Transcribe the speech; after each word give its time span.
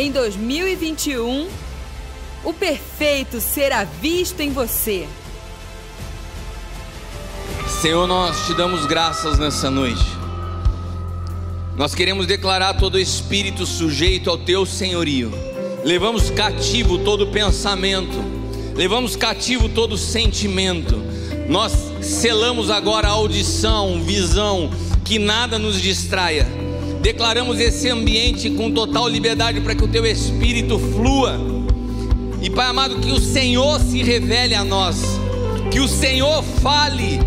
Em 0.00 0.12
2021, 0.12 1.48
o 2.44 2.52
perfeito 2.52 3.40
será 3.40 3.82
visto 3.82 4.38
em 4.38 4.52
você. 4.52 5.08
Senhor, 7.82 8.06
nós 8.06 8.46
te 8.46 8.54
damos 8.54 8.86
graças 8.86 9.40
nessa 9.40 9.68
noite. 9.68 10.06
Nós 11.76 11.96
queremos 11.96 12.28
declarar 12.28 12.74
todo 12.74 12.96
espírito 12.96 13.66
sujeito 13.66 14.30
ao 14.30 14.38
teu 14.38 14.64
senhorio. 14.64 15.32
Levamos 15.82 16.30
cativo 16.30 16.98
todo 16.98 17.26
pensamento, 17.32 18.24
levamos 18.76 19.16
cativo 19.16 19.68
todo 19.68 19.98
sentimento. 19.98 20.94
Nós 21.48 21.72
selamos 22.00 22.70
agora 22.70 23.08
audição, 23.08 24.00
visão, 24.00 24.70
que 25.04 25.18
nada 25.18 25.58
nos 25.58 25.82
distraia. 25.82 26.67
Declaramos 27.00 27.60
esse 27.60 27.88
ambiente 27.88 28.50
com 28.50 28.70
total 28.70 29.08
liberdade 29.08 29.60
para 29.60 29.74
que 29.74 29.84
o 29.84 29.88
teu 29.88 30.04
espírito 30.04 30.78
flua. 30.78 31.38
E 32.42 32.50
Pai 32.50 32.66
amado, 32.66 33.00
que 33.00 33.12
o 33.12 33.20
Senhor 33.20 33.80
se 33.80 34.02
revele 34.02 34.54
a 34.54 34.64
nós, 34.64 34.96
que 35.70 35.80
o 35.80 35.88
Senhor 35.88 36.42
fale 36.62 37.20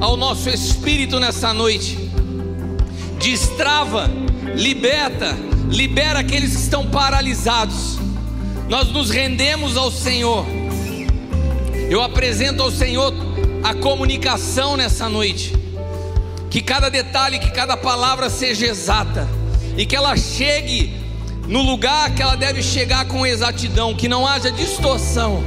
ao 0.00 0.16
nosso 0.16 0.48
espírito 0.48 1.18
nessa 1.20 1.52
noite. 1.52 1.98
Destrava, 3.18 4.10
liberta, 4.56 5.36
libera 5.68 6.18
aqueles 6.18 6.50
que 6.50 6.62
estão 6.62 6.86
paralisados. 6.86 7.98
Nós 8.68 8.88
nos 8.88 9.10
rendemos 9.10 9.76
ao 9.76 9.90
Senhor. 9.90 10.44
Eu 11.88 12.02
apresento 12.02 12.62
ao 12.62 12.70
Senhor 12.70 13.12
a 13.62 13.74
comunicação 13.74 14.76
nessa 14.76 15.08
noite 15.08 15.62
que 16.52 16.60
cada 16.60 16.90
detalhe, 16.90 17.38
que 17.38 17.50
cada 17.50 17.78
palavra 17.78 18.28
seja 18.28 18.66
exata 18.66 19.26
e 19.74 19.86
que 19.86 19.96
ela 19.96 20.14
chegue 20.18 20.94
no 21.48 21.62
lugar 21.62 22.14
que 22.14 22.20
ela 22.20 22.36
deve 22.36 22.62
chegar 22.62 23.06
com 23.06 23.26
exatidão, 23.26 23.94
que 23.94 24.06
não 24.06 24.26
haja 24.26 24.52
distorção. 24.52 25.42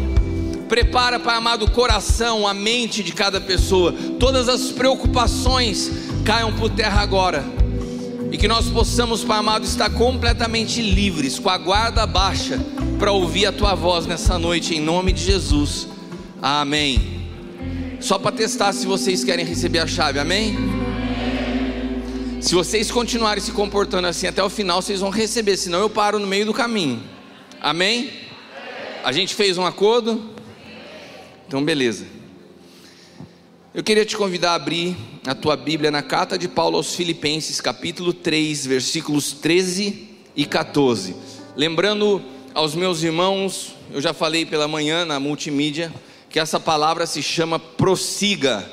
Prepara, 0.68 1.20
Pai 1.20 1.36
amado, 1.36 1.66
o 1.66 1.70
coração, 1.70 2.48
a 2.48 2.56
mente 2.56 3.04
de 3.04 3.12
cada 3.12 3.40
pessoa, 3.40 3.94
todas 4.20 4.50
as 4.50 4.72
preocupações 4.72 5.92
caiam 6.26 6.52
por 6.54 6.72
terra 6.72 7.02
agora. 7.02 7.46
E 8.32 8.38
que 8.38 8.48
nós 8.48 8.66
possamos, 8.72 9.24
Pai 9.24 9.38
amado, 9.38 9.64
estar 9.64 9.92
completamente 9.92 10.82
livres, 10.82 11.38
com 11.38 11.52
a 11.52 11.58
guarda 11.60 12.08
baixa, 12.08 12.60
para 12.98 13.12
ouvir 13.12 13.46
a 13.46 13.52
Tua 13.52 13.76
voz 13.76 14.08
nessa 14.08 14.40
noite, 14.40 14.74
em 14.74 14.82
nome 14.82 15.12
de 15.12 15.24
Jesus. 15.24 15.88
Amém. 16.42 17.28
Só 18.00 18.18
para 18.18 18.32
testar 18.32 18.74
se 18.74 18.88
vocês 18.88 19.24
querem 19.24 19.46
receber 19.46 19.80
a 19.80 19.88
chave, 19.88 20.18
amém? 20.18 20.95
Se 22.46 22.54
vocês 22.54 22.92
continuarem 22.92 23.42
se 23.44 23.52
comportando 23.52 24.08
assim 24.08 24.28
até 24.28 24.44
o 24.44 24.52
final, 24.52 24.80
vocês 24.80 25.00
vão 25.00 25.10
receber, 25.10 25.58
senão 25.58 25.80
eu 25.80 25.90
paro 25.90 26.20
no 26.20 26.28
meio 26.28 26.46
do 26.46 26.54
caminho. 26.54 27.02
Amém? 27.60 28.12
A 29.04 29.12
gente 29.12 29.34
fez 29.34 29.58
um 29.58 29.66
acordo? 29.66 30.30
Então, 31.48 31.66
beleza. 31.66 32.06
Eu 33.74 33.84
queria 33.84 34.06
te 34.06 34.16
convidar 34.16 34.52
a 34.52 34.54
abrir 34.54 34.96
a 35.26 35.34
tua 35.34 35.58
Bíblia 35.58 35.90
na 35.90 36.04
carta 36.04 36.38
de 36.38 36.48
Paulo 36.48 36.78
aos 36.78 36.94
Filipenses, 36.94 37.60
capítulo 37.60 38.14
3, 38.14 38.68
versículos 38.68 39.32
13 39.32 40.08
e 40.36 40.46
14. 40.46 41.16
Lembrando 41.56 42.22
aos 42.54 42.76
meus 42.76 43.02
irmãos, 43.02 43.74
eu 43.90 44.00
já 44.00 44.14
falei 44.14 44.46
pela 44.46 44.68
manhã 44.68 45.04
na 45.04 45.20
multimídia, 45.20 45.92
que 46.30 46.40
essa 46.40 46.60
palavra 46.60 47.08
se 47.08 47.24
chama 47.24 47.58
prossiga. 47.58 48.72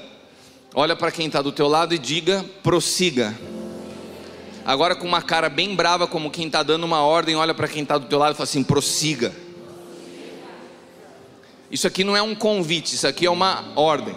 Olha 0.74 0.94
para 0.94 1.10
quem 1.10 1.26
está 1.26 1.40
do 1.40 1.52
teu 1.52 1.68
lado 1.68 1.94
e 1.94 1.98
diga 1.98 2.44
prossiga. 2.62 3.34
Agora 4.64 4.94
com 4.94 5.06
uma 5.06 5.20
cara 5.22 5.48
bem 5.48 5.74
brava, 5.74 6.06
como 6.06 6.30
quem 6.30 6.46
está 6.46 6.62
dando 6.62 6.84
uma 6.84 7.02
ordem, 7.02 7.34
olha 7.34 7.54
para 7.54 7.68
quem 7.68 7.82
está 7.82 7.98
do 7.98 8.06
teu 8.06 8.18
lado 8.18 8.32
e 8.32 8.36
fala 8.36 8.44
assim: 8.44 8.62
prossiga. 8.62 9.32
Isso 11.70 11.86
aqui 11.86 12.04
não 12.04 12.16
é 12.16 12.22
um 12.22 12.34
convite, 12.34 12.94
isso 12.94 13.06
aqui 13.06 13.26
é 13.26 13.30
uma 13.30 13.72
ordem. 13.74 14.14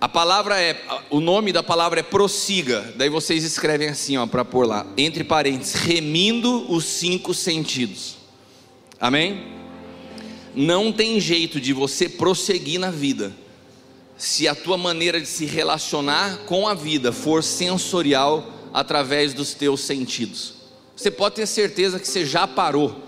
A 0.00 0.08
palavra 0.08 0.60
é, 0.60 0.80
o 1.10 1.18
nome 1.18 1.52
da 1.52 1.62
palavra 1.62 2.00
é 2.00 2.02
prossiga. 2.02 2.92
Daí 2.94 3.08
vocês 3.08 3.42
escrevem 3.42 3.88
assim, 3.88 4.16
ó, 4.16 4.26
para 4.26 4.44
pôr 4.44 4.66
lá, 4.66 4.86
entre 4.96 5.24
parênteses, 5.24 5.74
remindo 5.74 6.70
os 6.70 6.84
cinco 6.84 7.32
sentidos. 7.34 8.16
Amém? 9.00 9.46
Não 10.54 10.92
tem 10.92 11.18
jeito 11.18 11.60
de 11.60 11.72
você 11.72 12.08
prosseguir 12.08 12.78
na 12.78 12.90
vida 12.90 13.32
se 14.16 14.46
a 14.46 14.54
tua 14.54 14.76
maneira 14.76 15.20
de 15.20 15.26
se 15.26 15.44
relacionar 15.44 16.38
com 16.46 16.68
a 16.68 16.74
vida 16.74 17.10
for 17.10 17.42
sensorial 17.42 18.53
através 18.74 19.32
dos 19.32 19.54
teus 19.54 19.82
sentidos. 19.82 20.54
Você 20.96 21.08
pode 21.08 21.36
ter 21.36 21.46
certeza 21.46 22.00
que 22.00 22.08
você 22.08 22.26
já 22.26 22.44
parou. 22.44 23.00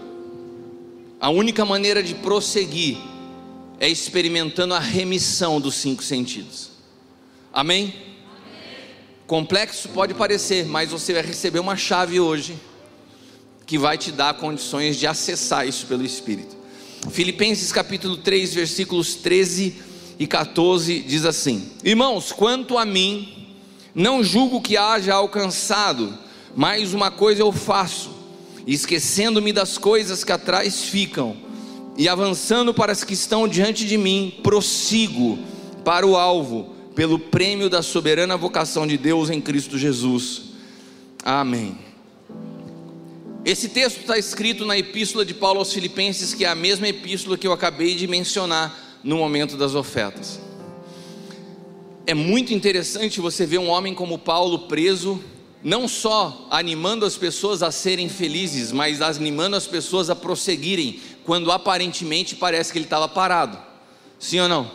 A 1.21 1.29
única 1.29 1.65
maneira 1.65 2.05
de 2.05 2.15
prosseguir 2.15 2.97
é 3.81 3.89
experimentando 3.89 4.75
a 4.75 4.79
remissão 4.79 5.61
dos 5.61 5.75
cinco 5.75 6.05
sentidos. 6.05 6.71
Amém? 7.53 7.83
Amém? 7.85 7.95
Complexo 9.27 9.89
pode 9.89 10.15
parecer, 10.15 10.65
mas 10.67 10.91
você 10.91 11.13
vai 11.13 11.23
receber 11.23 11.59
uma 11.59 11.77
chave 11.77 12.21
hoje 12.21 12.57
que 13.67 13.77
vai 13.77 13.99
te 13.99 14.13
dar 14.13 14.35
condições 14.35 14.97
de 14.97 15.07
acessar 15.09 15.67
isso 15.67 15.87
pelo 15.87 16.05
Espírito. 16.05 16.57
Filipenses 17.11 17.73
capítulo 17.73 18.17
3, 18.19 18.55
versículos 18.55 19.17
13 19.17 19.75
e 20.19 20.27
14 20.27 21.01
diz 21.01 21.25
assim: 21.25 21.73
Irmãos, 21.83 22.31
quanto 22.31 22.79
a 22.79 22.85
mim, 22.85 23.46
não 23.97 24.23
julgo 24.23 24.61
que 24.61 24.77
haja 24.77 25.15
alcançado, 25.15 26.19
mas 26.55 26.93
uma 26.93 27.11
coisa 27.11 27.41
eu 27.41 27.51
faço, 27.51 28.11
esquecendo-me 28.67 29.55
das 29.55 29.79
coisas 29.79 30.23
que 30.23 30.31
atrás 30.31 30.83
ficam 30.83 31.35
e 31.97 32.07
avançando 32.07 32.75
para 32.75 32.93
as 32.93 33.03
que 33.03 33.15
estão 33.15 33.49
diante 33.49 33.87
de 33.87 33.97
mim, 33.97 34.35
prossigo 34.43 35.39
para 35.83 36.07
o 36.07 36.15
alvo, 36.15 36.75
pelo 36.95 37.19
prêmio 37.19 37.71
da 37.71 37.81
soberana 37.81 38.37
vocação 38.37 38.87
de 38.87 38.99
Deus 38.99 39.31
em 39.31 39.41
Cristo 39.41 39.79
Jesus. 39.79 40.43
Amém. 41.25 41.79
Esse 43.47 43.71
texto 43.71 44.01
está 44.01 44.19
escrito 44.19 44.67
na 44.67 44.77
epístola 44.77 45.25
de 45.25 45.33
Paulo 45.33 45.61
aos 45.61 45.73
Filipenses, 45.73 46.35
que 46.35 46.45
é 46.45 46.49
a 46.49 46.55
mesma 46.55 46.87
epístola 46.87 47.39
que 47.39 47.47
eu 47.47 47.53
acabei 47.53 47.95
de 47.95 48.07
mencionar 48.07 49.01
no 49.03 49.17
momento 49.17 49.57
das 49.57 49.75
ofertas 49.75 50.46
é 52.07 52.15
muito 52.15 52.55
interessante 52.55 53.21
você 53.21 53.45
ver 53.45 53.59
um 53.59 53.69
homem 53.69 53.93
como 53.93 54.17
Paulo 54.17 54.61
preso, 54.61 55.21
não 55.63 55.89
só 55.89 56.47
animando 56.51 57.05
as 57.05 57.17
pessoas 57.17 57.65
a 57.65 57.73
serem 57.73 58.09
felizes, 58.09 58.71
mas 58.71 59.03
animando 59.03 59.57
as 59.57 59.67
pessoas 59.67 60.09
a 60.09 60.15
prosseguirem, 60.15 61.01
quando 61.25 61.51
aparentemente 61.51 62.37
parece 62.37 62.73
que 62.73 62.79
ele 62.79 62.85
estava 62.87 63.09
parado. 63.09 63.59
Sim 64.21 64.39
ou 64.41 64.49
não? 64.49 64.71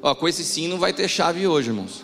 Ó, 0.00 0.14
com 0.14 0.28
esse 0.28 0.44
sim 0.44 0.68
não 0.68 0.78
vai 0.78 0.92
ter 0.92 1.08
chave 1.08 1.44
hoje, 1.44 1.70
irmãos. 1.70 2.02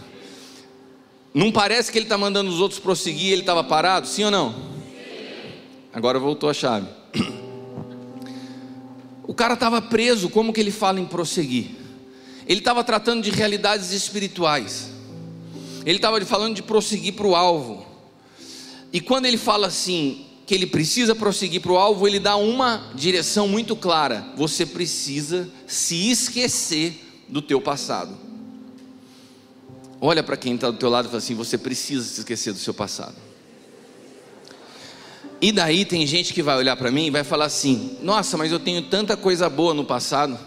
Não 1.32 1.52
parece 1.52 1.90
que 1.92 1.96
ele 1.96 2.04
está 2.04 2.18
mandando 2.18 2.50
os 2.50 2.60
outros 2.60 2.80
prosseguir 2.80 3.32
ele 3.32 3.42
estava 3.42 3.62
parado? 3.62 4.08
Sim 4.08 4.24
ou 4.24 4.30
não? 4.32 4.54
Agora 5.92 6.18
voltou 6.18 6.50
a 6.50 6.54
chave. 6.54 6.88
O 9.24 9.34
cara 9.34 9.54
estava 9.54 9.80
preso, 9.80 10.28
como 10.28 10.52
que 10.52 10.60
ele 10.60 10.72
fala 10.72 11.00
em 11.00 11.06
prosseguir? 11.06 11.81
Ele 12.46 12.58
estava 12.58 12.82
tratando 12.82 13.22
de 13.22 13.30
realidades 13.30 13.92
espirituais. 13.92 14.90
Ele 15.84 15.96
estava 15.96 16.20
falando 16.24 16.54
de 16.54 16.62
prosseguir 16.62 17.14
para 17.14 17.26
o 17.26 17.34
alvo. 17.34 17.86
E 18.92 19.00
quando 19.00 19.26
ele 19.26 19.38
fala 19.38 19.66
assim, 19.68 20.26
que 20.46 20.54
ele 20.54 20.66
precisa 20.66 21.14
prosseguir 21.14 21.60
para 21.60 21.72
o 21.72 21.78
alvo, 21.78 22.06
ele 22.06 22.18
dá 22.18 22.36
uma 22.36 22.90
direção 22.94 23.48
muito 23.48 23.74
clara. 23.74 24.26
Você 24.36 24.66
precisa 24.66 25.48
se 25.66 26.10
esquecer 26.10 27.24
do 27.28 27.40
teu 27.40 27.60
passado. 27.60 28.16
Olha 30.00 30.22
para 30.22 30.36
quem 30.36 30.56
está 30.56 30.70
do 30.70 30.76
teu 30.76 30.90
lado 30.90 31.06
e 31.06 31.08
fala 31.08 31.18
assim: 31.18 31.34
você 31.34 31.56
precisa 31.56 32.04
se 32.04 32.20
esquecer 32.20 32.52
do 32.52 32.58
seu 32.58 32.74
passado. 32.74 33.14
E 35.40 35.50
daí 35.50 35.84
tem 35.84 36.06
gente 36.06 36.34
que 36.34 36.42
vai 36.42 36.56
olhar 36.56 36.76
para 36.76 36.90
mim 36.90 37.06
e 37.06 37.10
vai 37.10 37.24
falar 37.24 37.46
assim: 37.46 37.96
nossa, 38.02 38.36
mas 38.36 38.52
eu 38.52 38.60
tenho 38.60 38.82
tanta 38.82 39.16
coisa 39.16 39.48
boa 39.48 39.72
no 39.72 39.84
passado. 39.84 40.38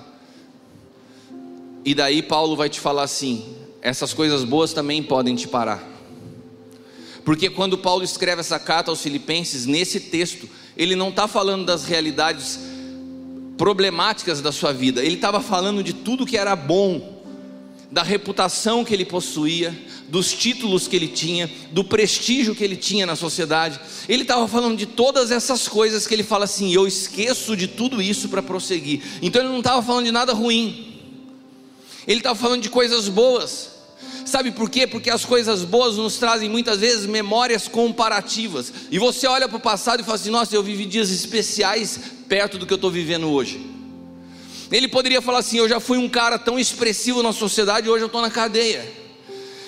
E 1.86 1.94
daí 1.94 2.24
Paulo 2.24 2.56
vai 2.56 2.68
te 2.68 2.80
falar 2.80 3.04
assim: 3.04 3.46
essas 3.82 4.12
coisas 4.12 4.44
boas 4.44 4.74
também 4.74 5.04
podem 5.04 5.36
te 5.36 5.48
parar. 5.48 5.88
Porque 7.24 7.50
quando 7.50 7.78
Paulo 7.78 8.04
escreve 8.04 8.42
essa 8.42 8.60
carta 8.60 8.92
aos 8.92 9.02
Filipenses, 9.02 9.68
nesse 9.68 10.00
texto, 10.00 10.50
ele 10.76 10.96
não 10.96 11.10
está 11.10 11.28
falando 11.28 11.66
das 11.66 11.86
realidades 11.86 12.60
problemáticas 13.58 14.42
da 14.42 14.52
sua 14.52 14.74
vida, 14.74 15.04
ele 15.04 15.16
estava 15.16 15.40
falando 15.40 15.82
de 15.82 15.94
tudo 15.94 16.26
que 16.26 16.38
era 16.38 16.56
bom, 16.56 17.24
da 17.90 18.04
reputação 18.04 18.84
que 18.84 18.94
ele 18.94 19.06
possuía, 19.06 19.74
dos 20.10 20.34
títulos 20.34 20.88
que 20.88 20.96
ele 20.96 21.08
tinha, 21.08 21.50
do 21.72 21.84
prestígio 21.84 22.54
que 22.54 22.64
ele 22.64 22.76
tinha 22.76 23.06
na 23.06 23.16
sociedade. 23.16 23.80
Ele 24.10 24.24
estava 24.24 24.48
falando 24.48 24.78
de 24.78 24.86
todas 24.86 25.32
essas 25.32 25.68
coisas 25.68 26.06
que 26.06 26.14
ele 26.14 26.24
fala 26.24 26.46
assim: 26.46 26.74
eu 26.74 26.88
esqueço 26.88 27.56
de 27.56 27.68
tudo 27.68 28.02
isso 28.02 28.30
para 28.30 28.42
prosseguir. 28.42 29.02
Então 29.22 29.42
ele 29.42 29.50
não 29.50 29.60
estava 29.60 29.82
falando 29.84 30.06
de 30.06 30.12
nada 30.12 30.34
ruim. 30.34 30.95
Ele 32.08 32.20
estava 32.20 32.38
falando 32.38 32.62
de 32.62 32.70
coisas 32.70 33.08
boas. 33.10 33.70
Sabe 34.26 34.52
por 34.52 34.70
quê? 34.70 34.88
Porque 34.88 35.10
as 35.10 35.24
coisas 35.24 35.64
boas 35.64 35.98
nos 35.98 36.18
trazem 36.18 36.50
muitas 36.50 36.80
vezes 36.80 37.06
memórias 37.06 37.68
comparativas. 37.68 38.74
E 38.90 38.98
você 38.98 39.28
olha 39.28 39.48
para 39.48 39.58
o 39.58 39.62
passado 39.62 40.02
e 40.02 40.04
fala 40.04 40.16
assim: 40.16 40.32
nossa, 40.32 40.56
eu 40.56 40.64
vivi 40.64 40.86
dias 40.86 41.12
especiais 41.12 42.00
perto 42.28 42.58
do 42.58 42.66
que 42.66 42.74
eu 42.74 42.78
estou 42.78 42.90
vivendo 42.90 43.30
hoje. 43.30 43.66
Ele 44.72 44.88
poderia 44.88 45.22
falar 45.22 45.40
assim: 45.40 45.58
eu 45.58 45.70
já 45.70 45.80
fui 45.80 45.98
um 45.98 46.10
cara 46.10 46.40
tão 46.40 46.58
expressivo 46.58 47.22
na 47.22 47.32
sociedade, 47.32 47.88
hoje 47.88 48.04
eu 48.04 48.08
estou 48.08 48.22
na 48.22 48.32
cadeia. 48.32 48.92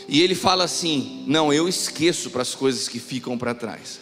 E 0.08 0.22
ele 0.22 0.34
fala 0.34 0.64
assim: 0.64 1.24
não, 1.28 1.54
eu 1.54 1.70
esqueço 1.70 2.32
para 2.32 2.42
as 2.42 2.56
coisas 2.56 2.88
que 2.88 3.00
ficam 3.00 3.38
para 3.38 3.54
trás. 3.54 4.00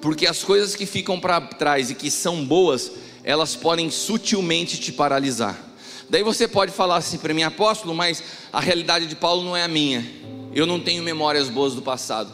Porque 0.00 0.28
as 0.28 0.44
coisas 0.44 0.76
que 0.76 0.86
ficam 0.86 1.18
para 1.18 1.40
trás 1.40 1.90
e 1.90 1.94
que 1.94 2.08
são 2.08 2.44
boas, 2.44 2.92
elas 3.24 3.56
podem 3.56 3.90
sutilmente 3.90 4.78
te 4.78 4.92
paralisar. 4.92 5.67
Daí 6.10 6.22
você 6.22 6.48
pode 6.48 6.72
falar 6.72 6.96
assim 6.96 7.18
para 7.18 7.34
mim, 7.34 7.42
apóstolo, 7.42 7.94
mas 7.94 8.22
a 8.52 8.60
realidade 8.60 9.06
de 9.06 9.14
Paulo 9.14 9.44
não 9.44 9.56
é 9.56 9.62
a 9.62 9.68
minha. 9.68 10.04
Eu 10.54 10.66
não 10.66 10.80
tenho 10.80 11.02
memórias 11.02 11.48
boas 11.48 11.74
do 11.74 11.82
passado. 11.82 12.32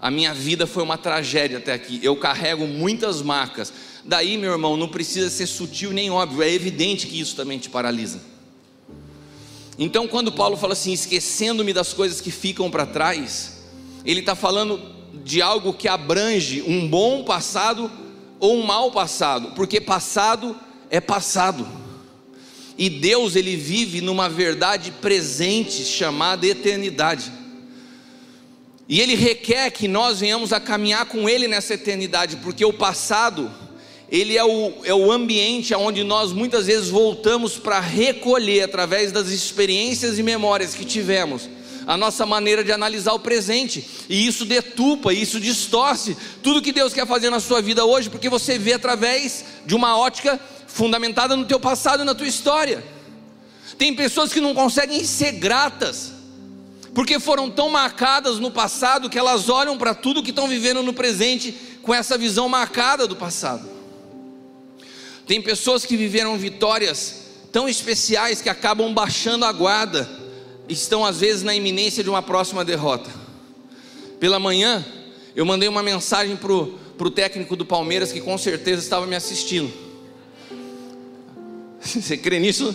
A 0.00 0.10
minha 0.10 0.32
vida 0.32 0.66
foi 0.66 0.82
uma 0.82 0.96
tragédia 0.96 1.58
até 1.58 1.72
aqui. 1.72 1.98
Eu 2.02 2.16
carrego 2.16 2.66
muitas 2.66 3.22
marcas. 3.22 3.72
Daí, 4.04 4.38
meu 4.38 4.52
irmão, 4.52 4.76
não 4.76 4.88
precisa 4.88 5.28
ser 5.28 5.46
sutil 5.46 5.90
nem 5.92 6.10
óbvio. 6.10 6.42
É 6.42 6.50
evidente 6.50 7.06
que 7.06 7.18
isso 7.18 7.34
também 7.34 7.58
te 7.58 7.68
paralisa. 7.68 8.20
Então, 9.78 10.06
quando 10.06 10.30
Paulo 10.30 10.56
fala 10.56 10.74
assim, 10.74 10.92
esquecendo-me 10.92 11.72
das 11.72 11.92
coisas 11.92 12.20
que 12.20 12.30
ficam 12.30 12.70
para 12.70 12.86
trás, 12.86 13.64
ele 14.04 14.20
está 14.20 14.34
falando 14.34 14.80
de 15.24 15.42
algo 15.42 15.72
que 15.72 15.88
abrange 15.88 16.62
um 16.62 16.88
bom 16.88 17.24
passado 17.24 17.90
ou 18.38 18.56
um 18.56 18.62
mau 18.64 18.90
passado, 18.90 19.52
porque 19.54 19.80
passado 19.80 20.56
é 20.88 21.00
passado. 21.00 21.66
E 22.78 22.90
Deus 22.90 23.36
ele 23.36 23.56
vive 23.56 24.00
numa 24.00 24.28
verdade 24.28 24.90
presente 24.90 25.84
chamada 25.84 26.46
eternidade. 26.46 27.32
E 28.88 29.00
ele 29.00 29.14
requer 29.14 29.70
que 29.70 29.88
nós 29.88 30.20
venhamos 30.20 30.52
a 30.52 30.60
caminhar 30.60 31.06
com 31.06 31.28
ele 31.28 31.48
nessa 31.48 31.74
eternidade, 31.74 32.36
porque 32.36 32.64
o 32.64 32.72
passado 32.72 33.50
ele 34.08 34.36
é 34.36 34.44
o, 34.44 34.72
é 34.84 34.94
o 34.94 35.10
ambiente 35.10 35.74
onde 35.74 36.04
nós 36.04 36.32
muitas 36.32 36.66
vezes 36.66 36.88
voltamos 36.88 37.58
para 37.58 37.80
recolher, 37.80 38.62
através 38.62 39.10
das 39.10 39.28
experiências 39.28 40.18
e 40.18 40.22
memórias 40.22 40.74
que 40.74 40.84
tivemos, 40.84 41.48
a 41.86 41.96
nossa 41.96 42.26
maneira 42.26 42.64
de 42.64 42.72
analisar 42.72 43.12
o 43.12 43.20
presente, 43.20 43.88
e 44.08 44.26
isso 44.26 44.44
detupa, 44.44 45.12
isso 45.12 45.38
distorce 45.38 46.16
tudo 46.42 46.60
que 46.60 46.72
Deus 46.72 46.92
quer 46.92 47.06
fazer 47.06 47.30
na 47.30 47.38
sua 47.38 47.62
vida 47.62 47.84
hoje, 47.84 48.10
porque 48.10 48.28
você 48.28 48.58
vê 48.58 48.72
através 48.72 49.44
de 49.64 49.74
uma 49.74 49.96
ótica 49.96 50.40
fundamentada 50.66 51.36
no 51.36 51.44
teu 51.44 51.60
passado 51.60 52.02
e 52.02 52.04
na 52.04 52.14
tua 52.14 52.26
história. 52.26 52.84
Tem 53.78 53.94
pessoas 53.94 54.32
que 54.32 54.40
não 54.40 54.52
conseguem 54.52 55.04
ser 55.04 55.32
gratas, 55.32 56.12
porque 56.92 57.20
foram 57.20 57.48
tão 57.48 57.70
marcadas 57.70 58.38
no 58.40 58.50
passado 58.50 59.08
que 59.08 59.18
elas 59.18 59.48
olham 59.48 59.78
para 59.78 59.94
tudo 59.94 60.22
que 60.22 60.30
estão 60.30 60.48
vivendo 60.48 60.82
no 60.82 60.92
presente 60.92 61.54
com 61.82 61.94
essa 61.94 62.18
visão 62.18 62.48
marcada 62.48 63.06
do 63.06 63.14
passado. 63.14 63.68
Tem 65.24 65.40
pessoas 65.40 65.84
que 65.84 65.96
viveram 65.96 66.36
vitórias 66.36 67.26
tão 67.52 67.68
especiais 67.68 68.42
que 68.42 68.48
acabam 68.48 68.92
baixando 68.92 69.44
a 69.44 69.52
guarda, 69.52 70.25
estão 70.68 71.04
às 71.04 71.20
vezes 71.20 71.42
na 71.42 71.54
iminência 71.54 72.02
de 72.02 72.10
uma 72.10 72.22
próxima 72.22 72.64
derrota. 72.64 73.10
Pela 74.18 74.38
manhã, 74.38 74.84
eu 75.34 75.44
mandei 75.44 75.68
uma 75.68 75.82
mensagem 75.82 76.36
para 76.36 76.52
o 76.52 77.10
técnico 77.10 77.54
do 77.54 77.64
Palmeiras 77.64 78.12
que 78.12 78.20
com 78.20 78.36
certeza 78.38 78.82
estava 78.82 79.06
me 79.06 79.14
assistindo. 79.14 79.72
Você 81.80 82.16
crê 82.16 82.38
nisso? 82.38 82.74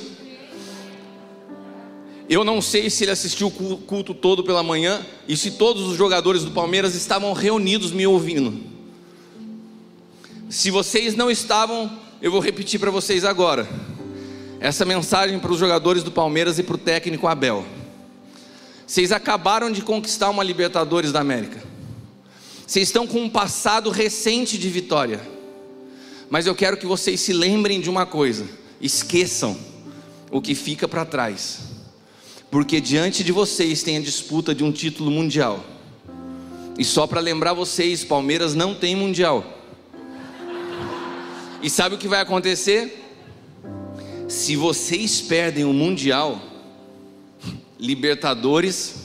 Eu 2.30 2.46
não 2.46 2.62
sei 2.62 2.90
se 2.90 3.04
ele 3.04 3.12
assistiu 3.12 3.48
o 3.48 3.78
culto 3.78 4.14
todo 4.14 4.44
pela 4.44 4.64
manhã 4.64 5.06
e 5.28 5.36
se 5.36 5.52
todos 5.52 5.88
os 5.90 5.98
jogadores 5.98 6.44
do 6.44 6.52
Palmeiras 6.52 6.96
estavam 6.96 7.34
reunidos 7.34 7.92
me 7.92 8.08
ouvindo. 8.08 8.72
Se 10.50 10.72
vocês 10.72 11.16
não 11.16 11.30
estavam, 11.30 11.92
eu 12.22 12.32
vou 12.32 12.40
repetir 12.40 12.80
para 12.80 12.92
vocês 12.92 13.26
agora. 13.26 13.68
Essa 14.62 14.86
mensagem 14.86 15.40
para 15.40 15.52
os 15.52 15.60
jogadores 15.60 16.04
do 16.04 16.12
Palmeiras 16.12 16.60
e 16.60 16.64
para 16.64 16.76
o 16.76 16.78
técnico 16.78 17.28
Abel. 17.28 17.66
Vocês 18.92 19.14
acabaram 19.14 19.72
de 19.72 19.82
conquistar 19.82 20.30
uma 20.30 20.44
Libertadores 20.44 21.14
da 21.14 21.22
América. 21.22 21.64
Vocês 22.68 22.90
estão 22.90 23.08
com 23.08 23.22
um 23.22 23.30
passado 23.30 23.90
recente 23.90 24.58
de 24.58 24.68
vitória. 24.68 25.22
Mas 26.30 26.46
eu 26.46 26.54
quero 26.54 26.76
que 26.76 26.86
vocês 26.86 27.22
se 27.22 27.32
lembrem 27.32 27.80
de 27.80 27.90
uma 27.90 28.06
coisa 28.06 28.46
esqueçam 28.82 29.58
o 30.30 30.42
que 30.42 30.54
fica 30.54 30.90
para 30.90 31.06
trás, 31.06 31.60
porque 32.52 32.82
diante 32.82 33.24
de 33.24 33.32
vocês 33.32 33.82
tem 33.82 33.96
a 33.96 34.02
disputa 34.02 34.54
de 34.54 34.62
um 34.62 34.74
título 34.74 35.10
mundial. 35.10 35.64
E 36.78 36.84
só 36.84 37.08
para 37.08 37.22
lembrar 37.22 37.54
vocês, 37.54 38.04
Palmeiras 38.04 38.54
não 38.54 38.76
tem 38.76 38.94
mundial. 38.94 39.46
E 41.64 41.70
sabe 41.70 41.96
o 41.96 41.98
que 41.98 42.10
vai 42.10 42.20
acontecer? 42.20 43.02
Se 44.28 44.58
vocês 44.58 45.22
perdem 45.22 45.64
o 45.64 45.72
mundial, 45.72 46.51
Libertadores, 47.82 48.96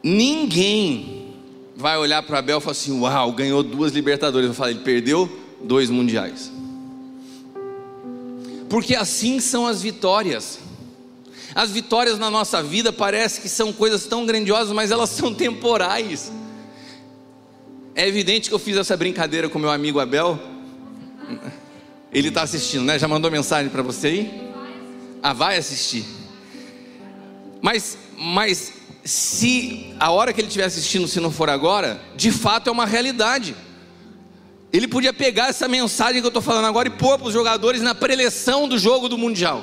ninguém 0.00 1.34
vai 1.74 1.98
olhar 1.98 2.22
para 2.22 2.38
Abel 2.38 2.58
e 2.58 2.60
falar 2.60 2.72
assim: 2.72 3.00
Uau, 3.00 3.32
ganhou 3.32 3.64
duas 3.64 3.92
Libertadores. 3.92 4.46
Eu 4.48 4.54
falei, 4.54 4.74
ele 4.74 4.84
perdeu 4.84 5.28
dois 5.64 5.90
mundiais 5.90 6.52
porque 8.72 8.96
assim 8.96 9.38
são 9.38 9.66
as 9.66 9.82
vitórias. 9.82 10.58
As 11.54 11.70
vitórias 11.70 12.18
na 12.18 12.30
nossa 12.30 12.62
vida 12.62 12.90
parece 12.90 13.42
que 13.42 13.48
são 13.50 13.70
coisas 13.70 14.06
tão 14.06 14.24
grandiosas, 14.24 14.72
mas 14.72 14.90
elas 14.90 15.10
são 15.10 15.34
temporais. 15.34 16.32
É 17.94 18.08
evidente 18.08 18.48
que 18.48 18.54
eu 18.54 18.58
fiz 18.58 18.78
essa 18.78 18.96
brincadeira 18.96 19.46
com 19.50 19.58
meu 19.58 19.70
amigo 19.70 20.00
Abel. 20.00 20.40
Ele 22.10 22.28
está 22.28 22.40
assistindo, 22.40 22.84
né? 22.84 22.98
Já 22.98 23.06
mandou 23.06 23.30
mensagem 23.30 23.70
para 23.70 23.82
você 23.82 24.06
aí? 24.06 24.50
Ah, 25.22 25.34
vai 25.34 25.58
assistir. 25.58 26.06
Mas, 27.62 27.96
mas 28.18 28.72
se 29.04 29.94
a 30.00 30.10
hora 30.10 30.32
que 30.32 30.40
ele 30.40 30.48
estiver 30.48 30.64
assistindo, 30.64 31.06
se 31.06 31.20
não 31.20 31.30
for 31.30 31.48
agora, 31.48 32.00
de 32.16 32.32
fato 32.32 32.68
é 32.68 32.72
uma 32.72 32.84
realidade. 32.84 33.54
Ele 34.72 34.88
podia 34.88 35.12
pegar 35.12 35.48
essa 35.48 35.68
mensagem 35.68 36.20
que 36.20 36.26
eu 36.26 36.30
estou 36.30 36.42
falando 36.42 36.66
agora 36.66 36.88
e 36.88 36.90
pôr 36.90 37.18
para 37.18 37.28
os 37.28 37.32
jogadores 37.32 37.80
na 37.80 37.94
preleção 37.94 38.66
do 38.66 38.76
jogo 38.78 39.08
do 39.08 39.16
Mundial. 39.16 39.62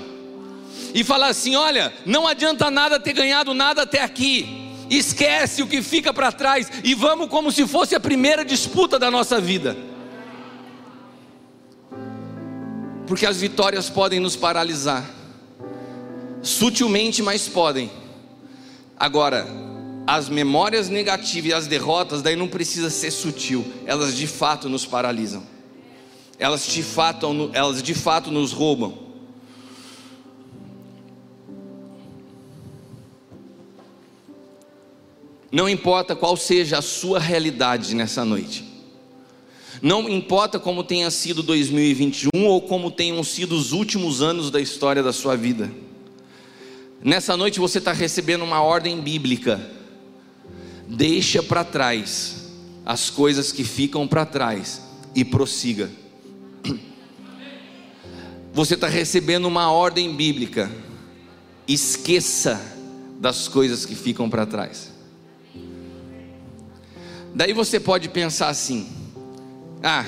E 0.94 1.04
falar 1.04 1.28
assim: 1.28 1.56
olha, 1.56 1.94
não 2.06 2.28
adianta 2.28 2.72
nada 2.72 3.00
ter 3.00 3.14
ganhado 3.14 3.54
nada 3.54 3.82
até 3.82 4.02
aqui. 4.02 4.70
Esquece 4.90 5.62
o 5.62 5.68
que 5.68 5.82
fica 5.82 6.14
para 6.14 6.32
trás 6.32 6.72
e 6.84 6.96
vamos 6.96 7.28
como 7.28 7.52
se 7.52 7.68
fosse 7.68 7.96
a 7.96 8.00
primeira 8.00 8.46
disputa 8.46 8.98
da 8.98 9.12
nossa 9.12 9.40
vida. 9.40 9.78
Porque 13.06 13.26
as 13.26 13.38
vitórias 13.38 13.90
podem 13.90 14.20
nos 14.20 14.36
paralisar, 14.36 15.04
sutilmente, 16.42 17.22
mas 17.22 17.48
podem. 17.48 17.90
Agora, 18.98 19.48
as 20.06 20.28
memórias 20.28 20.90
negativas 20.90 21.52
e 21.52 21.54
as 21.54 21.68
derrotas, 21.68 22.22
daí 22.22 22.36
não 22.36 22.48
precisa 22.48 22.90
ser 22.90 23.12
sutil, 23.12 23.66
elas 23.86 24.16
de 24.16 24.28
fato 24.28 24.68
nos 24.68 24.86
paralisam. 24.86 25.44
Elas 26.38 26.66
de 26.66 26.82
fato, 26.82 27.28
elas 27.54 27.84
de 27.84 27.94
fato 27.94 28.32
nos 28.32 28.52
roubam. 28.52 29.10
Não 35.52 35.68
importa 35.68 36.16
qual 36.16 36.38
seja 36.38 36.78
a 36.78 36.82
sua 36.82 37.20
realidade 37.20 37.96
nessa 37.96 38.24
noite. 38.24 38.64
Não 39.82 40.10
importa 40.10 40.60
como 40.60 40.84
tenha 40.84 41.10
sido 41.10 41.42
2021 41.42 42.46
ou 42.46 42.62
como 42.62 42.92
tenham 42.92 43.24
sido 43.24 43.56
os 43.56 43.72
últimos 43.72 44.22
anos 44.22 44.52
da 44.52 44.60
história 44.60 45.02
da 45.02 45.14
sua 45.14 45.36
vida. 45.36 45.72
Nessa 47.04 47.36
noite 47.38 47.60
você 47.60 47.78
está 47.78 47.94
recebendo 47.94 48.44
uma 48.44 48.62
ordem 48.62 49.00
bíblica 49.00 49.80
Deixa 50.90 51.44
para 51.44 51.64
trás 51.64 52.48
as 52.84 53.12
coisas 53.12 53.52
que 53.52 53.64
ficam 53.64 54.08
para 54.08 54.26
trás 54.26 54.82
e 55.14 55.24
prossiga. 55.24 55.88
Você 58.52 58.74
está 58.74 58.88
recebendo 58.88 59.46
uma 59.46 59.72
ordem 59.72 60.16
bíblica. 60.16 60.72
Esqueça 61.68 62.60
das 63.20 63.48
coisas 63.48 63.86
que 63.86 63.94
ficam 63.94 64.28
para 64.28 64.48
trás. 64.48 64.92
Daí 67.36 67.54
você 67.54 67.80
pode 67.80 68.10
pensar 68.10 68.50
assim: 68.50 68.90
ah, 69.84 70.06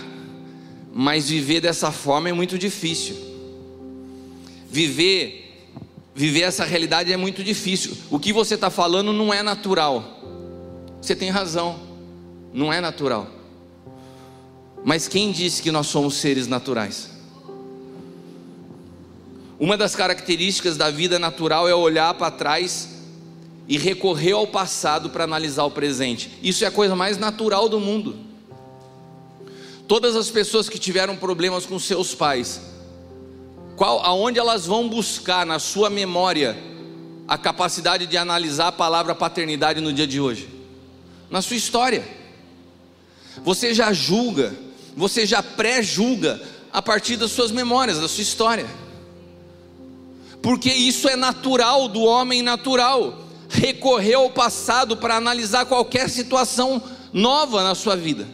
mas 0.92 1.30
viver 1.30 1.62
dessa 1.62 1.92
forma 1.92 2.28
é 2.30 2.34
muito 2.34 2.58
difícil. 2.58 3.16
Viver, 4.68 5.41
viver 6.14 6.42
essa 6.42 6.66
realidade 6.66 7.12
é 7.12 7.18
muito 7.18 7.44
difícil. 7.44 7.98
O 8.10 8.20
que 8.20 8.34
você 8.34 8.56
está 8.56 8.70
falando 8.70 9.14
não 9.14 9.34
é 9.34 9.42
natural. 9.42 10.20
Você 11.02 11.16
tem 11.16 11.30
razão, 11.30 11.80
não 12.54 12.72
é 12.72 12.80
natural. 12.80 13.28
Mas 14.84 15.08
quem 15.08 15.32
disse 15.32 15.62
que 15.62 15.72
nós 15.72 15.88
somos 15.88 16.16
seres 16.16 16.48
naturais? 16.48 17.10
Uma 19.60 19.78
das 19.78 19.96
características 19.96 20.76
da 20.76 20.90
vida 20.90 21.20
natural 21.20 21.70
é 21.70 21.76
olhar 21.76 22.14
para 22.16 22.32
trás 22.32 22.90
e 23.68 23.78
recorreu 23.78 24.38
ao 24.38 24.48
passado 24.48 25.12
para 25.12 25.24
analisar 25.24 25.64
o 25.66 25.72
presente. 25.72 26.32
Isso 26.42 26.64
é 26.64 26.68
a 26.68 26.72
coisa 26.72 26.96
mais 26.96 27.18
natural 27.18 27.70
do 27.70 27.80
mundo. 27.80 28.18
Todas 29.88 30.16
as 30.16 30.30
pessoas 30.30 30.68
que 30.68 30.80
tiveram 30.80 31.16
problemas 31.16 31.66
com 31.66 31.78
seus 31.78 32.16
pais, 32.16 32.60
qual, 33.82 34.00
aonde 34.06 34.38
elas 34.38 34.68
vão 34.68 34.88
buscar 34.88 35.44
na 35.44 35.58
sua 35.58 35.90
memória 35.90 36.56
a 37.28 37.36
capacidade 37.36 38.06
de 38.06 38.16
analisar 38.16 38.68
a 38.68 38.72
palavra 38.72 39.16
paternidade 39.16 39.82
no 39.82 39.92
dia 39.92 40.06
de 40.06 40.22
hoje? 40.22 40.48
Na 41.32 41.42
sua 41.42 41.56
história. 41.56 42.08
Você 43.44 43.74
já 43.74 43.92
julga, 43.92 44.56
você 44.96 45.26
já 45.26 45.42
pré-julga 45.42 46.40
a 46.72 46.80
partir 46.80 47.18
das 47.18 47.32
suas 47.32 47.50
memórias, 47.50 48.00
da 48.00 48.08
sua 48.08 48.22
história. 48.22 48.68
Porque 50.44 50.72
isso 50.72 51.10
é 51.10 51.16
natural 51.16 51.88
do 51.88 52.04
homem 52.04 52.44
natural. 52.44 53.18
Recorrer 53.50 54.14
ao 54.14 54.30
passado 54.30 54.96
para 54.96 55.16
analisar 55.16 55.66
qualquer 55.66 56.08
situação 56.08 56.80
nova 57.12 57.64
na 57.64 57.74
sua 57.74 57.96
vida. 57.96 58.28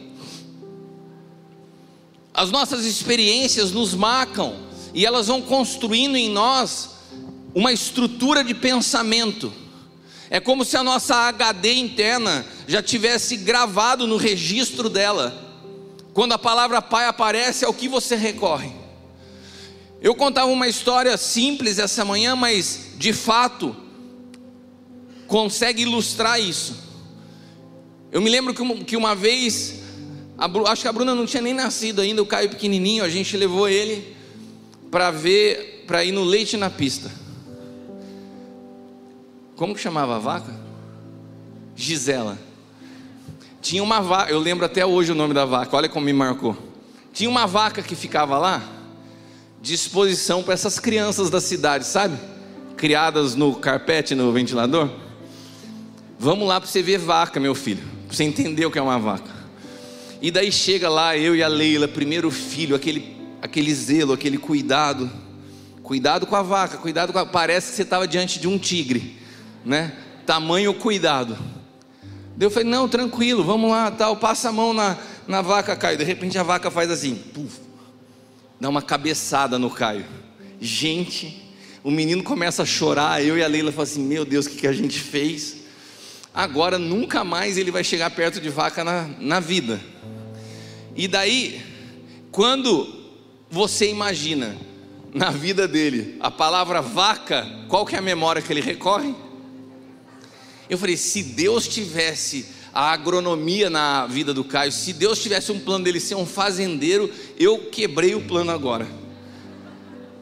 As 2.34 2.51
nossas 2.51 2.84
experiências 2.84 3.72
nos 3.72 3.94
marcam 3.94 4.66
e 4.94 5.06
elas 5.06 5.27
vão 5.27 5.41
construindo 5.41 6.15
em 6.15 6.29
nós 6.29 6.91
uma 7.53 7.72
estrutura 7.72 8.44
de 8.44 8.53
pensamento. 8.53 9.51
É 10.29 10.39
como 10.39 10.65
se 10.65 10.75
a 10.75 10.84
nossa 10.84 11.15
HD 11.27 11.74
interna 11.74 12.46
já 12.67 12.82
tivesse 12.82 13.38
gravado 13.38 14.06
no 14.06 14.17
registro 14.17 14.89
dela 14.89 15.48
quando 16.17 16.32
a 16.32 16.39
palavra 16.39 16.82
pai 16.82 17.06
aparece, 17.06 17.63
é 17.63 17.67
o 17.67 17.74
que 17.75 17.88
você 17.88 18.15
recorre. 18.15 18.72
Eu 20.01 20.15
contava 20.15 20.48
uma 20.48 20.67
história 20.67 21.15
simples 21.15 21.77
essa 21.77 22.03
manhã, 22.03 22.36
mas 22.36 22.94
de 22.98 23.13
fato 23.13 23.75
consegue 25.27 25.84
ilustrar 25.84 26.41
isso. 26.41 26.75
Eu 28.12 28.20
me 28.20 28.32
lembro 28.32 28.51
que 28.84 28.98
uma 28.98 29.13
vez, 29.13 29.75
acho 30.65 30.82
que 30.82 30.88
a 30.88 30.91
Bruna 30.91 31.13
não 31.13 31.27
tinha 31.27 31.44
nem 31.44 31.53
nascido 31.53 32.01
ainda, 32.01 32.20
o 32.20 32.25
Caio 32.25 32.50
pequenininho, 32.50 33.03
a 33.03 33.10
gente 33.10 33.38
levou 33.38 33.70
ele 33.70 34.16
para 34.91 35.12
ver, 35.12 35.84
para 35.88 36.03
ir 36.03 36.12
no 36.12 36.24
leite 36.24 36.58
na 36.58 36.70
pista. 36.70 37.12
Como 39.56 39.74
que 39.74 39.82
chamava 39.82 40.15
a 40.15 40.20
vaca? 40.20 40.53
Gisela. 41.75 42.38
Tinha 43.62 43.84
uma 43.84 44.00
vaca, 44.00 44.32
eu 44.32 44.39
lembro 44.39 44.65
até 44.65 44.86
hoje 44.86 45.12
o 45.12 45.15
nome 45.15 45.34
da 45.34 45.44
vaca, 45.44 45.75
olha 45.75 45.89
como 45.89 46.06
me 46.06 46.13
marcou. 46.13 46.56
Tinha 47.12 47.29
uma 47.29 47.48
vaca 47.48 47.82
que 47.82 47.96
ficava 47.96 48.38
lá, 48.38 48.62
de 49.62 49.74
exposição 49.74 50.44
para 50.44 50.53
essas 50.53 50.79
crianças 50.79 51.29
da 51.29 51.41
cidade, 51.41 51.86
sabe? 51.86 52.17
Criadas 52.77 53.36
no 53.36 53.56
carpete, 53.56 54.13
no 54.13 54.32
ventilador. 54.32 54.89
Vamos 56.20 56.48
lá 56.48 56.62
para 56.62 56.70
você 56.70 56.82
ver 56.82 57.00
vaca, 57.00 57.39
meu 57.39 57.56
filho, 57.56 57.84
para 58.08 58.15
você 58.15 58.24
entender 58.24 58.65
o 58.65 58.72
que 58.72 58.77
é 58.77 58.82
uma 58.82 59.00
vaca. 59.00 59.36
E 60.22 60.32
daí 60.32 60.51
chega 60.51 60.88
lá 60.88 61.17
eu 61.17 61.36
e 61.36 61.44
a 61.44 61.48
Leila, 61.48 61.88
primeiro 61.88 62.29
filho, 62.32 62.75
aquele, 62.75 63.16
aquele 63.41 63.74
zelo, 63.74 64.13
aquele 64.13 64.38
cuidado. 64.38 65.10
Cuidado 65.84 66.25
com 66.25 66.36
a 66.36 66.41
vaca, 66.41 66.77
cuidado 66.77 67.13
com 67.13 67.20
a. 67.20 67.25
Parece 67.25 67.70
que 67.70 67.75
você 67.75 67.84
estava 67.84 68.08
diante 68.08 68.39
de 68.39 68.48
um 68.48 68.58
tigre, 68.58 69.17
né? 69.63 69.94
Tamanho 70.25 70.74
cuidado. 70.74 71.38
Eu 72.39 72.51
falei, 72.51 72.70
não, 72.70 72.88
tranquilo, 72.88 73.44
vamos 73.44 73.72
lá, 73.72 73.89
tal, 73.89 74.15
passa 74.17 74.50
a 74.50 74.51
mão 74.51 74.72
na, 74.72 74.98
na 75.27 75.41
vaca, 75.41 75.75
Caio. 75.75 75.98
De 75.98 76.03
repente 76.03 76.38
a 76.38 76.44
vaca 76.44 76.70
faz 76.70 76.91
assim, 76.91 77.15
puf, 77.15 77.60
dá 78.60 78.70
uma 78.70 78.82
cabeçada 78.82 79.58
no 79.58 79.72
Caio. 79.72 80.06
Gente, 80.62 81.51
o 81.84 81.89
menino 81.89 82.22
começa 82.22 82.62
a 82.62 82.65
chorar, 82.65 83.24
eu 83.24 83.38
e 83.38 83.44
a 83.44 83.48
Leila 83.48 83.72
falamos 83.72 83.91
assim, 83.91 84.03
meu 84.03 84.24
Deus, 84.24 84.46
o 84.46 84.50
que, 84.50 84.58
que 84.58 84.67
a 84.67 84.74
gente 84.74 85.00
fez? 85.00 85.63
Agora 86.32 86.77
nunca 86.77 87.24
mais 87.24 87.58
ele 87.58 87.72
vai 87.72 87.84
chegar 87.84 88.12
perto 88.12 88.39
de 88.39 88.50
vaca 88.50 88.84
na, 88.84 89.10
na 89.20 89.39
vida. 89.39 89.82
E 90.96 91.08
daí, 91.08 91.60
quando 92.32 92.97
você 93.50 93.89
imagina 93.89 94.58
na 95.13 95.30
vida 95.32 95.68
dele 95.68 96.18
a 96.20 96.30
palavra 96.30 96.82
vaca, 96.82 97.48
qual 97.68 97.86
que 97.86 97.96
é 97.96 98.00
a 98.00 98.01
memória 98.01 98.42
que 98.42 98.51
ele 98.51 98.62
recorre? 98.62 99.16
Eu 100.70 100.77
falei: 100.77 100.98
se 100.98 101.24
Deus 101.24 101.68
tivesse 101.68 102.46
a 102.74 102.92
agronomia 102.92 103.70
na 103.70 104.06
vida 104.06 104.34
do 104.34 104.44
Caio, 104.44 104.72
se 104.72 104.94
Deus 104.94 105.22
tivesse 105.22 105.51
um 105.51 105.60
plano 105.60 105.84
dele 105.84 106.00
ser 106.00 106.16
um 106.16 106.25
fazendeiro, 106.25 107.12
eu 107.39 107.60
quebrei 107.72 108.13
o 108.13 108.22
plano 108.22 108.51
agora. 108.51 108.88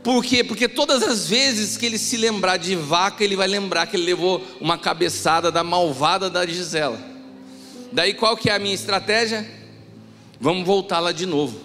Por 0.04 0.24
quê? 0.24 0.44
Porque 0.44 0.68
todas 0.70 1.02
as 1.02 1.28
vezes 1.28 1.78
que 1.78 1.86
ele 1.86 1.98
se 1.98 2.16
lembrar 2.16 2.58
de 2.58 2.76
vaca, 2.76 3.24
ele 3.24 3.36
vai 3.36 3.48
lembrar 3.48 3.88
que 3.88 3.96
ele 3.96 4.06
levou 4.06 4.42
uma 4.62 4.78
cabeçada 4.78 5.52
da 5.52 5.64
malvada 5.64 6.30
da 6.30 6.46
Gisela. 6.46 7.00
Daí 7.92 8.14
qual 8.14 8.38
que 8.38 8.50
é 8.50 8.56
a 8.56 8.60
minha 8.60 8.76
estratégia? 8.76 9.50
Vamos 10.40 10.66
voltar 10.66 11.00
lá 11.00 11.12
de 11.12 11.26
novo. 11.26 11.60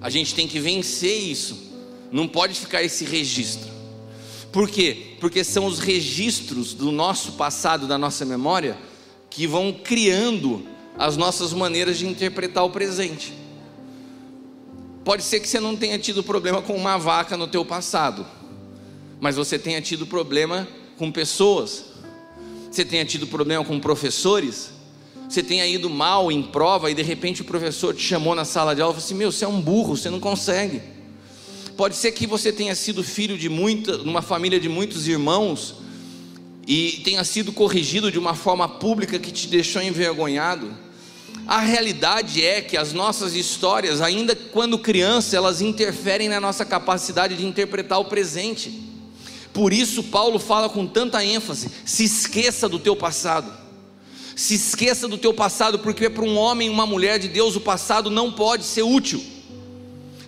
A 0.00 0.10
gente 0.10 0.34
tem 0.34 0.46
que 0.46 0.58
vencer 0.58 1.16
isso. 1.16 1.72
Não 2.10 2.28
pode 2.28 2.58
ficar 2.58 2.82
esse 2.82 3.04
registro. 3.04 3.72
Por 4.52 4.68
quê? 4.68 5.16
Porque 5.18 5.42
são 5.42 5.66
os 5.66 5.78
registros 5.78 6.74
do 6.74 6.92
nosso 6.92 7.32
passado, 7.32 7.86
da 7.88 7.98
nossa 7.98 8.24
memória, 8.24 8.78
que 9.28 9.46
vão 9.46 9.72
criando 9.72 10.64
as 10.96 11.16
nossas 11.16 11.52
maneiras 11.52 11.98
de 11.98 12.06
interpretar 12.06 12.64
o 12.64 12.70
presente. 12.70 13.32
Pode 15.04 15.22
ser 15.22 15.40
que 15.40 15.48
você 15.48 15.58
não 15.58 15.76
tenha 15.76 15.98
tido 15.98 16.22
problema 16.22 16.62
com 16.62 16.74
uma 16.76 16.96
vaca 16.96 17.36
no 17.36 17.48
teu 17.48 17.64
passado, 17.64 18.24
mas 19.20 19.36
você 19.36 19.58
tenha 19.58 19.82
tido 19.82 20.06
problema 20.06 20.68
com 20.96 21.10
pessoas. 21.10 21.86
Você 22.70 22.84
tenha 22.84 23.04
tido 23.04 23.26
problema 23.26 23.64
com 23.64 23.78
professores, 23.78 24.70
você 25.34 25.42
tenha 25.42 25.66
ido 25.66 25.90
mal 25.90 26.30
em 26.30 26.42
prova 26.42 26.90
e 26.90 26.94
de 26.94 27.02
repente 27.02 27.42
o 27.42 27.44
professor 27.44 27.92
te 27.92 28.02
chamou 28.02 28.36
na 28.36 28.44
sala 28.44 28.72
de 28.72 28.80
aula 28.80 28.92
e 28.92 28.94
falou 28.94 29.04
assim: 29.04 29.14
Meu, 29.14 29.32
você 29.32 29.44
é 29.44 29.48
um 29.48 29.60
burro, 29.60 29.96
você 29.96 30.08
não 30.08 30.20
consegue. 30.20 30.80
Pode 31.76 31.96
ser 31.96 32.12
que 32.12 32.24
você 32.24 32.52
tenha 32.52 32.74
sido 32.76 33.02
filho 33.02 33.36
de 33.36 33.48
muita, 33.48 33.98
numa 33.98 34.22
família 34.22 34.60
de 34.60 34.68
muitos 34.68 35.08
irmãos 35.08 35.74
e 36.68 37.00
tenha 37.04 37.24
sido 37.24 37.52
corrigido 37.52 38.12
de 38.12 38.18
uma 38.18 38.34
forma 38.34 38.68
pública 38.68 39.18
que 39.18 39.32
te 39.32 39.48
deixou 39.48 39.82
envergonhado. 39.82 40.72
A 41.48 41.58
realidade 41.58 42.44
é 42.44 42.60
que 42.60 42.76
as 42.76 42.92
nossas 42.92 43.34
histórias, 43.34 44.00
ainda 44.00 44.36
quando 44.36 44.78
criança, 44.78 45.36
elas 45.36 45.60
interferem 45.60 46.28
na 46.28 46.40
nossa 46.40 46.64
capacidade 46.64 47.36
de 47.36 47.44
interpretar 47.44 47.98
o 47.98 48.04
presente. 48.04 48.82
Por 49.52 49.72
isso 49.72 50.04
Paulo 50.04 50.38
fala 50.38 50.68
com 50.68 50.86
tanta 50.86 51.24
ênfase: 51.24 51.72
se 51.84 52.04
esqueça 52.04 52.68
do 52.68 52.78
teu 52.78 52.94
passado. 52.94 53.63
Se 54.36 54.54
esqueça 54.54 55.06
do 55.06 55.16
teu 55.16 55.32
passado, 55.32 55.78
porque 55.78 56.10
para 56.10 56.24
um 56.24 56.36
homem 56.36 56.68
e 56.68 56.70
uma 56.70 56.86
mulher 56.86 57.18
de 57.18 57.28
Deus 57.28 57.56
o 57.56 57.60
passado 57.60 58.10
não 58.10 58.32
pode 58.32 58.64
ser 58.64 58.82
útil 58.82 59.22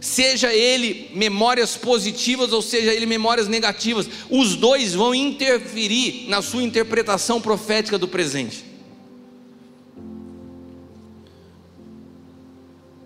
seja 0.07 0.55
ele 0.55 1.11
memórias 1.15 1.77
positivas 1.77 2.53
ou 2.53 2.63
seja 2.63 2.95
ele 2.95 3.07
memórias 3.07 3.49
negativas, 3.49 4.09
os 4.31 4.55
dois 4.55 4.95
vão 4.95 5.15
interferir 5.15 6.27
na 6.29 6.41
sua 6.41 6.63
interpretação 6.63 7.41
profética 7.41 7.99
do 7.99 8.07
presente. 8.07 8.65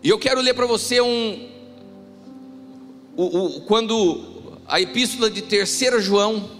E 0.02 0.08
eu 0.08 0.18
quero 0.18 0.40
ler 0.40 0.54
para 0.54 0.66
você 0.66 1.00
um. 1.00 1.48
O, 3.16 3.24
o, 3.24 3.60
quando 3.62 4.58
a 4.66 4.80
epístola 4.80 5.30
de 5.30 5.42
3 5.42 6.02
João, 6.02 6.50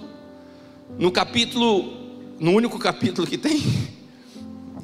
no 0.98 1.10
capítulo, 1.10 2.36
no 2.38 2.52
único 2.52 2.78
capítulo 2.78 3.26
que 3.26 3.38
tem, 3.38 3.62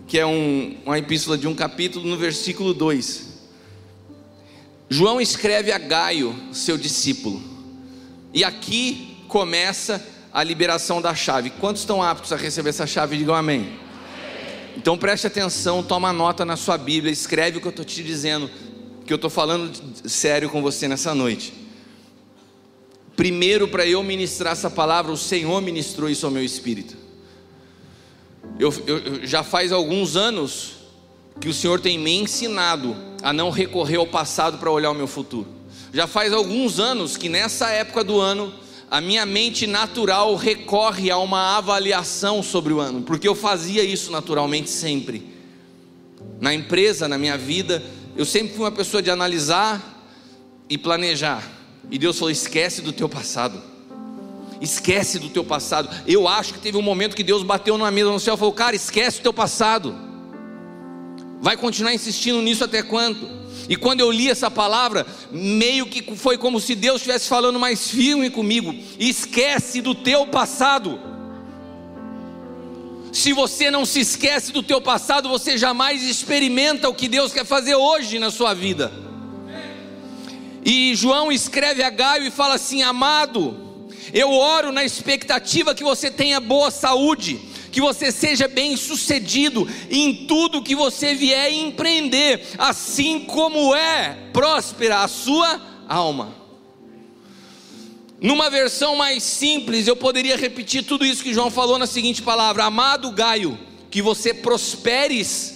que 0.07 0.19
é 0.19 0.27
um, 0.27 0.77
uma 0.85 0.99
epístola 0.99 1.37
de 1.37 1.49
um 1.49 1.55
capítulo, 1.55 2.07
no 2.07 2.17
versículo 2.17 2.73
2. 2.73 3.35
João 4.89 5.21
escreve 5.21 5.73
a 5.73 5.79
Gaio, 5.79 6.35
seu 6.53 6.79
discípulo, 6.79 7.43
e 8.33 8.45
aqui 8.45 9.17
começa 9.27 10.05
a 10.33 10.45
liberação 10.45 11.03
da 11.03 11.15
chave. 11.15 11.51
Quantos 11.51 11.83
estão 11.83 12.03
aptos 12.03 12.33
a 12.33 12.37
receber 12.37 12.71
essa 12.71 12.87
chave? 12.87 13.17
Digam 13.17 13.35
amém. 13.35 13.73
Então 14.77 14.97
preste 14.97 15.27
atenção, 15.27 15.83
toma 15.83 16.13
nota 16.13 16.45
na 16.45 16.57
sua 16.57 16.77
Bíblia, 16.79 17.13
escreve 17.13 17.59
o 17.59 17.61
que 17.61 17.67
eu 17.67 17.71
estou 17.71 17.85
te 17.85 18.05
dizendo, 18.05 18.51
que 19.05 19.13
eu 19.13 19.17
estou 19.17 19.31
falando 19.31 19.73
sério 20.09 20.51
com 20.51 20.63
você 20.63 20.87
nessa 20.87 21.15
noite. 21.15 21.53
Primeiro, 23.17 23.67
para 23.67 23.87
eu 23.87 24.03
ministrar 24.03 24.53
essa 24.53 24.69
palavra, 24.69 25.11
o 25.11 25.17
Senhor 25.17 25.61
ministrou 25.63 26.09
isso 26.09 26.27
ao 26.27 26.31
meu 26.31 26.45
espírito. 26.45 27.06
Eu, 28.59 28.73
eu, 28.87 29.27
já 29.27 29.43
faz 29.43 29.71
alguns 29.71 30.17
anos 30.17 30.73
que 31.41 31.49
o 31.49 31.53
Senhor 31.53 31.81
tem 31.81 31.99
me 31.99 32.13
ensinado 32.13 32.97
a 33.23 33.33
não 33.33 33.51
recorrer 33.51 33.97
ao 33.97 34.07
passado 34.07 34.59
para 34.59 34.71
olhar 34.71 34.91
o 34.91 34.95
meu 34.95 35.07
futuro. 35.07 35.47
Já 35.93 36.07
faz 36.07 36.33
alguns 36.33 36.81
anos 36.81 37.17
que 37.17 37.29
nessa 37.29 37.69
época 37.71 38.03
do 38.03 38.21
ano 38.21 38.53
a 38.91 39.01
minha 39.01 39.27
mente 39.27 39.67
natural 39.67 40.35
recorre 40.37 41.11
a 41.11 41.19
uma 41.19 41.57
avaliação 41.57 42.43
sobre 42.43 42.73
o 42.73 42.81
ano, 42.81 43.03
porque 43.03 43.27
eu 43.27 43.35
fazia 43.35 43.83
isso 43.83 44.11
naturalmente 44.11 44.71
sempre. 44.71 45.35
Na 46.41 46.55
empresa, 46.55 47.09
na 47.09 47.19
minha 47.19 47.37
vida, 47.37 47.83
eu 48.17 48.25
sempre 48.25 48.55
fui 48.55 48.65
uma 48.65 48.73
pessoa 48.73 49.03
de 49.03 49.11
analisar 49.11 50.05
e 50.69 50.79
planejar. 50.79 51.43
E 51.91 51.99
Deus 51.99 52.19
falou: 52.19 52.31
esquece 52.31 52.81
do 52.81 52.93
teu 52.93 53.09
passado. 53.09 53.61
Esquece 54.61 55.19
do 55.19 55.29
teu 55.29 55.45
passado. 55.45 55.89
Eu 56.07 56.27
acho 56.27 56.55
que 56.55 56.61
teve 56.61 56.77
um 56.77 56.83
momento 56.83 57.17
que 57.17 57.23
Deus 57.23 57.43
bateu 57.43 57.77
numa 57.77 57.91
mesa 57.91 58.11
no 58.11 58.21
céu 58.21 58.35
e 58.35 58.39
falou: 58.39 58.53
Cara, 58.53 58.75
esquece 58.75 59.21
o 59.21 59.23
teu 59.23 59.33
passado. 59.33 59.95
Vai 61.41 61.57
continuar 61.57 61.93
insistindo 61.93 62.41
nisso 62.41 62.65
até 62.65 62.83
quando? 62.83 63.47
E 63.69 63.77
quando 63.77 64.01
eu 64.01 64.11
li 64.11 64.31
essa 64.31 64.51
palavra, 64.51 65.07
meio 65.31 65.87
que 65.87 66.15
foi 66.17 66.39
como 66.39 66.61
se 66.61 66.75
Deus 66.75 66.97
estivesse 66.97 67.29
falando 67.29 67.59
mais 67.59 67.91
firme 67.91 68.31
comigo: 68.31 68.75
esquece 68.99 69.81
do 69.81 69.95
teu 69.95 70.27
passado. 70.27 71.01
Se 73.13 73.33
você 73.33 73.71
não 73.71 73.85
se 73.87 74.01
esquece 74.01 74.53
do 74.53 74.63
teu 74.63 74.81
passado, 74.81 75.29
você 75.29 75.57
jamais 75.57 76.03
experimenta 76.03 76.89
o 76.89 76.95
que 76.95 77.09
Deus 77.09 77.33
quer 77.33 77.47
fazer 77.47 77.75
hoje 77.75 78.19
na 78.19 78.31
sua 78.31 78.53
vida. 78.55 78.93
E 80.65 80.95
João 80.95 81.33
escreve 81.33 81.83
a 81.83 81.91
Gaio 81.91 82.27
e 82.27 82.31
fala 82.31 82.55
assim: 82.55 82.83
Amado, 82.83 83.66
eu 84.13 84.33
oro 84.33 84.73
na 84.73 84.85
expectativa 84.85 85.75
que 85.75 85.85
você 85.85 86.11
tenha 86.11 86.41
boa 86.41 86.71
saúde, 86.71 87.41
que 87.73 87.81
você 87.81 88.11
seja 88.11 88.49
bem 88.49 88.77
sucedido 88.77 89.69
em 89.91 90.27
tudo 90.27 90.63
que 90.63 90.75
você 90.75 91.15
vier 91.15 91.53
empreender, 91.53 92.47
assim 92.59 93.21
como 93.21 93.75
é 93.75 94.17
próspera 94.33 95.03
a 95.03 95.09
sua 95.09 95.61
alma. 95.89 96.35
Numa 98.21 98.49
versão 98.49 98.97
mais 98.97 99.23
simples, 99.23 99.87
eu 99.87 99.95
poderia 99.95 100.37
repetir 100.37 100.85
tudo 100.85 101.05
isso 101.05 101.23
que 101.23 101.35
João 101.35 101.51
falou 101.51 101.79
na 101.79 101.87
seguinte 101.87 102.23
palavra: 102.23 102.65
Amado 102.65 103.11
Gaio, 103.11 103.59
que 103.91 104.01
você 104.01 104.33
prosperes 104.33 105.55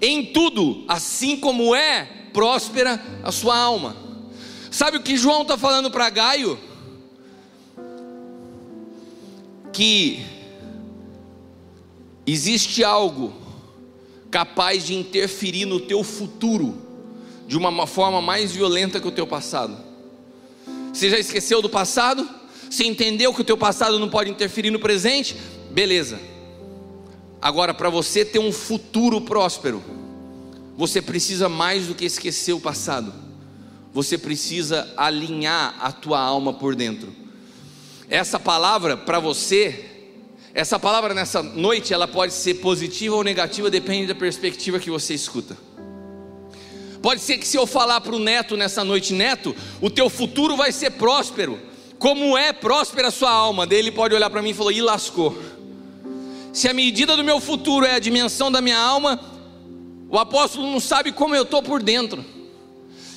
em 0.00 0.24
tudo, 0.26 0.84
assim 0.88 1.36
como 1.36 1.74
é 1.74 2.08
próspera 2.32 3.02
a 3.22 3.30
sua 3.30 3.58
alma. 3.58 3.96
Sabe 4.70 4.96
o 4.96 5.02
que 5.02 5.16
João 5.16 5.42
está 5.42 5.58
falando 5.58 5.90
para 5.90 6.08
Gaio? 6.08 6.58
Que 9.78 10.26
existe 12.26 12.82
algo 12.82 13.32
capaz 14.28 14.84
de 14.84 14.96
interferir 14.96 15.66
no 15.66 15.78
teu 15.78 16.02
futuro 16.02 16.76
de 17.46 17.56
uma 17.56 17.86
forma 17.86 18.20
mais 18.20 18.50
violenta 18.50 18.98
que 18.98 19.06
o 19.06 19.12
teu 19.12 19.24
passado. 19.24 19.78
Você 20.92 21.08
já 21.08 21.16
esqueceu 21.16 21.62
do 21.62 21.68
passado? 21.68 22.28
Você 22.68 22.82
entendeu 22.86 23.32
que 23.32 23.40
o 23.40 23.44
teu 23.44 23.56
passado 23.56 24.00
não 24.00 24.08
pode 24.08 24.28
interferir 24.28 24.72
no 24.72 24.80
presente? 24.80 25.36
Beleza. 25.70 26.18
Agora, 27.40 27.72
para 27.72 27.88
você 27.88 28.24
ter 28.24 28.40
um 28.40 28.50
futuro 28.50 29.20
próspero, 29.20 29.80
você 30.76 31.00
precisa 31.00 31.48
mais 31.48 31.86
do 31.86 31.94
que 31.94 32.04
esquecer 32.04 32.52
o 32.52 32.58
passado. 32.58 33.14
Você 33.94 34.18
precisa 34.18 34.92
alinhar 34.96 35.76
a 35.80 35.92
tua 35.92 36.18
alma 36.18 36.52
por 36.52 36.74
dentro. 36.74 37.27
Essa 38.10 38.40
palavra 38.40 38.96
para 38.96 39.20
você, 39.20 39.84
essa 40.54 40.78
palavra 40.78 41.12
nessa 41.12 41.42
noite, 41.42 41.92
ela 41.92 42.08
pode 42.08 42.32
ser 42.32 42.54
positiva 42.54 43.14
ou 43.14 43.22
negativa, 43.22 43.68
depende 43.68 44.06
da 44.06 44.14
perspectiva 44.14 44.78
que 44.78 44.90
você 44.90 45.12
escuta. 45.12 45.56
Pode 47.02 47.20
ser 47.20 47.36
que 47.36 47.46
se 47.46 47.58
eu 47.58 47.66
falar 47.66 48.00
para 48.00 48.16
o 48.16 48.18
neto 48.18 48.56
nessa 48.56 48.82
noite, 48.82 49.12
neto, 49.12 49.54
o 49.80 49.90
teu 49.90 50.08
futuro 50.08 50.56
vai 50.56 50.72
ser 50.72 50.92
próspero. 50.92 51.60
Como 51.98 52.36
é 52.36 52.50
próspera 52.50 53.08
a 53.08 53.10
sua 53.10 53.30
alma? 53.30 53.66
Daí 53.66 53.78
ele 53.78 53.92
pode 53.92 54.14
olhar 54.14 54.30
para 54.30 54.40
mim 54.40 54.50
e 54.50 54.54
falar: 54.54 54.72
e 54.72 54.80
lascou. 54.80 55.36
Se 56.50 56.66
a 56.66 56.72
medida 56.72 57.14
do 57.14 57.22
meu 57.22 57.40
futuro 57.40 57.84
é 57.84 57.94
a 57.94 57.98
dimensão 57.98 58.50
da 58.50 58.62
minha 58.62 58.78
alma, 58.78 59.20
o 60.08 60.18
apóstolo 60.18 60.66
não 60.70 60.80
sabe 60.80 61.12
como 61.12 61.36
eu 61.36 61.42
estou 61.42 61.62
por 61.62 61.82
dentro. 61.82 62.24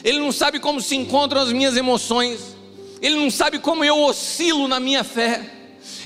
Ele 0.04 0.20
não 0.20 0.34
sabe 0.34 0.60
como 0.60 0.82
se 0.82 0.96
encontram 0.98 1.42
as 1.42 1.52
minhas 1.52 1.78
emoções 1.78 2.51
ele 3.02 3.16
não 3.16 3.32
sabe 3.32 3.58
como 3.58 3.84
eu 3.84 3.98
oscilo 3.98 4.68
na 4.68 4.80
minha 4.80 5.04
fé, 5.04 5.50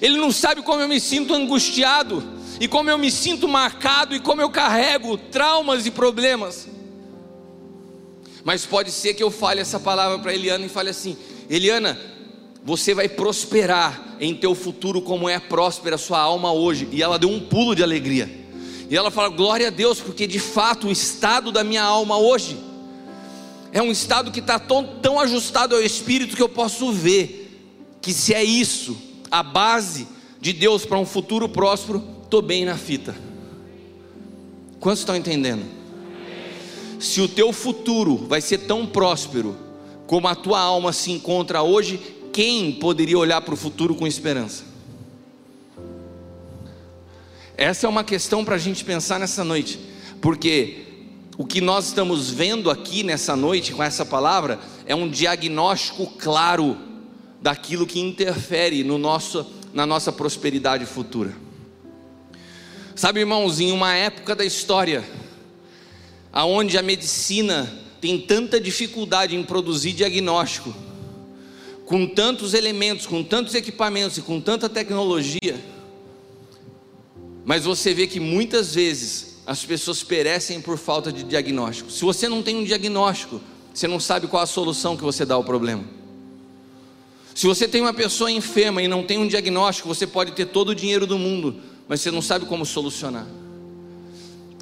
ele 0.02 0.18
não 0.18 0.32
sabe 0.32 0.62
como 0.62 0.82
eu 0.82 0.88
me 0.88 1.00
sinto 1.00 1.34
angustiado, 1.34 2.24
e 2.60 2.68
como 2.68 2.90
eu 2.90 2.98
me 2.98 3.12
sinto 3.12 3.48
marcado, 3.48 4.16
e 4.16 4.20
como 4.20 4.42
eu 4.42 4.50
carrego 4.50 5.18
traumas 5.18 5.86
e 5.86 5.92
problemas. 5.92 6.70
Mas 8.46 8.66
pode 8.66 8.92
ser 8.92 9.14
que 9.14 9.24
eu 9.24 9.30
fale 9.30 9.60
essa 9.60 9.80
palavra 9.80 10.20
para 10.20 10.34
Eliana 10.34 10.66
e 10.66 10.70
fale 10.70 10.90
assim: 10.90 11.18
Eliana, 11.50 12.00
você 12.63 12.93
vai 12.93 13.10
prosperar 13.10 14.15
em 14.19 14.34
teu 14.34 14.56
futuro 14.56 15.02
como 15.02 15.28
é 15.28 15.38
próspera 15.39 15.96
a 15.96 16.00
sua 16.00 16.19
alma 16.19 16.54
hoje. 16.54 16.88
E 16.91 17.04
ela 17.04 17.19
deu 17.19 17.30
um 17.30 17.39
pulo 17.41 17.76
de 17.76 17.84
alegria. 17.84 18.30
E 18.89 18.96
ela 18.96 19.12
fala: 19.12 19.30
Glória 19.30 19.67
a 19.67 19.72
Deus, 19.72 20.00
porque 20.00 20.26
de 20.26 20.39
fato 20.39 20.88
o 20.88 20.91
estado 20.91 21.52
da 21.52 21.63
minha 21.63 21.84
alma 21.84 22.17
hoje 22.17 22.58
é 23.76 23.82
um 23.82 23.92
estado 23.92 24.32
que 24.32 24.40
está 24.40 24.58
tão, 24.58 24.86
tão 25.02 25.20
ajustado 25.20 25.76
ao 25.76 25.82
espírito 25.82 26.34
que 26.34 26.42
eu 26.42 26.48
posso 26.48 26.94
ver 26.94 27.60
que 28.02 28.14
se 28.14 28.34
é 28.34 28.42
isso, 28.42 28.98
a 29.30 29.44
base 29.44 30.08
de 30.40 30.54
Deus 30.54 30.86
para 30.86 30.98
um 30.98 31.06
futuro 31.06 31.50
próspero, 31.50 32.02
estou 32.24 32.42
bem 32.42 32.64
na 32.64 32.78
fita. 32.78 33.14
Quantos 34.80 35.00
estão 35.00 35.14
entendendo? 35.14 35.66
Se 37.02 37.20
o 37.20 37.28
teu 37.28 37.52
futuro 37.52 38.16
vai 38.16 38.40
ser 38.40 38.60
tão 38.60 38.86
próspero 38.86 39.58
como 40.08 40.30
a 40.30 40.36
tua 40.36 40.62
alma 40.62 40.94
se 40.94 41.12
encontra 41.12 41.62
hoje, 41.62 42.00
quem 42.32 42.72
poderia 42.72 43.18
olhar 43.18 43.42
para 43.42 43.56
o 43.56 43.58
futuro 43.58 43.94
com 43.94 44.08
esperança? 44.08 44.64
Essa 47.58 47.88
é 47.88 47.90
uma 47.90 48.06
questão 48.06 48.46
para 48.46 48.56
a 48.56 48.60
gente 48.60 48.86
pensar 48.86 49.20
nessa 49.20 49.44
noite, 49.44 49.78
porque 50.22 50.85
o 51.38 51.45
que 51.45 51.60
nós 51.60 51.88
estamos 51.88 52.30
vendo 52.30 52.71
aqui 52.71 53.04
nessa 53.04 53.36
noite 53.36 53.74
com 53.74 53.84
essa 53.84 54.06
palavra 54.06 54.60
é 54.86 54.95
um 54.95 55.10
diagnóstico 55.10 56.08
claro 56.17 56.78
daquilo 57.41 57.86
que 57.86 58.00
interfere 58.00 58.84
no 58.84 58.98
nosso, 58.98 59.45
na 59.74 59.86
nossa 59.86 60.12
prosperidade 60.12 60.86
futura. 60.86 61.36
Sabe, 62.95 63.19
irmãos, 63.19 63.60
em 63.60 63.74
uma 63.74 63.93
época 63.93 64.34
da 64.34 64.45
história, 64.45 65.04
aonde 66.32 66.78
a 66.78 66.82
medicina 66.82 67.71
tem 68.00 68.17
tanta 68.19 68.60
dificuldade 68.60 69.36
em 69.36 69.43
produzir 69.43 69.91
diagnóstico, 69.91 70.74
com 71.86 72.08
tantos 72.08 72.54
elementos, 72.54 73.06
com 73.06 73.21
tantos 73.21 73.54
equipamentos 73.54 74.17
e 74.17 74.21
com 74.21 74.39
tanta 74.39 74.69
tecnologia, 74.69 75.60
mas 77.43 77.65
você 77.65 77.93
vê 77.93 78.08
que 78.08 78.19
muitas 78.19 78.74
vezes 78.74 79.35
as 79.45 79.63
pessoas 79.63 80.01
perecem 80.03 80.60
por 80.60 80.77
falta 80.77 81.12
de 81.12 81.23
diagnóstico. 81.23 81.91
Se 81.91 82.03
você 82.03 82.27
não 82.27 82.41
tem 82.41 82.55
um 82.55 82.63
diagnóstico, 82.63 83.39
você 83.73 83.88
não 83.88 83.99
sabe 83.99 84.27
qual 84.27 84.41
a 84.41 84.47
solução 84.47 84.97
que 84.97 85.03
você 85.03 85.25
dá 85.25 85.36
ao 85.36 85.43
problema. 85.43 85.84
Se 87.36 87.45
você 87.45 87.67
tem 87.67 87.81
uma 87.81 87.93
pessoa 87.93 88.31
enferma 88.31 88.81
e 88.81 88.88
não 88.88 89.03
tem 89.03 89.17
um 89.17 89.27
diagnóstico, 89.27 89.88
você 89.88 90.08
pode 90.08 90.31
ter 90.31 90.45
todo 90.45 90.69
o 90.69 90.75
dinheiro 90.75 91.05
do 91.05 91.19
mundo, 91.19 91.58
mas 91.88 92.01
você 92.01 92.10
não 92.10 92.21
sabe 92.21 92.45
como 92.45 92.65
solucionar. 92.65 93.27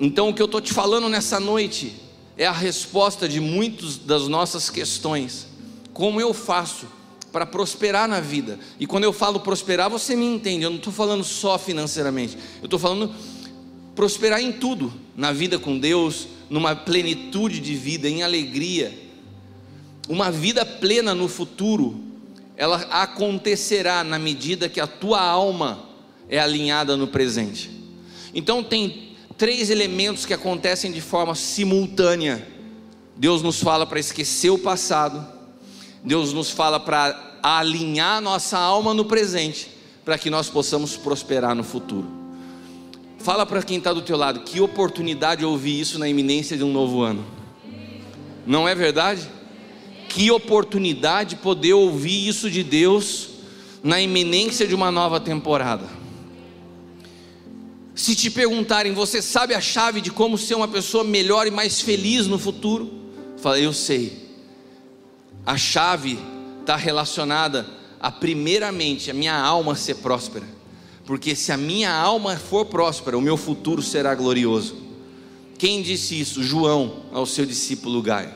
Então, 0.01 0.29
o 0.29 0.33
que 0.33 0.41
eu 0.41 0.47
estou 0.47 0.59
te 0.59 0.73
falando 0.73 1.07
nessa 1.07 1.39
noite 1.39 1.93
é 2.35 2.47
a 2.47 2.51
resposta 2.51 3.29
de 3.29 3.39
muitas 3.39 3.97
das 3.97 4.27
nossas 4.27 4.69
questões. 4.69 5.47
Como 5.93 6.19
eu 6.19 6.33
faço 6.33 6.87
para 7.31 7.45
prosperar 7.45 8.07
na 8.07 8.19
vida? 8.19 8.59
E 8.79 8.87
quando 8.87 9.03
eu 9.03 9.13
falo 9.13 9.39
prosperar, 9.39 9.89
você 9.89 10.15
me 10.15 10.25
entende, 10.25 10.63
eu 10.63 10.71
não 10.71 10.77
estou 10.77 10.91
falando 10.91 11.23
só 11.23 11.59
financeiramente, 11.59 12.35
eu 12.59 12.65
estou 12.65 12.79
falando 12.79 13.13
prosperar 13.95 14.41
em 14.41 14.51
tudo, 14.51 14.93
na 15.15 15.31
vida 15.31 15.59
com 15.59 15.77
Deus, 15.77 16.27
numa 16.49 16.75
plenitude 16.75 17.59
de 17.59 17.75
vida, 17.75 18.09
em 18.09 18.23
alegria. 18.23 18.93
Uma 20.07 20.31
vida 20.31 20.65
plena 20.65 21.13
no 21.13 21.27
futuro, 21.27 22.01
ela 22.57 22.77
acontecerá 22.89 24.03
na 24.03 24.19
medida 24.19 24.69
que 24.69 24.79
a 24.79 24.87
tua 24.87 25.21
alma 25.21 25.79
é 26.29 26.39
alinhada 26.39 26.97
no 26.97 27.07
presente. 27.07 27.69
Então 28.33 28.63
tem 28.63 29.15
três 29.37 29.69
elementos 29.69 30.25
que 30.25 30.33
acontecem 30.33 30.91
de 30.91 31.01
forma 31.01 31.35
simultânea. 31.35 32.47
Deus 33.15 33.41
nos 33.41 33.59
fala 33.59 33.85
para 33.85 33.99
esquecer 33.99 34.49
o 34.49 34.57
passado, 34.57 35.25
Deus 36.03 36.33
nos 36.33 36.49
fala 36.49 36.79
para 36.79 37.39
alinhar 37.41 38.21
nossa 38.21 38.57
alma 38.57 38.93
no 38.93 39.05
presente, 39.05 39.69
para 40.03 40.17
que 40.17 40.29
nós 40.29 40.49
possamos 40.49 40.97
prosperar 40.97 41.55
no 41.55 41.63
futuro. 41.63 42.22
Fala 43.23 43.45
para 43.45 43.63
quem 43.63 43.77
está 43.77 43.93
do 43.93 44.01
teu 44.01 44.17
lado, 44.17 44.41
que 44.41 44.59
oportunidade 44.59 45.45
ouvir 45.45 45.79
isso 45.79 45.97
na 45.97 46.09
iminência 46.09 46.57
de 46.57 46.63
um 46.63 46.69
novo 46.73 47.01
ano. 47.01 47.25
Não 48.45 48.67
é 48.67 48.75
verdade? 48.75 49.21
Que 50.09 50.29
oportunidade 50.29 51.37
poder 51.37 51.71
ouvir 51.71 52.27
isso 52.27 52.51
de 52.51 52.61
Deus 52.61 53.29
na 53.81 54.01
iminência 54.01 54.67
de 54.67 54.75
uma 54.75 54.91
nova 54.91 55.21
temporada. 55.21 55.87
Se 57.95 58.13
te 58.13 58.29
perguntarem, 58.29 58.91
você 58.91 59.21
sabe 59.21 59.53
a 59.53 59.61
chave 59.61 60.01
de 60.01 60.11
como 60.11 60.37
ser 60.37 60.55
uma 60.55 60.67
pessoa 60.67 61.05
melhor 61.05 61.47
e 61.47 61.51
mais 61.51 61.79
feliz 61.79 62.27
no 62.27 62.37
futuro? 62.37 62.91
Fala, 63.37 63.57
eu 63.57 63.71
sei. 63.71 64.21
A 65.45 65.55
chave 65.55 66.19
está 66.59 66.75
relacionada 66.75 67.65
a 68.01 68.11
primeiramente 68.11 69.09
a 69.09 69.13
minha 69.13 69.33
alma 69.33 69.75
ser 69.75 69.95
próspera 69.95 70.62
porque 71.05 71.35
se 71.35 71.51
a 71.51 71.57
minha 71.57 71.93
alma 71.93 72.37
for 72.37 72.65
próspera, 72.65 73.17
o 73.17 73.21
meu 73.21 73.35
futuro 73.35 73.81
será 73.81 74.15
glorioso. 74.15 74.77
Quem 75.57 75.81
disse 75.81 76.19
isso? 76.19 76.41
João, 76.41 77.03
ao 77.11 77.25
seu 77.25 77.45
discípulo 77.45 78.01
Gaio. 78.01 78.31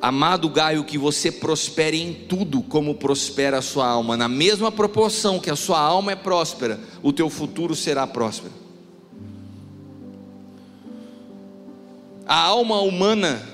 Amado 0.00 0.48
Gaio, 0.48 0.84
que 0.84 0.98
você 0.98 1.30
prospere 1.30 2.00
em 2.00 2.12
tudo 2.12 2.60
como 2.62 2.94
prospera 2.94 3.58
a 3.58 3.62
sua 3.62 3.86
alma, 3.86 4.16
na 4.16 4.28
mesma 4.28 4.72
proporção 4.72 5.38
que 5.38 5.50
a 5.50 5.54
sua 5.54 5.78
alma 5.78 6.12
é 6.12 6.16
próspera, 6.16 6.80
o 7.02 7.12
teu 7.12 7.30
futuro 7.30 7.76
será 7.76 8.06
próspero. 8.06 8.52
A 12.26 12.36
alma 12.36 12.80
humana. 12.80 13.48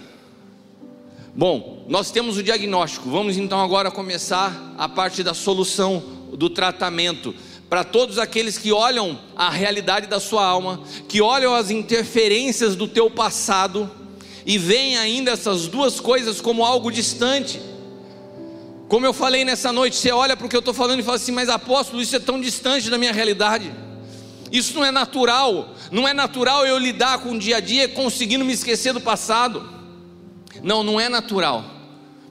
Bom, 1.35 1.85
nós 1.89 2.11
temos 2.11 2.37
o 2.37 2.43
diagnóstico, 2.43 3.11
vamos 3.11 3.37
então 3.37 3.61
agora 3.61 3.91
começar 3.91 4.75
a 4.79 4.89
parte 4.89 5.23
da 5.23 5.35
solução 5.35 6.18
do 6.37 6.51
tratamento 6.51 7.35
para 7.69 7.85
todos 7.85 8.19
aqueles 8.19 8.57
que 8.57 8.73
olham 8.73 9.19
a 9.37 9.51
realidade 9.51 10.07
da 10.07 10.19
sua 10.19 10.45
alma, 10.45 10.83
que 11.07 11.21
olham 11.21 11.55
as 11.55 11.71
interferências 11.71 12.75
do 12.75 12.89
teu 12.89 13.11
passado 13.11 13.91
e 14.47 14.57
veem 14.57 14.97
ainda 14.97 15.33
essas 15.33 15.67
duas 15.67 16.01
coisas 16.01 16.41
como 16.41 16.65
algo 16.65 16.91
distante. 16.91 17.61
Como 18.89 19.05
eu 19.05 19.13
falei 19.13 19.45
nessa 19.45 19.71
noite, 19.71 19.97
você 19.97 20.11
olha 20.11 20.35
para 20.35 20.47
o 20.47 20.49
que 20.49 20.57
eu 20.57 20.61
estou 20.61 20.73
falando 20.73 21.01
e 21.01 21.03
fala 21.03 21.17
assim: 21.17 21.33
Mas 21.33 21.51
apóstolo, 21.51 22.01
isso 22.01 22.17
é 22.17 22.19
tão 22.19 22.41
distante 22.41 22.89
da 22.89 22.97
minha 22.97 23.13
realidade. 23.13 23.71
Isso 24.51 24.75
não 24.75 24.85
é 24.85 24.91
natural. 24.91 25.75
Não 25.93 26.09
é 26.09 26.15
natural 26.15 26.67
eu 26.67 26.79
lidar 26.79 27.19
com 27.19 27.33
o 27.33 27.39
dia 27.39 27.59
a 27.59 27.61
dia 27.61 27.87
conseguindo 27.89 28.45
me 28.45 28.55
esquecer 28.55 28.95
do 28.95 29.01
passado. 29.01 29.69
Não, 30.63 30.83
não 30.83 30.99
é 30.99 31.11
natural. 31.11 31.78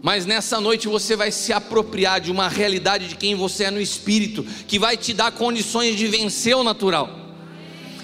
Mas 0.02 0.26
nessa 0.26 0.62
noite 0.62 0.88
você 0.88 1.16
vai 1.16 1.32
se 1.32 1.52
apropriar 1.52 2.22
de 2.22 2.32
uma 2.32 2.48
realidade 2.48 3.08
de 3.08 3.16
quem 3.16 3.36
você 3.36 3.66
é 3.66 3.72
no 3.72 3.82
espírito, 3.82 4.46
que 4.68 4.78
vai 4.78 4.96
te 4.96 5.14
dar 5.14 5.32
condições 5.32 5.96
de 5.96 6.08
vencer 6.08 6.56
o 6.56 6.64
natural. 6.64 7.28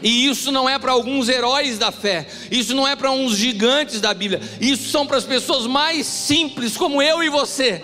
E 0.01 0.27
isso 0.27 0.51
não 0.51 0.67
é 0.67 0.77
para 0.77 0.91
alguns 0.91 1.29
heróis 1.29 1.77
da 1.77 1.89
fé, 1.89 2.27
isso 2.51 2.75
não 2.75 2.85
é 2.85 2.93
para 2.93 3.09
uns 3.11 3.37
gigantes 3.37 4.01
da 4.01 4.13
Bíblia, 4.13 4.41
isso 4.59 4.89
são 4.89 5.07
para 5.07 5.15
as 5.15 5.23
pessoas 5.23 5.65
mais 5.65 6.05
simples, 6.05 6.75
como 6.75 7.01
eu 7.01 7.23
e 7.23 7.29
você, 7.29 7.81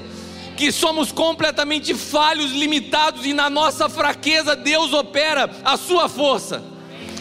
que 0.57 0.69
somos 0.69 1.13
completamente 1.13 1.93
falhos, 1.93 2.51
limitados 2.51 3.25
e 3.25 3.31
na 3.31 3.49
nossa 3.49 3.87
fraqueza 3.87 4.53
Deus 4.53 4.91
opera 4.91 5.49
a 5.63 5.77
sua 5.77 6.09
força. 6.09 6.61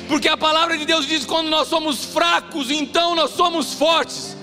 Porque 0.09 0.27
a 0.27 0.37
palavra 0.37 0.77
de 0.77 0.87
Deus 0.87 1.07
diz: 1.07 1.25
quando 1.25 1.49
nós 1.49 1.69
somos 1.69 2.07
fracos, 2.07 2.71
então 2.71 3.15
nós 3.15 3.31
somos 3.33 3.75
fortes. 3.75 4.38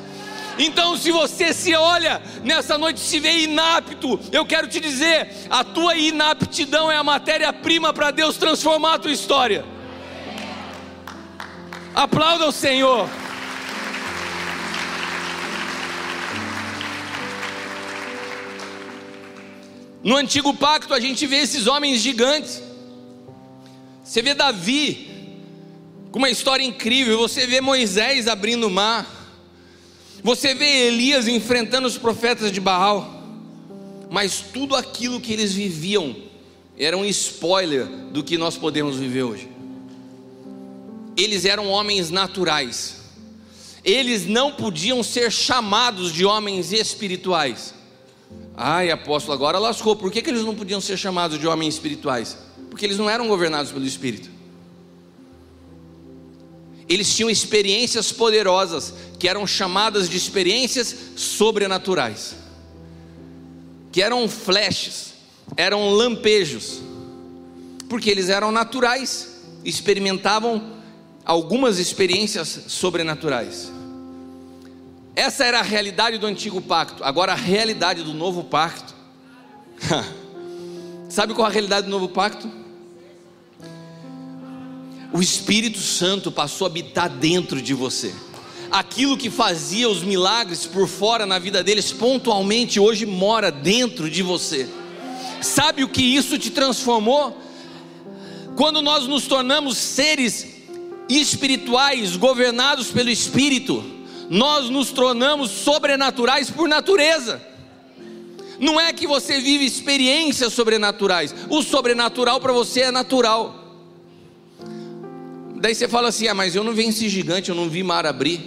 Então, 0.57 0.95
se 0.95 1.11
você 1.11 1.53
se 1.53 1.75
olha 1.75 2.21
nessa 2.43 2.77
noite, 2.77 2.99
se 2.99 3.19
vê 3.19 3.39
inapto, 3.39 4.19
eu 4.31 4.45
quero 4.45 4.67
te 4.67 4.79
dizer: 4.79 5.29
a 5.49 5.63
tua 5.63 5.95
inaptidão 5.97 6.91
é 6.91 6.95
a 6.95 7.03
matéria-prima 7.03 7.93
para 7.93 8.11
Deus 8.11 8.37
transformar 8.37 8.93
a 8.93 8.99
tua 8.99 9.11
história. 9.11 9.65
Aplauda 11.93 12.47
o 12.47 12.51
Senhor. 12.51 13.09
No 20.03 20.15
antigo 20.17 20.53
pacto 20.53 20.93
a 20.93 20.99
gente 20.99 21.25
vê 21.25 21.37
esses 21.37 21.65
homens 21.65 21.99
gigantes. 21.99 22.61
Você 24.03 24.21
vê 24.21 24.35
Davi 24.35 25.41
com 26.11 26.19
uma 26.19 26.29
história 26.29 26.63
incrível, 26.63 27.17
você 27.17 27.47
vê 27.47 27.59
Moisés 27.59 28.27
abrindo 28.27 28.67
o 28.67 28.69
mar. 28.69 29.24
Você 30.25 30.53
vê 30.53 30.87
Elias 30.87 31.27
enfrentando 31.27 31.87
os 31.87 31.97
profetas 31.97 32.51
de 32.51 32.59
Baal. 32.59 33.13
Mas 34.09 34.41
tudo 34.41 34.75
aquilo 34.75 35.21
que 35.21 35.31
eles 35.31 35.53
viviam 35.53 36.15
era 36.77 36.97
um 36.97 37.05
spoiler 37.05 37.85
do 38.11 38.21
que 38.21 38.37
nós 38.37 38.57
podemos 38.57 38.97
viver 38.97 39.23
hoje 39.23 39.55
eles 41.17 41.45
eram 41.45 41.69
homens 41.69 42.09
naturais. 42.09 42.97
Eles 43.83 44.25
não 44.25 44.51
podiam 44.51 45.03
ser 45.03 45.31
chamados 45.31 46.11
de 46.11 46.25
homens 46.25 46.71
espirituais. 46.71 47.73
Ai, 48.55 48.89
apóstolo, 48.89 49.33
agora 49.33 49.59
lascou. 49.59 49.95
Por 49.95 50.11
que, 50.11 50.21
que 50.21 50.29
eles 50.29 50.43
não 50.43 50.55
podiam 50.55 50.81
ser 50.81 50.97
chamados 50.97 51.39
de 51.39 51.47
homens 51.47 51.75
espirituais? 51.75 52.37
Porque 52.69 52.85
eles 52.85 52.97
não 52.97 53.09
eram 53.09 53.27
governados 53.27 53.71
pelo 53.71 53.85
Espírito. 53.85 54.29
Eles 56.87 57.13
tinham 57.15 57.29
experiências 57.29 58.11
poderosas, 58.11 58.93
que 59.17 59.27
eram 59.27 59.47
chamadas 59.47 60.07
de 60.07 60.17
experiências 60.17 60.95
sobrenaturais, 61.15 62.35
que 63.91 64.01
eram 64.01 64.27
flashes, 64.29 65.13
eram 65.57 65.89
lampejos, 65.89 66.79
porque 67.89 68.09
eles 68.09 68.29
eram 68.29 68.51
naturais, 68.51 69.41
experimentavam 69.63 70.75
algumas 71.25 71.79
experiências 71.79 72.65
sobrenaturais. 72.67 73.71
Essa 75.15 75.45
era 75.45 75.59
a 75.59 75.63
realidade 75.63 76.17
do 76.17 76.27
antigo 76.27 76.61
pacto. 76.61 77.03
Agora 77.03 77.31
a 77.31 77.35
realidade 77.35 78.03
do 78.03 78.13
novo 78.13 78.43
pacto. 78.43 78.93
Sabe 81.09 81.33
qual 81.33 81.47
a 81.47 81.49
realidade 81.49 81.85
do 81.85 81.91
novo 81.91 82.09
pacto? 82.09 82.64
O 85.15 85.21
Espírito 85.21 85.79
Santo 85.79 86.29
passou 86.29 86.65
a 86.65 86.69
habitar 86.69 87.07
dentro 87.07 87.61
de 87.61 87.73
você. 87.73 88.13
Aquilo 88.69 89.15
que 89.15 89.29
fazia 89.29 89.87
os 89.87 90.03
milagres 90.03 90.65
por 90.65 90.89
fora 90.89 91.25
na 91.25 91.39
vida 91.39 91.63
deles, 91.63 91.93
pontualmente 91.93 92.81
hoje 92.81 93.05
mora 93.05 93.49
dentro 93.49 94.09
de 94.09 94.21
você. 94.21 94.67
Sabe 95.41 95.85
o 95.85 95.87
que 95.87 96.01
isso 96.01 96.37
te 96.37 96.49
transformou? 96.49 97.41
Quando 98.57 98.81
nós 98.81 99.07
nos 99.07 99.25
tornamos 99.25 99.77
seres 99.77 100.47
espirituais 101.07 102.17
governados 102.17 102.87
pelo 102.87 103.09
Espírito, 103.09 103.85
nós 104.29 104.69
nos 104.69 104.91
tornamos 104.91 105.49
sobrenaturais 105.49 106.49
por 106.49 106.67
natureza. 106.67 107.41
Não 108.59 108.77
é 108.77 108.91
que 108.91 109.07
você 109.07 109.39
vive 109.39 109.63
experiências 109.63 110.51
sobrenaturais, 110.51 111.33
o 111.49 111.63
sobrenatural 111.63 112.41
para 112.41 112.51
você 112.51 112.81
é 112.81 112.91
natural. 112.91 113.64
Daí 115.65 115.73
você 115.73 115.87
fala 115.87 116.09
assim: 116.09 116.27
ah, 116.27 116.35
mas 116.35 116.55
eu 116.55 116.63
não 116.63 116.75
venci 116.75 117.09
gigante, 117.09 117.49
eu 117.49 117.55
não 117.55 117.67
vi 117.67 117.81
mar 117.81 118.05
abrir. 118.05 118.39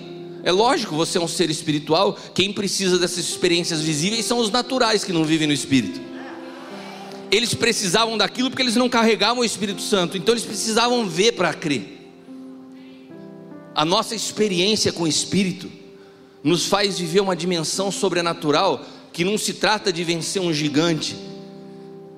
É 0.44 0.52
lógico, 0.52 0.94
você 0.94 1.18
é 1.18 1.20
um 1.20 1.26
ser 1.26 1.50
espiritual, 1.50 2.16
quem 2.32 2.52
precisa 2.52 2.96
dessas 2.96 3.28
experiências 3.28 3.80
visíveis 3.80 4.24
são 4.24 4.38
os 4.38 4.52
naturais 4.52 5.02
que 5.02 5.12
não 5.12 5.24
vivem 5.24 5.48
no 5.48 5.52
Espírito. 5.52 6.00
Eles 7.28 7.54
precisavam 7.54 8.16
daquilo 8.16 8.50
porque 8.50 8.62
eles 8.62 8.76
não 8.76 8.88
carregavam 8.88 9.42
o 9.42 9.44
Espírito 9.44 9.82
Santo, 9.82 10.16
então 10.16 10.32
eles 10.32 10.44
precisavam 10.44 11.08
ver 11.08 11.32
para 11.32 11.52
crer. 11.52 12.08
A 13.74 13.84
nossa 13.84 14.14
experiência 14.14 14.92
com 14.92 15.02
o 15.02 15.08
Espírito 15.08 15.68
nos 16.44 16.66
faz 16.66 17.00
viver 17.00 17.18
uma 17.18 17.34
dimensão 17.34 17.90
sobrenatural 17.90 18.86
que 19.12 19.24
não 19.24 19.36
se 19.36 19.54
trata 19.54 19.92
de 19.92 20.04
vencer 20.04 20.40
um 20.40 20.52
gigante, 20.52 21.16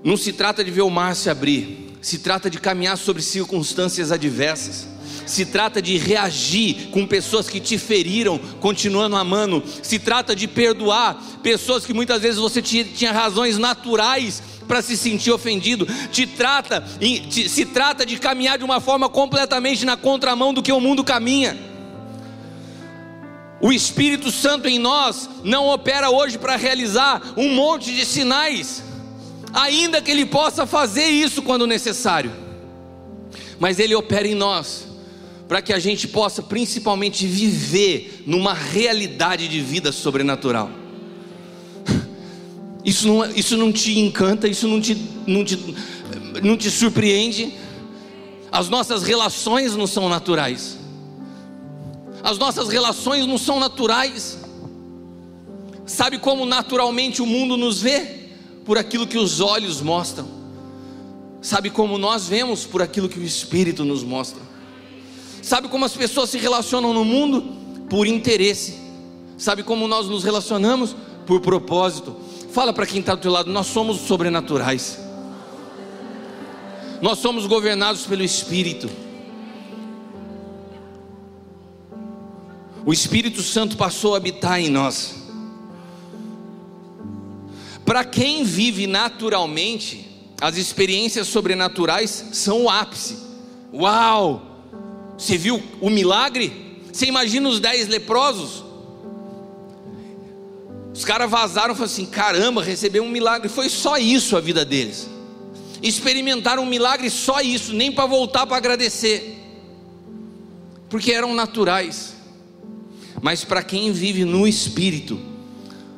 não 0.04 0.18
se 0.18 0.30
trata 0.30 0.62
de 0.62 0.70
ver 0.70 0.82
o 0.82 0.90
mar 0.90 1.16
se 1.16 1.30
abrir, 1.30 1.88
se 2.02 2.18
trata 2.18 2.50
de 2.50 2.60
caminhar 2.60 2.98
sobre 2.98 3.22
circunstâncias 3.22 4.12
adversas. 4.12 4.89
Se 5.30 5.46
trata 5.46 5.80
de 5.80 5.96
reagir 5.96 6.88
com 6.90 7.06
pessoas 7.06 7.48
que 7.48 7.60
te 7.60 7.78
feriram, 7.78 8.36
continuando 8.58 9.14
amando. 9.14 9.62
Se 9.80 9.96
trata 9.96 10.34
de 10.34 10.48
perdoar 10.48 11.22
pessoas 11.40 11.86
que 11.86 11.94
muitas 11.94 12.20
vezes 12.20 12.36
você 12.40 12.60
tinha 12.60 13.12
razões 13.12 13.56
naturais 13.56 14.42
para 14.66 14.82
se 14.82 14.96
sentir 14.96 15.30
ofendido, 15.30 15.86
te 16.10 16.26
trata, 16.26 16.84
se 17.30 17.64
trata 17.64 18.04
de 18.04 18.18
caminhar 18.18 18.58
de 18.58 18.64
uma 18.64 18.80
forma 18.80 19.08
completamente 19.08 19.84
na 19.84 19.96
contramão 19.96 20.52
do 20.52 20.62
que 20.62 20.72
o 20.72 20.80
mundo 20.80 21.04
caminha. 21.04 21.56
O 23.60 23.72
Espírito 23.72 24.32
Santo 24.32 24.66
em 24.66 24.80
nós 24.80 25.30
não 25.44 25.68
opera 25.68 26.10
hoje 26.10 26.38
para 26.38 26.56
realizar 26.56 27.22
um 27.36 27.54
monte 27.54 27.94
de 27.94 28.04
sinais, 28.04 28.82
ainda 29.52 30.02
que 30.02 30.10
ele 30.10 30.26
possa 30.26 30.66
fazer 30.66 31.06
isso 31.06 31.40
quando 31.40 31.68
necessário, 31.68 32.32
mas 33.60 33.78
ele 33.78 33.94
opera 33.94 34.26
em 34.26 34.34
nós 34.34 34.89
para 35.50 35.60
que 35.60 35.72
a 35.72 35.80
gente 35.80 36.06
possa 36.06 36.40
principalmente 36.40 37.26
viver 37.26 38.22
numa 38.24 38.54
realidade 38.54 39.48
de 39.48 39.60
vida 39.60 39.90
sobrenatural. 39.90 40.70
Isso 42.84 43.08
não, 43.08 43.26
isso 43.32 43.56
não 43.56 43.72
te 43.72 43.98
encanta, 43.98 44.46
isso 44.46 44.68
não 44.68 44.80
te, 44.80 44.94
não, 45.26 45.44
te, 45.44 45.74
não 46.40 46.56
te 46.56 46.70
surpreende. 46.70 47.52
As 48.52 48.68
nossas 48.68 49.02
relações 49.02 49.74
não 49.74 49.88
são 49.88 50.08
naturais. 50.08 50.78
As 52.22 52.38
nossas 52.38 52.68
relações 52.68 53.26
não 53.26 53.36
são 53.36 53.58
naturais. 53.58 54.38
Sabe 55.84 56.18
como 56.18 56.46
naturalmente 56.46 57.20
o 57.20 57.26
mundo 57.26 57.56
nos 57.56 57.82
vê? 57.82 58.28
Por 58.64 58.78
aquilo 58.78 59.04
que 59.04 59.18
os 59.18 59.40
olhos 59.40 59.80
mostram. 59.80 60.28
Sabe 61.42 61.70
como 61.70 61.98
nós 61.98 62.28
vemos? 62.28 62.64
Por 62.64 62.80
aquilo 62.80 63.08
que 63.08 63.18
o 63.18 63.24
Espírito 63.24 63.84
nos 63.84 64.04
mostra. 64.04 64.49
Sabe 65.50 65.66
como 65.66 65.84
as 65.84 65.94
pessoas 65.94 66.30
se 66.30 66.38
relacionam 66.38 66.94
no 66.94 67.04
mundo? 67.04 67.42
Por 67.88 68.06
interesse. 68.06 68.78
Sabe 69.36 69.64
como 69.64 69.88
nós 69.88 70.06
nos 70.06 70.22
relacionamos? 70.22 70.94
Por 71.26 71.40
propósito. 71.40 72.14
Fala 72.52 72.72
para 72.72 72.86
quem 72.86 73.00
está 73.00 73.16
do 73.16 73.20
teu 73.20 73.32
lado, 73.32 73.50
nós 73.50 73.66
somos 73.66 73.98
sobrenaturais. 74.02 74.96
Nós 77.02 77.18
somos 77.18 77.48
governados 77.48 78.06
pelo 78.06 78.22
Espírito. 78.22 78.88
O 82.86 82.92
Espírito 82.92 83.42
Santo 83.42 83.76
passou 83.76 84.14
a 84.14 84.18
habitar 84.18 84.60
em 84.60 84.70
nós. 84.70 85.16
Para 87.84 88.04
quem 88.04 88.44
vive 88.44 88.86
naturalmente, 88.86 90.08
as 90.40 90.56
experiências 90.56 91.26
sobrenaturais 91.26 92.26
são 92.34 92.66
o 92.66 92.70
ápice. 92.70 93.18
Uau! 93.74 94.49
Você 95.20 95.36
viu 95.36 95.62
o 95.82 95.90
milagre? 95.90 96.80
Você 96.90 97.04
imagina 97.04 97.46
os 97.46 97.60
dez 97.60 97.86
leprosos? 97.86 98.64
Os 100.94 101.04
caras 101.04 101.30
vazaram 101.30 101.74
e 101.74 101.76
falaram 101.76 101.84
assim: 101.84 102.06
caramba, 102.06 102.62
recebeu 102.62 103.02
um 103.04 103.08
milagre. 103.10 103.50
Foi 103.50 103.68
só 103.68 103.98
isso 103.98 104.34
a 104.34 104.40
vida 104.40 104.64
deles. 104.64 105.10
Experimentaram 105.82 106.62
um 106.62 106.66
milagre 106.66 107.10
só 107.10 107.42
isso, 107.42 107.74
nem 107.74 107.92
para 107.92 108.06
voltar 108.06 108.46
para 108.46 108.56
agradecer, 108.56 109.38
porque 110.88 111.12
eram 111.12 111.34
naturais. 111.34 112.14
Mas 113.20 113.44
para 113.44 113.62
quem 113.62 113.92
vive 113.92 114.24
no 114.24 114.48
espírito, 114.48 115.20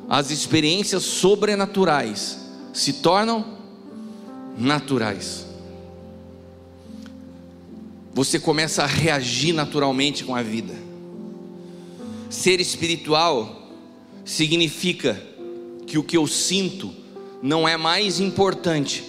as 0.09 0.31
experiências 0.31 1.03
sobrenaturais 1.03 2.37
se 2.73 2.91
tornam 2.91 3.57
naturais. 4.57 5.52
Você 8.13 8.39
começa 8.39 8.83
a 8.83 8.87
reagir 8.87 9.53
naturalmente 9.53 10.23
com 10.23 10.35
a 10.35 10.41
vida. 10.43 10.73
Ser 12.29 12.59
espiritual 12.59 13.71
significa 14.23 15.21
que 15.87 15.97
o 15.97 16.03
que 16.03 16.17
eu 16.17 16.27
sinto 16.27 16.93
não 17.41 17.67
é 17.67 17.75
mais 17.75 18.19
importante 18.19 19.03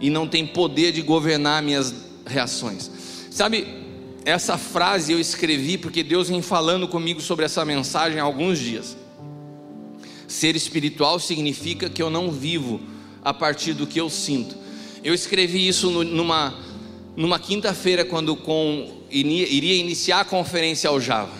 e 0.00 0.10
não 0.10 0.26
tem 0.26 0.46
poder 0.46 0.92
de 0.92 1.02
governar 1.02 1.62
minhas 1.62 1.94
reações. 2.26 2.90
Sabe, 3.30 3.66
essa 4.24 4.58
frase 4.58 5.12
eu 5.12 5.20
escrevi 5.20 5.78
porque 5.78 6.02
Deus 6.02 6.28
vem 6.28 6.42
falando 6.42 6.88
comigo 6.88 7.20
sobre 7.20 7.44
essa 7.44 7.64
mensagem 7.64 8.20
há 8.20 8.24
alguns 8.24 8.58
dias. 8.58 8.96
Ser 10.26 10.56
espiritual 10.56 11.18
significa 11.18 11.88
que 11.88 12.02
eu 12.02 12.10
não 12.10 12.30
vivo 12.30 12.80
a 13.24 13.32
partir 13.32 13.72
do 13.72 13.86
que 13.86 14.00
eu 14.00 14.10
sinto. 14.10 14.56
Eu 15.02 15.14
escrevi 15.14 15.66
isso 15.66 15.90
numa, 15.90 16.54
numa 17.18 17.40
quinta-feira, 17.40 18.04
quando 18.04 18.36
com, 18.36 19.02
iria 19.10 19.74
iniciar 19.74 20.20
a 20.20 20.24
conferência 20.24 20.88
ao 20.88 21.00
Java. 21.00 21.32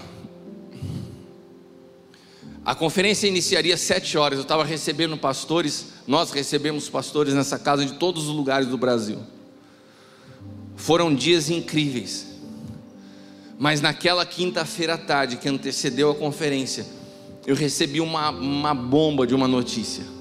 A 2.65 2.75
conferência 2.75 3.29
iniciaria 3.29 3.77
às 3.77 3.81
sete 3.81 4.19
horas. 4.19 4.41
Eu 4.41 4.43
estava 4.43 4.65
recebendo 4.65 5.17
pastores, 5.17 5.87
nós 6.05 6.33
recebemos 6.33 6.89
pastores 6.89 7.33
nessa 7.33 7.61
casa 7.61 7.87
de 7.87 7.93
todos 7.93 8.27
os 8.27 8.35
lugares 8.35 8.67
do 8.67 8.77
Brasil. 8.77 9.21
Foram 10.75 11.15
dias 11.15 11.49
incríveis. 11.49 12.27
Mas 13.57 13.81
naquela 13.81 14.27
quinta-feira 14.27 14.95
à 14.95 14.99
tarde 14.99 15.37
que 15.37 15.49
antecedeu 15.49 16.11
a 16.11 16.15
conferência, 16.17 16.85
eu 17.47 17.55
recebi 17.55 18.01
uma, 18.01 18.31
uma 18.31 18.75
bomba 18.75 19.25
de 19.25 19.35
uma 19.35 19.47
notícia. 19.47 20.18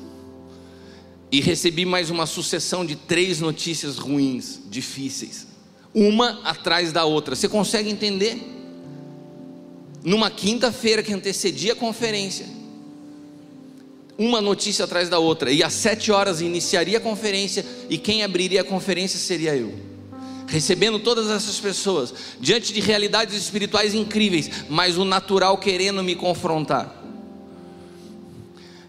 E 1.31 1.41
recebi 1.41 1.85
mais 1.85 2.09
uma 2.09 2.25
sucessão 2.25 2.85
de 2.85 2.95
três 2.95 3.39
notícias 3.39 3.97
ruins, 3.97 4.59
difíceis, 4.69 5.47
uma 5.93 6.39
atrás 6.43 6.91
da 6.91 7.03
outra. 7.03 7.35
Você 7.35 7.49
consegue 7.49 7.89
entender? 7.89 8.55
numa 10.07 10.29
quinta-feira 10.29 11.03
que 11.03 11.13
antecedia 11.13 11.73
a 11.73 11.75
conferência, 11.75 12.45
uma 14.17 14.39
notícia 14.39 14.85
atrás 14.85 15.09
da 15.09 15.19
outra, 15.19 15.51
e 15.51 15.61
às 15.61 15.73
sete 15.73 16.13
horas 16.13 16.39
iniciaria 16.39 16.97
a 16.97 17.01
conferência, 17.01 17.65
e 17.89 17.97
quem 17.97 18.23
abriria 18.23 18.61
a 18.61 18.63
conferência 18.63 19.19
seria 19.19 19.53
eu. 19.53 19.73
Recebendo 20.47 20.97
todas 20.97 21.29
essas 21.29 21.59
pessoas, 21.59 22.13
diante 22.39 22.71
de 22.71 22.79
realidades 22.79 23.35
espirituais 23.35 23.93
incríveis, 23.93 24.49
mas 24.69 24.97
o 24.97 25.03
natural 25.03 25.57
querendo 25.57 26.01
me 26.01 26.15
confrontar. 26.15 26.96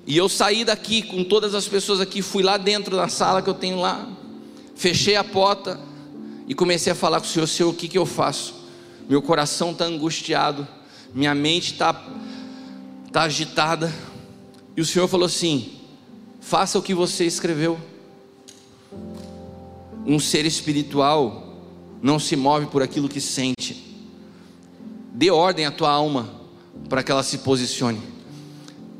E 0.08 0.16
eu 0.16 0.26
saí 0.26 0.64
daqui 0.64 1.02
com 1.02 1.22
todas 1.22 1.54
as 1.54 1.68
pessoas 1.68 2.00
aqui, 2.00 2.22
fui 2.22 2.42
lá 2.42 2.56
dentro 2.56 2.96
da 2.96 3.08
sala 3.08 3.42
que 3.42 3.50
eu 3.50 3.54
tenho 3.54 3.78
lá, 3.78 4.08
fechei 4.74 5.16
a 5.16 5.22
porta 5.22 5.78
e 6.46 6.54
comecei 6.54 6.90
a 6.90 6.96
falar 6.96 7.20
com 7.20 7.26
o 7.26 7.28
Senhor: 7.28 7.46
Senhor, 7.46 7.68
o 7.68 7.74
que, 7.74 7.86
que 7.86 7.98
eu 7.98 8.06
faço? 8.06 8.54
Meu 9.06 9.20
coração 9.20 9.72
está 9.72 9.84
angustiado, 9.84 10.66
minha 11.14 11.34
mente 11.34 11.74
está 11.74 11.92
tá 13.12 13.24
agitada. 13.24 13.94
E 14.74 14.80
o 14.80 14.86
Senhor 14.86 15.08
falou 15.08 15.26
assim: 15.26 15.72
faça 16.40 16.78
o 16.78 16.82
que 16.82 16.94
você 16.94 17.26
escreveu. 17.26 17.78
Um 20.06 20.18
ser 20.18 20.46
espiritual 20.46 21.54
não 22.00 22.18
se 22.18 22.34
move 22.34 22.64
por 22.68 22.82
aquilo 22.82 23.10
que 23.10 23.20
sente. 23.20 23.94
Dê 25.12 25.30
ordem 25.30 25.66
à 25.66 25.70
tua 25.70 25.90
alma 25.90 26.30
para 26.88 27.02
que 27.02 27.12
ela 27.12 27.22
se 27.22 27.36
posicione. 27.38 28.00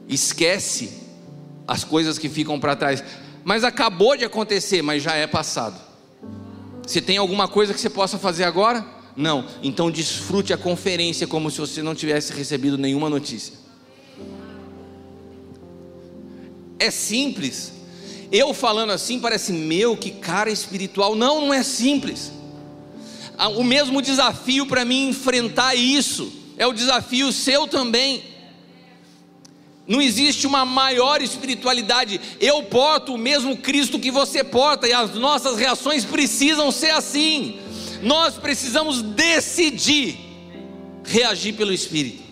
Esquece 0.06 0.97
as 1.68 1.84
coisas 1.84 2.18
que 2.18 2.30
ficam 2.30 2.58
para 2.58 2.74
trás. 2.74 3.04
Mas 3.44 3.62
acabou 3.62 4.16
de 4.16 4.24
acontecer, 4.24 4.80
mas 4.80 5.02
já 5.02 5.14
é 5.14 5.26
passado. 5.26 5.78
Você 6.84 7.02
tem 7.02 7.18
alguma 7.18 7.46
coisa 7.46 7.74
que 7.74 7.80
você 7.80 7.90
possa 7.90 8.18
fazer 8.18 8.44
agora? 8.44 8.84
Não, 9.14 9.44
então 9.62 9.90
desfrute 9.90 10.52
a 10.52 10.56
conferência 10.56 11.26
como 11.26 11.50
se 11.50 11.58
você 11.58 11.82
não 11.82 11.94
tivesse 11.94 12.32
recebido 12.32 12.78
nenhuma 12.78 13.10
notícia. 13.10 13.54
É 16.78 16.90
simples. 16.90 17.72
Eu 18.32 18.54
falando 18.54 18.90
assim 18.90 19.20
parece 19.20 19.52
meu, 19.52 19.96
que 19.96 20.12
cara 20.12 20.50
espiritual. 20.50 21.14
Não, 21.14 21.42
não 21.42 21.52
é 21.52 21.62
simples. 21.62 22.32
O 23.56 23.62
mesmo 23.62 24.00
desafio 24.00 24.66
para 24.66 24.84
mim 24.84 25.08
enfrentar 25.08 25.74
isso 25.74 26.32
é 26.56 26.66
o 26.66 26.72
desafio 26.72 27.32
seu 27.32 27.66
também. 27.66 28.22
Não 29.88 30.00
existe 30.00 30.46
uma 30.46 30.64
maior 30.64 31.20
espiritualidade. 31.20 32.20
Eu 32.38 32.62
porto 32.62 33.14
o 33.14 33.18
mesmo 33.18 33.56
Cristo 33.56 33.98
que 33.98 34.10
você 34.10 34.44
porta 34.44 34.86
e 34.86 34.92
as 34.92 35.14
nossas 35.14 35.56
reações 35.58 36.04
precisam 36.04 36.70
ser 36.70 36.90
assim 36.90 37.58
nós 38.02 38.34
precisamos 38.34 39.02
decidir 39.02 40.18
reagir 41.04 41.54
pelo 41.54 41.72
Espírito. 41.72 42.22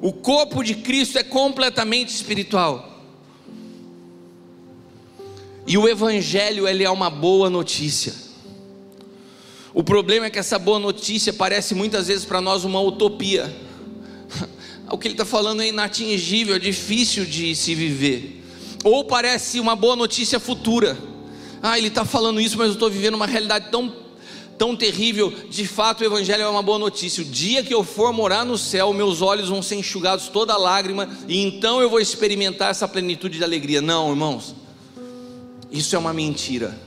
O 0.00 0.12
corpo 0.12 0.62
de 0.62 0.76
Cristo 0.76 1.18
é 1.18 1.24
completamente 1.24 2.10
espiritual. 2.10 2.84
E 5.66 5.76
o 5.76 5.88
Evangelho 5.88 6.68
ele 6.68 6.84
é 6.84 6.90
uma 6.90 7.10
boa 7.10 7.50
notícia. 7.50 8.27
O 9.74 9.82
problema 9.82 10.26
é 10.26 10.30
que 10.30 10.38
essa 10.38 10.58
boa 10.58 10.78
notícia 10.78 11.32
parece 11.32 11.74
muitas 11.74 12.08
vezes 12.08 12.24
para 12.24 12.40
nós 12.40 12.64
uma 12.64 12.80
utopia. 12.80 13.54
O 14.90 14.96
que 14.96 15.06
ele 15.06 15.12
está 15.12 15.26
falando 15.26 15.60
é 15.60 15.68
inatingível, 15.68 16.56
é 16.56 16.58
difícil 16.58 17.26
de 17.26 17.54
se 17.54 17.74
viver 17.74 18.38
ou 18.84 19.04
parece 19.04 19.60
uma 19.60 19.74
boa 19.74 19.96
notícia 19.96 20.38
futura. 20.38 20.96
Ah, 21.62 21.78
ele 21.78 21.88
está 21.88 22.04
falando 22.04 22.40
isso, 22.40 22.56
mas 22.56 22.68
eu 22.68 22.74
estou 22.74 22.90
vivendo 22.90 23.14
uma 23.14 23.26
realidade 23.26 23.70
tão, 23.70 23.92
tão 24.56 24.76
terrível. 24.76 25.32
De 25.50 25.66
fato, 25.66 26.02
o 26.02 26.04
Evangelho 26.04 26.42
é 26.42 26.48
uma 26.48 26.62
boa 26.62 26.78
notícia. 26.78 27.22
O 27.22 27.26
dia 27.26 27.62
que 27.62 27.74
eu 27.74 27.82
for 27.82 28.12
morar 28.12 28.44
no 28.44 28.56
céu, 28.56 28.92
meus 28.92 29.20
olhos 29.20 29.48
vão 29.48 29.62
ser 29.62 29.76
enxugados 29.76 30.28
toda 30.28 30.56
lágrima, 30.56 31.08
e 31.26 31.42
então 31.42 31.80
eu 31.80 31.90
vou 31.90 32.00
experimentar 32.00 32.70
essa 32.70 32.86
plenitude 32.86 33.38
de 33.38 33.44
alegria. 33.44 33.80
Não, 33.82 34.10
irmãos, 34.10 34.54
isso 35.70 35.96
é 35.96 35.98
uma 35.98 36.12
mentira. 36.12 36.78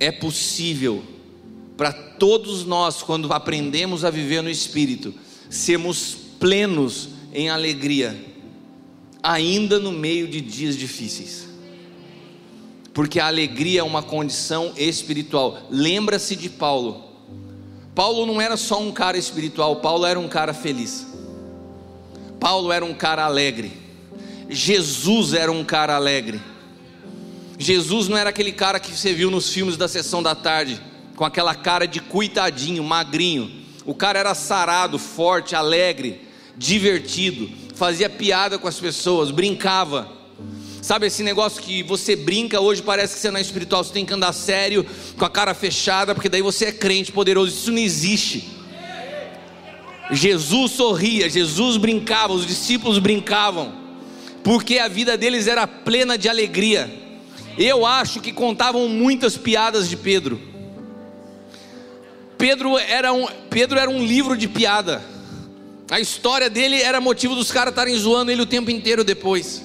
É 0.00 0.10
possível 0.10 1.02
para 1.76 1.92
todos 1.92 2.64
nós, 2.64 3.02
quando 3.02 3.32
aprendemos 3.32 4.04
a 4.04 4.10
viver 4.10 4.42
no 4.42 4.50
Espírito, 4.50 5.14
sermos 5.50 6.16
plenos 6.38 7.08
em 7.32 7.48
alegria 7.48 8.34
ainda 9.24 9.78
no 9.78 9.90
meio 9.90 10.28
de 10.28 10.42
dias 10.42 10.76
difíceis. 10.76 11.48
Porque 12.92 13.18
a 13.18 13.26
alegria 13.26 13.80
é 13.80 13.82
uma 13.82 14.02
condição 14.02 14.72
espiritual. 14.76 15.58
Lembra-se 15.70 16.36
de 16.36 16.50
Paulo. 16.50 17.02
Paulo 17.94 18.26
não 18.26 18.40
era 18.40 18.56
só 18.56 18.80
um 18.80 18.92
cara 18.92 19.16
espiritual, 19.16 19.76
Paulo 19.76 20.04
era 20.04 20.20
um 20.20 20.28
cara 20.28 20.52
feliz. 20.52 21.06
Paulo 22.38 22.70
era 22.70 22.84
um 22.84 22.92
cara 22.92 23.24
alegre. 23.24 23.72
Jesus 24.50 25.32
era 25.32 25.50
um 25.50 25.64
cara 25.64 25.96
alegre. 25.96 26.40
Jesus 27.58 28.08
não 28.08 28.16
era 28.16 28.30
aquele 28.30 28.52
cara 28.52 28.78
que 28.78 28.90
você 28.90 29.14
viu 29.14 29.30
nos 29.30 29.48
filmes 29.48 29.76
da 29.76 29.88
sessão 29.88 30.22
da 30.22 30.34
tarde, 30.34 30.80
com 31.16 31.24
aquela 31.24 31.54
cara 31.54 31.86
de 31.86 32.00
cuitadinho, 32.00 32.82
magrinho. 32.84 33.50
O 33.84 33.94
cara 33.94 34.18
era 34.18 34.34
sarado, 34.34 34.98
forte, 34.98 35.54
alegre, 35.54 36.22
divertido 36.56 37.64
fazia 37.74 38.08
piada 38.08 38.58
com 38.58 38.68
as 38.68 38.78
pessoas, 38.78 39.30
brincava. 39.30 40.08
Sabe 40.80 41.06
esse 41.06 41.22
negócio 41.22 41.62
que 41.62 41.82
você 41.82 42.14
brinca 42.14 42.60
hoje 42.60 42.82
parece 42.82 43.14
que 43.14 43.20
você 43.20 43.30
não 43.30 43.38
é 43.38 43.42
espiritual, 43.42 43.82
você 43.82 43.92
tem 43.92 44.04
que 44.04 44.12
andar 44.12 44.32
sério, 44.32 44.86
com 45.18 45.24
a 45.24 45.30
cara 45.30 45.54
fechada, 45.54 46.14
porque 46.14 46.28
daí 46.28 46.42
você 46.42 46.66
é 46.66 46.72
crente 46.72 47.10
poderoso. 47.10 47.50
Isso 47.50 47.72
não 47.72 47.78
existe. 47.78 48.48
Jesus 50.10 50.72
sorria, 50.72 51.28
Jesus 51.28 51.78
brincava, 51.78 52.34
os 52.34 52.46
discípulos 52.46 52.98
brincavam, 52.98 53.72
porque 54.42 54.78
a 54.78 54.86
vida 54.86 55.16
deles 55.16 55.46
era 55.46 55.66
plena 55.66 56.18
de 56.18 56.28
alegria. 56.28 57.02
Eu 57.56 57.86
acho 57.86 58.20
que 58.20 58.30
contavam 58.30 58.88
muitas 58.88 59.36
piadas 59.36 59.88
de 59.88 59.96
Pedro. 59.96 60.53
Pedro 62.38 62.78
era 62.78 63.12
um, 63.12 63.26
Pedro 63.48 63.78
era 63.78 63.90
um 63.90 64.04
livro 64.04 64.36
de 64.36 64.48
piada. 64.48 65.02
A 65.90 66.00
história 66.00 66.48
dele 66.48 66.80
era 66.80 67.00
motivo 67.00 67.34
dos 67.34 67.52
caras 67.52 67.72
estarem 67.72 67.96
zoando 67.96 68.30
ele 68.30 68.42
o 68.42 68.46
tempo 68.46 68.70
inteiro 68.70 69.04
depois. 69.04 69.62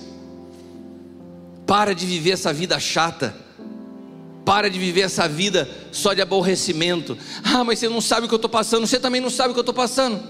Para 1.66 1.94
de 1.94 2.06
viver 2.06 2.32
essa 2.32 2.52
vida 2.52 2.80
chata. 2.80 3.36
Para 4.46 4.70
de 4.70 4.80
viver 4.80 5.02
essa 5.02 5.28
vida 5.28 5.70
só 5.92 6.14
de 6.14 6.22
aborrecimento. 6.22 7.18
Ah, 7.44 7.64
mas 7.64 7.80
você 7.80 7.88
não 7.88 8.02
sabe 8.02 8.26
o 8.26 8.28
que 8.28 8.34
eu 8.34 8.38
estou 8.38 8.50
passando. 8.50 8.86
Você 8.86 9.00
também 9.00 9.22
não 9.22 9.30
sabe 9.30 9.52
o 9.52 9.54
que 9.54 9.60
eu 9.60 9.62
estou 9.62 9.76
passando. 9.76 10.22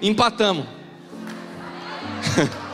Empatamos. 0.00 0.66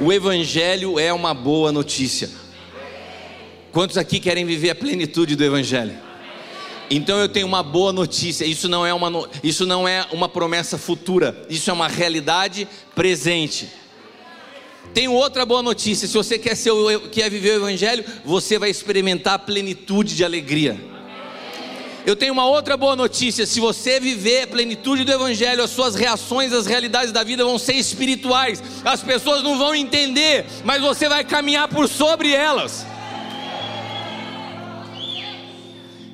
o 0.00 0.12
Evangelho 0.12 0.98
é 0.98 1.12
uma 1.12 1.32
boa 1.32 1.72
notícia. 1.72 2.28
Quantos 3.72 3.96
aqui 3.96 4.20
querem 4.20 4.44
viver 4.44 4.70
a 4.70 4.74
plenitude 4.74 5.36
do 5.36 5.44
Evangelho? 5.44 5.94
Então 6.90 7.18
eu 7.18 7.28
tenho 7.28 7.46
uma 7.46 7.62
boa 7.62 7.92
notícia. 7.92 8.44
Isso 8.44 8.68
não 8.68 8.86
é 8.86 8.92
uma, 8.92 9.28
isso 9.42 9.66
não 9.66 9.86
é 9.88 10.06
uma 10.12 10.28
promessa 10.28 10.78
futura. 10.78 11.44
Isso 11.48 11.70
é 11.70 11.72
uma 11.72 11.88
realidade 11.88 12.68
presente. 12.94 13.68
Tenho 14.94 15.12
outra 15.12 15.44
boa 15.44 15.62
notícia. 15.62 16.06
Se 16.06 16.14
você 16.14 16.38
quer, 16.38 16.54
ser, 16.54 16.72
quer 17.10 17.30
viver 17.30 17.52
o 17.52 17.56
Evangelho, 17.56 18.04
você 18.24 18.58
vai 18.58 18.70
experimentar 18.70 19.34
a 19.34 19.38
plenitude 19.38 20.14
de 20.14 20.24
alegria. 20.24 20.95
Eu 22.06 22.14
tenho 22.14 22.32
uma 22.32 22.46
outra 22.46 22.76
boa 22.76 22.94
notícia: 22.94 23.44
se 23.44 23.58
você 23.58 23.98
viver 23.98 24.42
a 24.42 24.46
plenitude 24.46 25.02
do 25.02 25.10
Evangelho, 25.10 25.64
as 25.64 25.70
suas 25.70 25.96
reações 25.96 26.52
às 26.52 26.64
realidades 26.64 27.10
da 27.10 27.24
vida 27.24 27.44
vão 27.44 27.58
ser 27.58 27.72
espirituais. 27.72 28.62
As 28.84 29.02
pessoas 29.02 29.42
não 29.42 29.58
vão 29.58 29.74
entender, 29.74 30.46
mas 30.64 30.80
você 30.80 31.08
vai 31.08 31.24
caminhar 31.24 31.66
por 31.66 31.88
sobre 31.88 32.32
elas. 32.32 32.86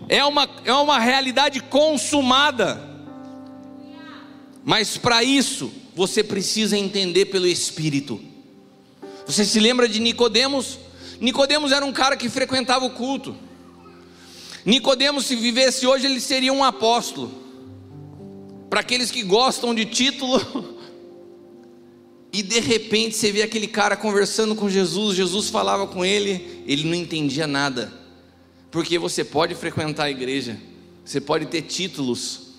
É 0.09 0.25
uma, 0.25 0.49
é 0.65 0.73
uma 0.73 0.99
realidade 0.99 1.61
consumada. 1.61 2.83
Mas 4.65 4.97
para 4.97 5.23
isso, 5.23 5.71
você 5.95 6.25
precisa 6.25 6.79
entender 6.79 7.27
pelo 7.27 7.47
Espírito. 7.47 8.19
Você 9.27 9.45
se 9.45 9.61
lembra 9.61 9.87
de 9.87 10.01
Nicodemos? 10.01 10.79
Nicodemos 11.21 11.71
era 11.71 11.85
um 11.85 11.93
cara 11.93 12.17
que 12.17 12.31
frequentava 12.31 12.87
o 12.87 12.91
culto. 12.91 13.37
Nicodemos, 14.65 15.27
se 15.27 15.35
vivesse 15.35 15.87
hoje, 15.87 16.07
ele 16.07 16.21
seria 16.21 16.53
um 16.53 16.63
apóstolo. 16.63 17.33
Para 18.71 18.81
aqueles 18.81 19.11
que 19.11 19.23
gostam 19.23 19.75
de 19.75 19.85
título, 19.85 20.41
e 22.33 22.43
de 22.43 22.61
repente 22.61 23.17
você 23.17 23.33
vê 23.33 23.43
aquele 23.43 23.67
cara 23.67 23.97
conversando 23.97 24.55
com 24.55 24.71
Jesus, 24.71 25.17
Jesus 25.17 25.49
falava 25.49 25.87
com 25.87 26.05
ele, 26.05 26.63
ele 26.67 26.85
não 26.85 26.95
entendia 26.95 27.47
nada. 27.47 27.93
Porque 28.71 28.99
você 28.99 29.23
pode 29.23 29.55
frequentar 29.55 30.05
a 30.05 30.11
igreja, 30.11 30.59
você 31.05 31.21
pode 31.21 31.47
ter 31.47 31.63
títulos 31.63 32.53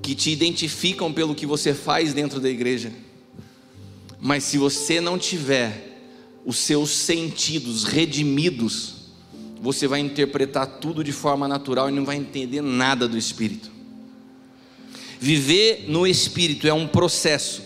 que 0.00 0.14
te 0.14 0.30
identificam 0.30 1.12
pelo 1.12 1.34
que 1.34 1.44
você 1.44 1.74
faz 1.74 2.14
dentro 2.14 2.40
da 2.40 2.48
igreja. 2.48 2.92
Mas 4.18 4.44
se 4.44 4.56
você 4.56 5.00
não 5.00 5.18
tiver 5.18 5.92
os 6.44 6.56
seus 6.56 6.90
sentidos 6.90 7.84
redimidos, 7.84 9.01
você 9.62 9.86
vai 9.86 10.00
interpretar 10.00 10.66
tudo 10.66 11.04
de 11.04 11.12
forma 11.12 11.46
natural 11.46 11.88
e 11.88 11.92
não 11.92 12.04
vai 12.04 12.16
entender 12.16 12.60
nada 12.60 13.06
do 13.06 13.16
Espírito. 13.16 13.70
Viver 15.20 15.84
no 15.86 16.04
Espírito 16.04 16.66
é 16.66 16.74
um 16.74 16.88
processo 16.88 17.62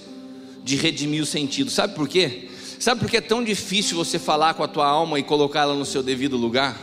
de 0.63 0.77
redimir 0.77 1.23
o 1.23 1.27
sentido. 1.27 1.71
Sabe 1.71 1.95
por 1.95 2.07
quê? 2.07 2.51
Sabe 2.79 3.01
por 3.01 3.09
que 3.09 3.17
é 3.17 3.21
tão 3.23 3.43
difícil 3.43 3.97
você 3.97 4.19
falar 4.19 4.53
com 4.53 4.63
a 4.63 4.69
tua 4.69 4.87
alma 4.87 5.19
e 5.19 5.23
colocá-la 5.23 5.73
no 5.73 5.87
seu 5.87 6.03
devido 6.03 6.37
lugar? 6.37 6.79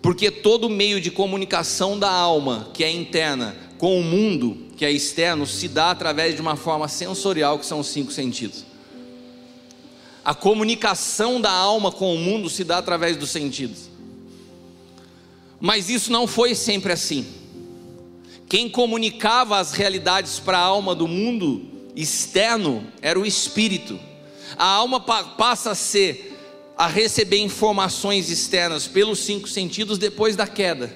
Porque 0.00 0.30
todo 0.30 0.70
meio 0.70 1.00
de 1.00 1.10
comunicação 1.10 1.98
da 1.98 2.08
alma, 2.08 2.70
que 2.72 2.84
é 2.84 2.90
interna, 2.90 3.56
com 3.78 3.98
o 3.98 4.04
mundo, 4.04 4.68
que 4.76 4.84
é 4.84 4.92
externo, 4.92 5.44
se 5.44 5.66
dá 5.66 5.90
através 5.90 6.36
de 6.36 6.40
uma 6.40 6.54
forma 6.54 6.86
sensorial, 6.86 7.58
que 7.58 7.66
são 7.66 7.80
os 7.80 7.88
cinco 7.88 8.12
sentidos. 8.12 8.64
A 10.24 10.34
comunicação 10.34 11.40
da 11.40 11.50
alma 11.50 11.90
com 11.90 12.14
o 12.14 12.18
mundo 12.18 12.48
se 12.48 12.62
dá 12.62 12.78
através 12.78 13.16
dos 13.16 13.30
sentidos. 13.30 13.87
Mas 15.60 15.88
isso 15.90 16.12
não 16.12 16.26
foi 16.26 16.54
sempre 16.54 16.92
assim. 16.92 17.26
Quem 18.48 18.68
comunicava 18.68 19.58
as 19.58 19.72
realidades 19.72 20.38
para 20.38 20.58
a 20.58 20.62
alma 20.62 20.94
do 20.94 21.06
mundo 21.06 21.66
externo 21.94 22.86
era 23.02 23.18
o 23.18 23.26
espírito. 23.26 23.98
A 24.56 24.64
alma 24.64 25.00
pa 25.00 25.22
passa 25.24 25.72
a 25.72 25.74
ser 25.74 26.36
a 26.76 26.86
receber 26.86 27.38
informações 27.38 28.30
externas 28.30 28.86
pelos 28.86 29.18
cinco 29.18 29.48
sentidos 29.48 29.98
depois 29.98 30.36
da 30.36 30.46
queda. 30.46 30.94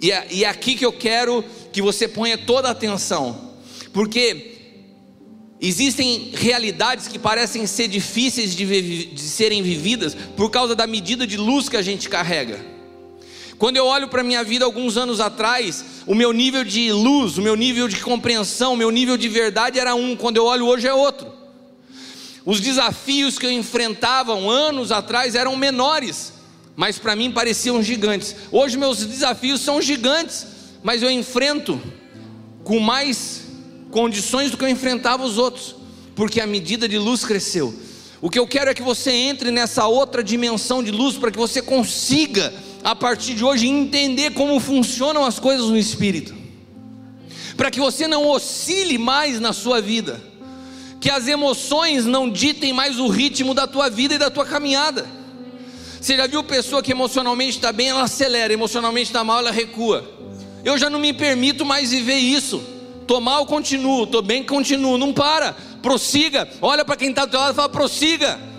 E 0.00 0.12
é, 0.12 0.26
e 0.30 0.44
é 0.44 0.48
aqui 0.48 0.74
que 0.74 0.84
eu 0.84 0.92
quero 0.92 1.44
que 1.72 1.80
você 1.80 2.06
ponha 2.06 2.36
toda 2.36 2.68
a 2.68 2.72
atenção, 2.72 3.52
porque 3.92 4.52
Existem 5.64 6.32
realidades 6.34 7.06
que 7.06 7.20
parecem 7.20 7.68
ser 7.68 7.86
difíceis 7.86 8.56
de, 8.56 9.04
de, 9.04 9.20
serem 9.20 9.62
vividas 9.62 10.12
por 10.36 10.50
causa 10.50 10.74
da 10.74 10.88
medida 10.88 11.24
de 11.24 11.36
luz 11.36 11.68
que 11.68 11.76
a 11.76 11.82
gente 11.82 12.08
carrega. 12.08 12.58
Quando 13.62 13.76
eu 13.76 13.86
olho 13.86 14.08
para 14.08 14.22
a 14.22 14.24
minha 14.24 14.42
vida 14.42 14.64
alguns 14.64 14.96
anos 14.96 15.20
atrás, 15.20 15.84
o 16.04 16.16
meu 16.16 16.32
nível 16.32 16.64
de 16.64 16.90
luz, 16.90 17.38
o 17.38 17.42
meu 17.42 17.54
nível 17.54 17.86
de 17.86 18.00
compreensão, 18.00 18.72
o 18.72 18.76
meu 18.76 18.90
nível 18.90 19.16
de 19.16 19.28
verdade 19.28 19.78
era 19.78 19.94
um, 19.94 20.16
quando 20.16 20.36
eu 20.36 20.46
olho 20.46 20.66
hoje 20.66 20.88
é 20.88 20.92
outro. 20.92 21.32
Os 22.44 22.58
desafios 22.58 23.38
que 23.38 23.46
eu 23.46 23.52
enfrentava 23.52 24.34
anos 24.34 24.90
atrás 24.90 25.36
eram 25.36 25.54
menores, 25.54 26.32
mas 26.74 26.98
para 26.98 27.14
mim 27.14 27.30
pareciam 27.30 27.80
gigantes. 27.80 28.34
Hoje 28.50 28.76
meus 28.76 29.06
desafios 29.06 29.60
são 29.60 29.80
gigantes, 29.80 30.44
mas 30.82 31.00
eu 31.00 31.08
enfrento 31.08 31.80
com 32.64 32.80
mais 32.80 33.42
condições 33.92 34.50
do 34.50 34.56
que 34.56 34.64
eu 34.64 34.68
enfrentava 34.70 35.24
os 35.24 35.38
outros, 35.38 35.76
porque 36.16 36.40
a 36.40 36.48
medida 36.48 36.88
de 36.88 36.98
luz 36.98 37.24
cresceu. 37.24 37.72
O 38.20 38.28
que 38.28 38.40
eu 38.40 38.46
quero 38.46 38.70
é 38.70 38.74
que 38.74 38.82
você 38.82 39.12
entre 39.12 39.52
nessa 39.52 39.86
outra 39.86 40.22
dimensão 40.22 40.82
de 40.82 40.90
luz 40.90 41.16
para 41.16 41.30
que 41.30 41.38
você 41.38 41.62
consiga 41.62 42.52
a 42.84 42.94
partir 42.94 43.34
de 43.34 43.44
hoje 43.44 43.68
entender 43.68 44.32
como 44.32 44.58
funcionam 44.58 45.24
as 45.24 45.38
coisas 45.38 45.66
no 45.66 45.76
espírito, 45.76 46.34
para 47.56 47.70
que 47.70 47.78
você 47.78 48.06
não 48.06 48.26
oscile 48.26 48.98
mais 48.98 49.38
na 49.38 49.52
sua 49.52 49.80
vida, 49.80 50.20
que 51.00 51.10
as 51.10 51.26
emoções 51.28 52.04
não 52.04 52.30
ditem 52.30 52.72
mais 52.72 52.98
o 52.98 53.08
ritmo 53.08 53.54
da 53.54 53.66
tua 53.66 53.88
vida 53.88 54.14
e 54.14 54.18
da 54.18 54.30
tua 54.30 54.44
caminhada. 54.44 55.06
Você 56.00 56.16
já 56.16 56.26
viu 56.26 56.42
pessoa 56.42 56.82
que 56.82 56.90
emocionalmente 56.90 57.58
está 57.58 57.72
bem, 57.72 57.88
ela 57.88 58.02
acelera, 58.02 58.52
emocionalmente 58.52 59.06
está 59.06 59.22
mal, 59.22 59.38
ela 59.38 59.52
recua. 59.52 60.04
Eu 60.64 60.76
já 60.76 60.90
não 60.90 60.98
me 60.98 61.12
permito 61.12 61.64
mais 61.64 61.90
viver 61.90 62.16
isso. 62.16 62.62
Tô 63.06 63.20
mal, 63.20 63.46
continuo, 63.46 64.06
tô 64.06 64.22
bem, 64.22 64.42
continuo. 64.42 64.98
Não 64.98 65.12
para, 65.12 65.56
prossiga. 65.80 66.48
Olha 66.60 66.84
para 66.84 66.96
quem 66.96 67.10
está 67.10 67.24
do 67.24 67.30
teu 67.30 67.40
lado 67.40 67.52
e 67.52 67.56
fala: 67.56 67.68
prossiga. 67.68 68.51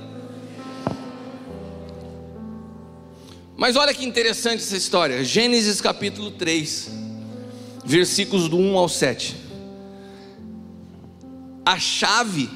Mas 3.63 3.77
olha 3.77 3.93
que 3.93 4.03
interessante 4.03 4.61
essa 4.61 4.75
história. 4.75 5.23
Gênesis 5.23 5.79
capítulo 5.79 6.31
3, 6.31 6.89
versículos 7.85 8.49
do 8.49 8.57
1 8.57 8.77
ao 8.77 8.89
7. 8.89 9.37
A 11.65 11.79
chave 11.79 12.49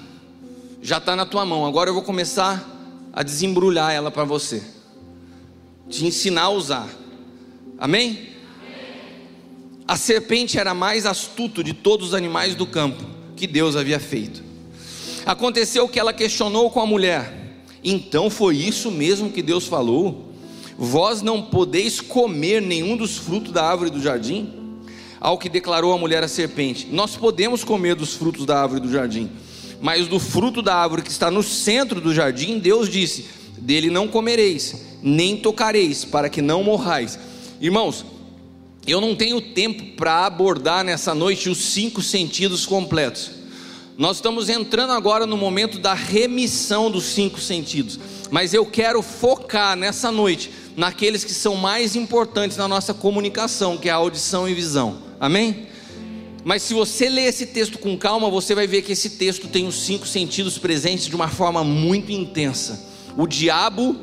já 0.82 0.98
está 0.98 1.16
na 1.16 1.26
tua 1.26 1.46
mão. 1.46 1.66
Agora 1.66 1.90
eu 1.90 1.94
vou 1.94 2.04
começar 2.04 2.62
a 3.14 3.24
desembrulhar 3.24 3.94
ela 3.94 4.12
para 4.12 4.26
você, 4.26 4.62
te 5.90 6.06
ensinar 6.06 6.42
a 6.42 6.50
usar. 6.50 6.90
Amém? 7.78 8.32
A 9.88 9.96
serpente 9.96 10.60
era 10.60 10.74
mais 10.74 11.06
astuto 11.06 11.64
de 11.64 11.72
todos 11.74 12.08
os 12.10 12.14
animais 12.14 12.54
do 12.54 12.68
campo 12.68 13.02
que 13.38 13.48
Deus 13.48 13.78
havia 13.78 14.02
feito. 14.02 14.44
Aconteceu 15.26 15.88
que 15.88 16.02
ela 16.02 16.12
questionou 16.12 16.70
com 16.70 16.82
a 16.82 16.86
mulher: 16.86 17.64
Então 17.82 18.30
foi 18.30 18.58
isso 18.58 18.92
mesmo 18.92 19.32
que 19.32 19.42
Deus 19.42 19.68
falou? 19.68 20.27
Vós 20.78 21.24
não 21.24 21.42
podeis 21.42 22.00
comer 22.00 22.62
nenhum 22.62 22.96
dos 22.96 23.18
frutos 23.18 23.52
da 23.52 23.64
árvore 23.64 23.90
do 23.90 24.00
jardim? 24.00 24.54
Ao 25.20 25.38
que 25.38 25.50
declarou 25.50 25.92
a 25.92 25.98
mulher 25.98 26.24
à 26.24 26.28
serpente: 26.28 26.88
Nós 26.92 27.16
podemos 27.16 27.64
comer 27.64 27.96
dos 27.96 28.14
frutos 28.14 28.46
da 28.46 28.62
árvore 28.62 28.82
do 28.82 28.92
jardim, 28.92 29.30
mas 29.82 30.08
do 30.08 30.20
fruto 30.20 30.62
da 30.62 30.76
árvore 30.76 31.02
que 31.02 31.10
está 31.10 31.32
no 31.32 31.42
centro 31.42 32.00
do 32.00 32.14
jardim, 32.14 32.60
Deus 32.60 32.88
disse: 32.90 33.26
Dele 33.58 33.90
não 33.90 34.08
comereis, 34.08 34.76
nem 35.02 35.36
tocareis, 35.36 36.06
para 36.06 36.30
que 36.30 36.44
não 36.44 36.64
morrais. 36.64 37.18
Irmãos, 37.60 38.06
eu 38.86 39.02
não 39.02 39.16
tenho 39.16 39.42
tempo 39.42 39.96
para 39.98 40.28
abordar 40.28 40.84
nessa 40.84 41.16
noite 41.16 41.50
os 41.50 41.58
cinco 41.58 42.04
sentidos 42.04 42.68
completos. 42.68 43.32
Nós 43.98 44.18
estamos 44.18 44.48
entrando 44.48 44.94
agora 44.94 45.26
no 45.26 45.36
momento 45.36 45.80
da 45.80 45.96
remissão 45.96 46.92
dos 46.92 47.06
cinco 47.06 47.40
sentidos, 47.40 48.00
mas 48.30 48.54
eu 48.54 48.64
quero 48.64 49.02
focar 49.02 49.76
nessa 49.76 50.12
noite 50.12 50.52
naqueles 50.78 51.24
que 51.24 51.34
são 51.34 51.56
mais 51.56 51.96
importantes 51.96 52.56
na 52.56 52.68
nossa 52.68 52.94
comunicação, 52.94 53.78
que 53.78 53.90
é 53.90 53.92
a 53.92 53.96
audição 53.96 54.48
e 54.48 54.54
visão. 54.54 55.00
Amém? 55.20 55.68
Mas 56.46 56.62
se 56.62 56.74
você 56.74 57.10
ler 57.10 57.24
esse 57.24 57.48
texto 57.48 57.80
com 57.80 57.98
calma, 57.98 58.30
você 58.30 58.54
vai 58.54 58.68
ver 58.68 58.84
que 58.84 58.94
esse 58.94 59.10
texto 59.10 59.48
tem 59.48 59.68
os 59.68 59.76
cinco 59.82 60.08
sentidos 60.08 60.58
presentes 60.60 61.08
de 61.08 61.16
uma 61.16 61.28
forma 61.28 61.64
muito 61.64 62.12
intensa. 62.12 62.88
O 63.18 63.26
diabo 63.26 63.96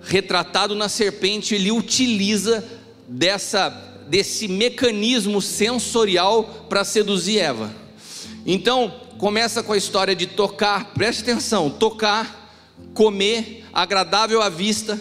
retratado 0.00 0.76
na 0.76 0.88
serpente, 0.88 1.54
ele 1.56 1.72
utiliza 1.72 2.64
dessa 3.08 3.68
desse 4.08 4.46
mecanismo 4.46 5.42
sensorial 5.42 6.66
para 6.68 6.84
seduzir 6.84 7.40
Eva. 7.40 7.74
Então, 8.46 8.92
começa 9.18 9.64
com 9.64 9.72
a 9.72 9.76
história 9.76 10.14
de 10.14 10.28
tocar, 10.28 10.92
preste 10.94 11.22
atenção, 11.22 11.68
tocar, 11.68 12.54
comer, 12.94 13.64
agradável 13.72 14.40
à 14.40 14.48
vista. 14.48 14.98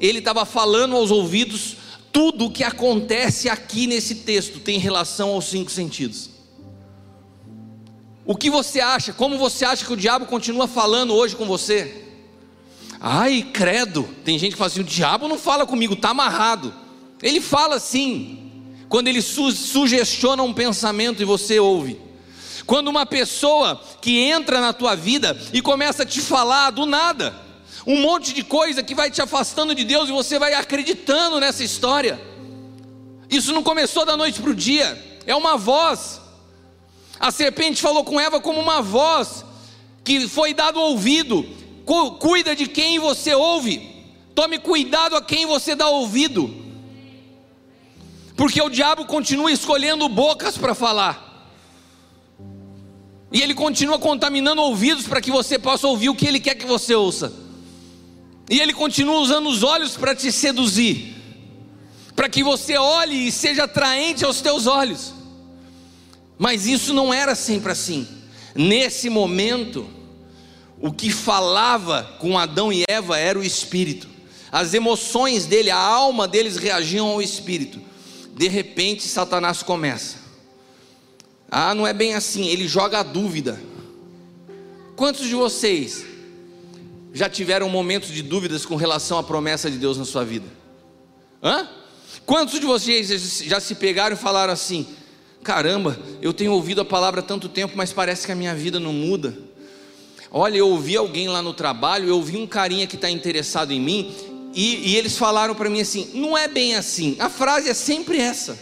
Ele 0.00 0.18
estava 0.18 0.44
falando 0.44 0.96
aos 0.96 1.10
ouvidos 1.10 1.76
tudo 2.12 2.46
o 2.46 2.50
que 2.50 2.64
acontece 2.64 3.48
aqui 3.48 3.86
nesse 3.86 4.14
texto 4.14 4.58
tem 4.58 4.78
relação 4.78 5.30
aos 5.30 5.44
cinco 5.44 5.70
sentidos. 5.70 6.30
O 8.24 8.34
que 8.34 8.48
você 8.48 8.80
acha? 8.80 9.12
Como 9.12 9.36
você 9.36 9.64
acha 9.64 9.84
que 9.84 9.92
o 9.92 9.96
diabo 9.96 10.24
continua 10.24 10.66
falando 10.66 11.14
hoje 11.14 11.36
com 11.36 11.44
você? 11.44 12.04
Ai, 12.98 13.48
credo. 13.52 14.08
Tem 14.24 14.38
gente 14.38 14.52
que 14.52 14.58
fala 14.58 14.68
assim: 14.68 14.80
o 14.80 14.84
diabo 14.84 15.28
não 15.28 15.38
fala 15.38 15.66
comigo, 15.66 15.92
está 15.92 16.08
amarrado. 16.08 16.74
Ele 17.22 17.40
fala 17.40 17.78
sim, 17.78 18.50
quando 18.88 19.08
ele 19.08 19.20
su 19.20 19.52
sugestiona 19.52 20.42
um 20.42 20.54
pensamento 20.54 21.20
e 21.22 21.26
você 21.26 21.60
ouve. 21.60 22.00
Quando 22.64 22.88
uma 22.88 23.06
pessoa 23.06 23.80
que 24.00 24.18
entra 24.20 24.60
na 24.60 24.72
tua 24.72 24.94
vida 24.94 25.38
e 25.52 25.62
começa 25.62 26.02
a 26.02 26.06
te 26.06 26.20
falar 26.20 26.70
do 26.70 26.84
nada, 26.84 27.45
um 27.84 28.00
monte 28.00 28.32
de 28.32 28.44
coisa 28.44 28.82
que 28.82 28.94
vai 28.94 29.10
te 29.10 29.20
afastando 29.20 29.74
de 29.74 29.84
Deus 29.84 30.08
e 30.08 30.12
você 30.12 30.38
vai 30.38 30.54
acreditando 30.54 31.40
nessa 31.40 31.64
história. 31.64 32.20
Isso 33.28 33.52
não 33.52 33.62
começou 33.62 34.04
da 34.04 34.16
noite 34.16 34.40
para 34.40 34.50
o 34.50 34.54
dia, 34.54 35.20
é 35.26 35.34
uma 35.34 35.56
voz. 35.56 36.20
A 37.18 37.30
serpente 37.30 37.82
falou 37.82 38.04
com 38.04 38.20
Eva 38.20 38.40
como 38.40 38.60
uma 38.60 38.80
voz 38.80 39.44
que 40.04 40.28
foi 40.28 40.54
dado 40.54 40.80
ouvido. 40.80 41.44
Cuida 42.18 42.54
de 42.54 42.66
quem 42.66 42.98
você 42.98 43.34
ouve. 43.34 44.04
Tome 44.34 44.58
cuidado 44.58 45.16
a 45.16 45.22
quem 45.22 45.46
você 45.46 45.74
dá 45.74 45.88
ouvido. 45.88 46.54
Porque 48.36 48.60
o 48.60 48.68
diabo 48.68 49.06
continua 49.06 49.50
escolhendo 49.50 50.08
bocas 50.08 50.58
para 50.58 50.74
falar. 50.74 51.26
E 53.32 53.40
ele 53.40 53.54
continua 53.54 53.98
contaminando 53.98 54.62
ouvidos 54.62 55.06
para 55.06 55.20
que 55.20 55.30
você 55.30 55.58
possa 55.58 55.88
ouvir 55.88 56.10
o 56.10 56.14
que 56.14 56.26
ele 56.26 56.38
quer 56.38 56.54
que 56.54 56.66
você 56.66 56.94
ouça. 56.94 57.32
E 58.48 58.60
ele 58.60 58.72
continua 58.72 59.18
usando 59.18 59.48
os 59.48 59.62
olhos 59.62 59.96
para 59.96 60.14
te 60.14 60.30
seduzir. 60.30 61.14
Para 62.14 62.28
que 62.28 62.42
você 62.42 62.76
olhe 62.76 63.28
e 63.28 63.32
seja 63.32 63.64
atraente 63.64 64.24
aos 64.24 64.40
teus 64.40 64.66
olhos. 64.66 65.12
Mas 66.38 66.66
isso 66.66 66.94
não 66.94 67.12
era 67.12 67.34
sempre 67.34 67.72
assim. 67.72 68.06
Nesse 68.54 69.10
momento, 69.10 69.88
o 70.80 70.92
que 70.92 71.10
falava 71.10 72.16
com 72.18 72.38
Adão 72.38 72.72
e 72.72 72.84
Eva 72.88 73.18
era 73.18 73.38
o 73.38 73.44
espírito. 73.44 74.08
As 74.50 74.72
emoções 74.74 75.44
dele, 75.46 75.70
a 75.70 75.78
alma 75.78 76.28
deles 76.28 76.56
reagiam 76.56 77.08
ao 77.08 77.20
espírito. 77.20 77.80
De 78.34 78.48
repente, 78.48 79.02
Satanás 79.02 79.62
começa. 79.62 80.16
Ah, 81.50 81.74
não 81.74 81.86
é 81.86 81.92
bem 81.92 82.14
assim, 82.14 82.46
ele 82.46 82.68
joga 82.68 83.00
a 83.00 83.02
dúvida. 83.02 83.60
Quantos 84.94 85.26
de 85.26 85.34
vocês 85.34 86.04
já 87.16 87.30
tiveram 87.30 87.68
momentos 87.70 88.10
de 88.10 88.22
dúvidas 88.22 88.66
com 88.66 88.76
relação 88.76 89.18
à 89.18 89.22
promessa 89.22 89.70
de 89.70 89.78
Deus 89.78 89.96
na 89.96 90.04
sua 90.04 90.22
vida? 90.22 90.46
Hã? 91.42 91.66
Quantos 92.26 92.60
de 92.60 92.66
vocês 92.66 93.08
já 93.44 93.58
se 93.58 93.74
pegaram 93.76 94.14
e 94.14 94.18
falaram 94.18 94.52
assim: 94.52 94.86
Caramba, 95.42 95.98
eu 96.20 96.34
tenho 96.34 96.52
ouvido 96.52 96.82
a 96.82 96.84
palavra 96.84 97.20
há 97.20 97.22
tanto 97.22 97.48
tempo, 97.48 97.74
mas 97.74 97.90
parece 97.90 98.26
que 98.26 98.32
a 98.32 98.34
minha 98.34 98.54
vida 98.54 98.78
não 98.78 98.92
muda. 98.92 99.34
Olha, 100.30 100.58
eu 100.58 100.68
ouvi 100.68 100.94
alguém 100.94 101.28
lá 101.28 101.40
no 101.40 101.54
trabalho, 101.54 102.06
eu 102.06 102.16
ouvi 102.16 102.36
um 102.36 102.46
carinha 102.46 102.86
que 102.86 102.96
está 102.96 103.08
interessado 103.08 103.72
em 103.72 103.80
mim, 103.80 104.14
e, 104.52 104.90
e 104.90 104.96
eles 104.96 105.16
falaram 105.16 105.54
para 105.54 105.70
mim 105.70 105.80
assim: 105.80 106.10
não 106.12 106.36
é 106.36 106.46
bem 106.46 106.76
assim. 106.76 107.16
A 107.18 107.30
frase 107.30 107.70
é 107.70 107.74
sempre 107.74 108.18
essa. 108.18 108.58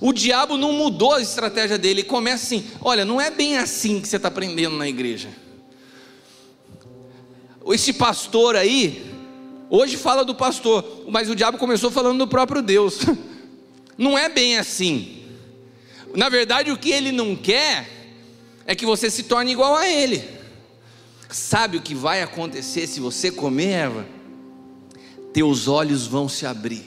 O 0.00 0.12
diabo 0.12 0.56
não 0.56 0.72
mudou 0.72 1.14
a 1.14 1.20
estratégia 1.20 1.76
dele, 1.76 2.02
ele 2.02 2.08
começa 2.08 2.44
assim: 2.44 2.64
olha, 2.80 3.04
não 3.04 3.20
é 3.20 3.28
bem 3.28 3.58
assim 3.58 4.00
que 4.00 4.06
você 4.06 4.16
está 4.16 4.28
aprendendo 4.28 4.76
na 4.76 4.88
igreja. 4.88 5.45
Esse 7.72 7.92
pastor 7.92 8.56
aí, 8.56 9.04
hoje 9.68 9.96
fala 9.96 10.24
do 10.24 10.34
pastor, 10.34 11.04
mas 11.08 11.28
o 11.28 11.34
diabo 11.34 11.58
começou 11.58 11.90
falando 11.90 12.18
do 12.18 12.28
próprio 12.28 12.62
Deus. 12.62 13.00
Não 13.98 14.16
é 14.16 14.28
bem 14.28 14.58
assim. 14.58 15.24
Na 16.14 16.28
verdade, 16.28 16.70
o 16.70 16.76
que 16.76 16.90
ele 16.90 17.12
não 17.12 17.34
quer 17.34 17.88
é 18.66 18.74
que 18.74 18.86
você 18.86 19.10
se 19.10 19.22
torne 19.22 19.52
igual 19.52 19.74
a 19.74 19.88
ele. 19.88 20.22
Sabe 21.30 21.76
o 21.76 21.82
que 21.82 21.94
vai 21.94 22.22
acontecer 22.22 22.86
se 22.86 23.00
você 23.00 23.30
comer, 23.30 23.70
Eva? 23.72 24.06
Teus 25.32 25.66
olhos 25.66 26.06
vão 26.06 26.28
se 26.28 26.46
abrir. 26.46 26.84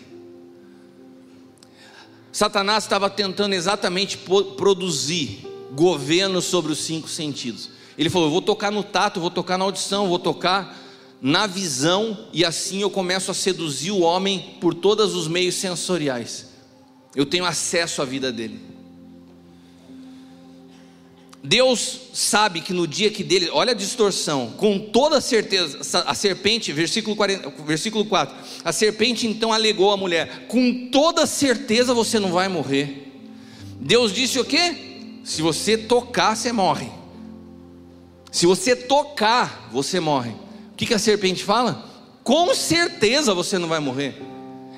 Satanás 2.31 2.83
estava 2.83 3.09
tentando 3.09 3.53
exatamente 3.53 4.17
produzir 4.17 5.45
governo 5.73 6.41
sobre 6.41 6.71
os 6.71 6.79
cinco 6.79 7.07
sentidos. 7.07 7.69
Ele 7.99 8.09
falou: 8.09 8.29
Eu 8.29 8.31
vou 8.31 8.41
tocar 8.41 8.71
no 8.71 8.81
tato, 8.81 9.19
vou 9.19 9.29
tocar 9.29 9.57
na 9.57 9.65
audição, 9.65 10.07
vou 10.07 10.17
tocar 10.17 10.79
na 11.21 11.45
visão, 11.45 12.17
e 12.31 12.45
assim 12.45 12.81
eu 12.81 12.89
começo 12.89 13.29
a 13.29 13.33
seduzir 13.33 13.91
o 13.91 13.99
homem 13.99 14.55
por 14.61 14.73
todos 14.73 15.13
os 15.13 15.27
meios 15.27 15.55
sensoriais. 15.55 16.47
Eu 17.13 17.25
tenho 17.25 17.43
acesso 17.43 18.01
à 18.01 18.05
vida 18.05 18.31
dele. 18.31 18.61
Deus 21.43 21.99
sabe 22.13 22.61
que 22.61 22.71
no 22.71 22.87
dia 22.87 23.09
que 23.09 23.21
dele, 23.21 23.49
olha 23.51 23.71
a 23.71 23.75
distorção, 23.75 24.53
com 24.55 24.79
toda 24.79 25.19
certeza, 25.19 25.79
a 26.05 26.13
serpente, 26.13 26.71
versículo, 26.71 27.17
40, 27.17 27.49
versículo 27.65 28.05
4, 28.05 28.33
a 28.63 28.71
serpente 28.71 29.27
então 29.27 29.51
alegou 29.51 29.91
à 29.91 29.97
mulher: 29.97 30.47
com 30.47 30.87
toda 30.89 31.25
certeza 31.25 31.93
você 31.93 32.17
não 32.17 32.31
vai 32.31 32.47
morrer. 32.47 33.11
Deus 33.77 34.13
disse 34.13 34.39
o 34.39 34.45
que? 34.45 35.21
Se 35.25 35.41
você 35.41 35.77
tocar, 35.77 36.37
você 36.37 36.53
morre. 36.53 36.98
Se 38.31 38.45
você 38.45 38.75
tocar, 38.75 39.69
você 39.71 39.99
morre. 39.99 40.31
O 40.71 40.75
que, 40.75 40.85
que 40.85 40.93
a 40.93 40.99
serpente 40.99 41.43
fala? 41.43 41.85
Com 42.23 42.53
certeza 42.53 43.33
você 43.33 43.57
não 43.57 43.67
vai 43.67 43.79
morrer. 43.79 44.15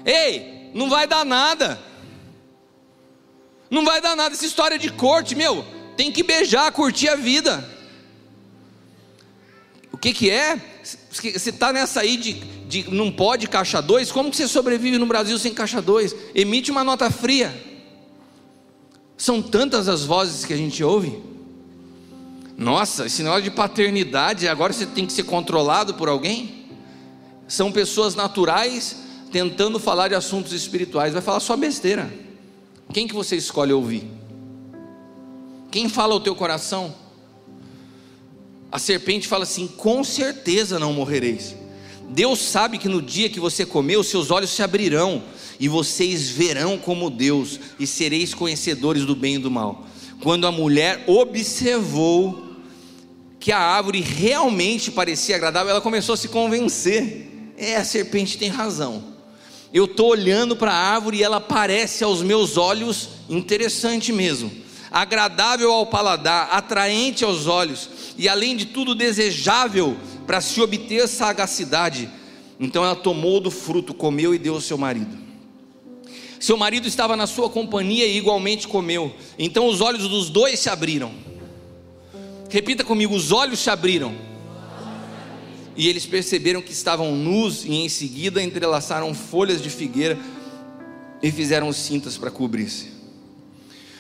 Ei, 0.06 0.72
não 0.74 0.89
vai 0.89 1.06
dar 1.06 1.26
nada. 1.26 1.80
Não 3.70 3.86
vai 3.86 4.02
dar 4.02 4.16
nada 4.16 4.34
essa 4.34 4.45
história 4.45 4.80
de 4.80 4.91
corte, 4.91 5.36
meu 5.36 5.66
tem 6.02 6.12
que 6.12 6.24
beijar, 6.24 6.72
curtir 6.72 7.10
a 7.10 7.16
vida. 7.16 7.64
O 9.91 9.97
que, 9.97 10.14
que 10.14 10.32
é? 10.32 10.60
Você 11.12 11.52
está 11.52 11.72
nessa 11.72 12.02
aí 12.02 12.18
de, 12.18 12.34
de 12.34 12.89
não 12.89 13.12
pode 13.12 13.47
caixa 13.47 13.80
2, 13.80 14.12
como 14.12 14.32
que 14.32 14.38
você 14.38 14.47
sobrevive 14.47 14.97
no 14.97 15.06
Brasil 15.06 15.38
sem 15.38 15.54
caixa 15.54 15.80
2? 15.80 16.16
Emite 16.34 16.72
uma 16.72 16.84
nota 16.84 17.12
fria. 17.12 17.54
São 19.16 19.43
tantas 19.43 19.88
as 19.88 20.04
vozes 20.04 20.43
que 20.43 20.54
a 20.54 20.58
gente 20.58 20.84
ouve. 20.84 21.22
Nossa, 22.62 23.07
esse 23.07 23.24
negócio 23.24 23.41
de 23.41 23.49
paternidade, 23.49 24.47
agora 24.47 24.72
você 24.72 24.86
tem 24.86 25.07
que 25.07 25.12
ser 25.12 25.24
controlado 25.24 25.95
por 25.95 26.07
alguém? 26.07 26.68
São 27.47 27.72
pessoas 27.72 28.14
naturais 28.14 28.97
tentando 29.32 29.80
falar 29.80 30.09
de 30.09 30.14
assuntos 30.14 30.53
espirituais, 30.53 31.12
vai 31.12 31.24
falar 31.24 31.39
só 31.39 31.57
besteira. 31.57 32.14
Quem 32.93 33.07
que 33.07 33.16
você 33.16 33.36
escolhe 33.36 33.74
ouvir? 33.74 34.03
Quem 35.72 35.89
fala 35.89 36.14
o 36.14 36.20
teu 36.20 36.36
coração? 36.36 36.93
A 38.72 38.78
serpente 38.78 39.28
fala 39.28 39.41
assim: 39.41 39.68
com 39.68 40.03
certeza 40.03 40.78
não 40.78 40.93
morrereis. 40.93 41.55
Deus 42.09 42.38
sabe 42.38 42.78
que 42.78 42.88
no 42.88 43.01
dia 43.01 43.28
que 43.28 43.39
você 43.39 43.66
comer, 43.66 43.97
os 43.97 44.05
seus 44.05 44.30
olhos 44.30 44.51
se 44.51 44.62
abrirão 44.62 45.24
e 45.59 45.68
vocês 45.68 46.30
verão 46.30 46.78
como 46.78 47.09
Deus 47.09 47.59
e 47.80 47.88
sereis 47.88 48.36
conhecedores 48.36 49.03
do 49.03 49.16
bem 49.16 49.36
e 49.36 49.39
do 49.39 49.49
mal. 49.49 49.88
Quando 50.22 50.45
a 50.45 50.51
mulher 50.51 51.03
observou 51.07 52.51
que 53.42 53.52
a 53.52 53.60
árvore 53.60 54.00
realmente 54.00 54.89
parecia 54.89 55.36
agradável, 55.36 55.72
ela 55.72 55.82
começou 55.82 56.14
a 56.14 56.18
se 56.18 56.30
convencer. 56.30 57.28
É, 57.58 57.76
a 57.76 57.84
serpente 57.84 58.38
tem 58.38 58.48
razão. 58.48 59.04
Eu 59.74 59.84
estou 59.84 60.12
olhando 60.12 60.56
para 60.56 60.72
a 60.72 60.94
árvore 60.94 61.18
e 61.18 61.24
ela 61.24 61.42
parece 61.42 62.06
aos 62.06 62.22
meus 62.22 62.56
olhos 62.56 63.10
interessante 63.30 64.14
mesmo 64.14 64.62
agradável 64.92 65.72
ao 65.72 65.86
paladar, 65.86 66.50
atraente 66.52 67.24
aos 67.24 67.48
olhos 67.48 67.89
e, 68.18 68.28
além 68.28 68.58
de 68.58 68.66
tudo, 68.66 68.94
desejável 68.94 69.96
para 70.28 70.42
se 70.42 70.60
obter 70.60 71.08
sagacidade. 71.08 72.10
Então 72.60 72.84
ela 72.84 72.96
tomou 72.96 73.39
do 73.39 73.50
fruto, 73.50 73.94
comeu 73.94 74.36
e 74.36 74.38
deu 74.38 74.56
ao 74.56 74.62
seu 74.62 74.78
marido. 74.78 75.18
Seu 76.39 76.58
marido 76.58 76.88
estava 76.88 77.16
na 77.16 77.26
sua 77.26 77.50
companhia 77.50 78.06
e 78.06 78.18
igualmente 78.18 78.68
comeu. 78.68 79.16
Então 79.39 79.68
os 79.68 79.80
olhos 79.80 80.08
dos 80.10 80.30
dois 80.30 80.60
se 80.60 80.70
abriram. 80.70 81.30
Repita 82.52 82.84
comigo: 82.84 83.16
os 83.16 83.32
olhos 83.32 83.60
se 83.60 83.70
abriram. 83.70 84.14
E 85.76 85.88
eles 85.88 86.06
perceberam 86.06 86.62
que 86.62 86.74
estavam 86.74 87.16
nus 87.16 87.64
e 87.64 87.74
em 87.74 87.89
seguida 87.89 88.43
entrelaçaram 88.43 89.14
folhas 89.14 89.62
de 89.62 89.70
figueira 89.70 90.20
e 91.24 91.32
fizeram 91.32 91.72
cintas 91.72 92.18
para 92.18 92.30
cobrir-se. 92.30 92.91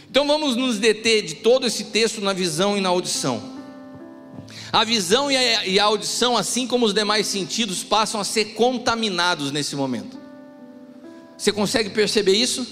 Então 0.09 0.27
vamos 0.27 0.57
nos 0.57 0.77
deter 0.77 1.23
de 1.23 1.35
todo 1.35 1.65
esse 1.65 1.85
texto 1.85 2.19
na 2.19 2.33
visão 2.33 2.77
e 2.77 2.81
na 2.81 2.89
audição. 2.89 3.41
A 4.71 4.83
visão 4.83 5.31
e 5.31 5.79
a, 5.79 5.83
audição, 5.83 6.35
assim 6.35 6.67
como 6.67 6.85
os 6.85 6.93
demais 6.93 7.27
sentidos, 7.27 7.83
passam 7.83 8.19
a 8.19 8.23
ser 8.25 8.53
contaminados 8.53 9.51
nesse 9.51 9.75
momento. 9.75 10.17
Você 11.37 11.51
consegue 11.53 11.89
perceber 11.89 12.33
isso? 12.33 12.67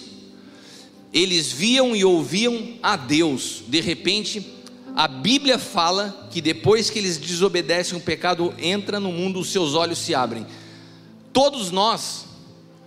Eles 1.13 1.51
viam 1.51 1.95
e 1.95 2.03
ouviam 2.03 2.73
a 2.83 2.97
Deus. 2.97 3.63
De 3.67 3.79
repente, 3.79 4.45
a 4.95 5.07
Bíblia 5.07 5.57
fala 5.57 6.27
que 6.29 6.41
depois 6.41 6.89
que 6.89 6.99
eles 6.99 7.17
desobedecem, 7.17 7.97
o 7.97 8.01
pecado 8.01 8.53
entra 8.57 8.99
no 8.99 9.11
mundo, 9.11 9.39
os 9.39 9.51
seus 9.51 9.73
olhos 9.73 9.99
se 9.99 10.13
abrem. 10.13 10.45
Todos 11.31 11.71
nós 11.71 12.25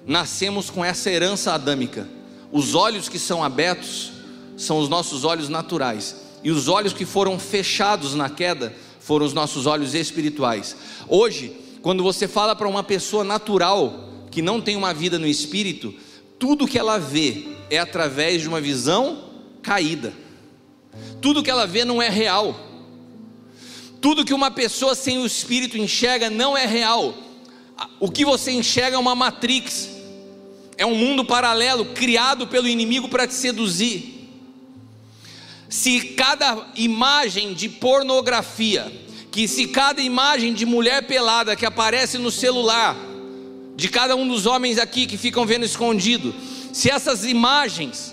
nascemos 0.07 0.69
com 0.69 0.85
essa 0.85 1.11
herança 1.11 1.53
adâmica. 1.53 2.09
Os 2.51 2.75
olhos 2.75 3.09
que 3.09 3.19
são 3.19 3.43
abertos 3.43 4.13
são 4.57 4.79
os 4.79 4.89
nossos 4.89 5.25
olhos 5.25 5.49
naturais, 5.49 6.17
e 6.45 6.51
os 6.51 6.69
olhos 6.69 6.93
que 6.93 7.05
foram 7.05 7.39
fechados 7.39 8.15
na 8.15 8.29
queda 8.29 8.75
foram 9.01 9.25
os 9.25 9.33
nossos 9.33 9.67
olhos 9.67 9.95
espirituais. 9.95 10.77
Hoje, 11.09 11.53
quando 11.81 12.03
você 12.03 12.29
fala 12.29 12.55
para 12.55 12.69
uma 12.69 12.83
pessoa 12.83 13.25
natural 13.25 14.09
que 14.31 14.43
não 14.43 14.61
tem 14.61 14.77
uma 14.77 14.95
vida 14.95 15.19
no 15.19 15.27
espírito, 15.27 15.95
tudo 16.39 16.67
que 16.67 16.79
ela 16.79 16.99
vê 16.99 17.49
é 17.71 17.79
através 17.79 18.43
de 18.43 18.49
uma 18.49 18.61
visão 18.61 19.31
caída. 19.63 20.13
Tudo 21.21 21.43
que 21.43 21.51
ela 21.51 21.67
vê 21.67 21.85
não 21.85 22.01
é 22.01 22.09
real. 22.09 22.59
Tudo 24.01 24.25
que 24.25 24.35
uma 24.35 24.51
pessoa 24.51 24.95
sem 24.95 25.19
o 25.19 25.27
espírito 25.27 25.79
enxerga 25.79 26.29
não 26.29 26.57
é 26.57 26.67
real. 26.67 27.15
O 28.01 28.11
que 28.11 28.25
você 28.25 28.53
enxerga 28.53 28.97
é 28.97 28.99
uma 28.99 29.15
matrix. 29.15 29.89
É 30.77 30.87
um 30.87 30.95
mundo 30.95 31.25
paralelo 31.25 31.87
criado 31.87 32.47
pelo 32.47 32.67
inimigo 32.67 33.09
para 33.09 33.27
te 33.27 33.35
seduzir 33.35 34.23
se 35.73 36.01
cada 36.01 36.67
imagem 36.77 37.55
de 37.55 37.67
pornografia, 37.67 38.93
que 39.31 39.49
se 39.49 39.69
cada 39.69 40.03
imagem 40.03 40.53
de 40.53 40.67
mulher 40.67 41.07
pelada 41.07 41.57
que 41.57 41.65
aparece 41.65 42.19
no 42.19 42.31
celular, 42.31 42.95
de 43.75 43.89
cada 43.89 44.15
um 44.15 44.29
dos 44.29 44.45
homens 44.45 44.77
aqui 44.77 45.07
que 45.07 45.17
ficam 45.17 45.47
vendo 45.47 45.65
escondido, 45.65 46.35
se 46.75 46.91
essas 46.91 47.25
imagens 47.25 48.12